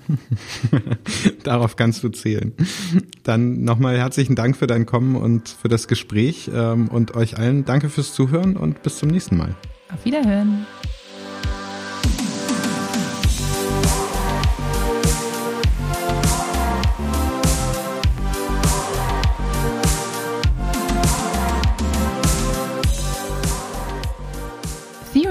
darauf 1.44 1.78
kannst 1.78 2.04
du 2.04 2.10
zählen. 2.10 2.52
Dann 3.24 3.64
nochmal 3.64 3.98
herzlichen 3.98 4.36
Dank 4.36 4.58
für 4.58 4.68
dein 4.68 4.86
Kommen 4.86 5.16
und 5.16 5.48
für 5.48 5.70
das 5.70 5.88
Gespräch 5.88 6.52
ähm, 6.54 6.90
und 6.90 7.16
euch 7.16 7.38
allen 7.38 7.64
danke 7.64 7.90
fürs 7.90 8.14
Zuhören 8.14 8.58
und 8.58 8.84
bis 8.84 8.98
zum 8.98 9.08
nächsten 9.08 9.38
Mal. 9.38 9.56
Auf 9.94 10.04
Wiederhören. 10.04 10.66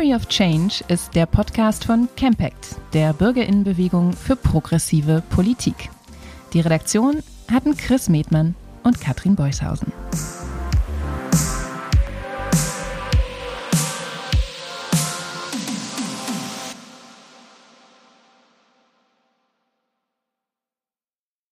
Theory 0.05 0.17
of 0.17 0.29
Change 0.29 0.85
ist 0.89 1.15
der 1.15 1.25
Podcast 1.25 1.87
von 1.87 2.11
Campact, 2.15 2.77
der 2.93 3.15
Bürgerinnenbewegung 3.15 4.13
für 4.13 4.37
progressive 4.37 5.23
Politik. 5.31 5.89
Die 6.53 6.61
Redaktion 6.61 7.23
hatten 7.51 7.75
Chris 7.75 8.11
Medmann 8.11 8.55
und 8.83 9.01
Katrin 9.01 9.35
Beushausen. 9.35 9.95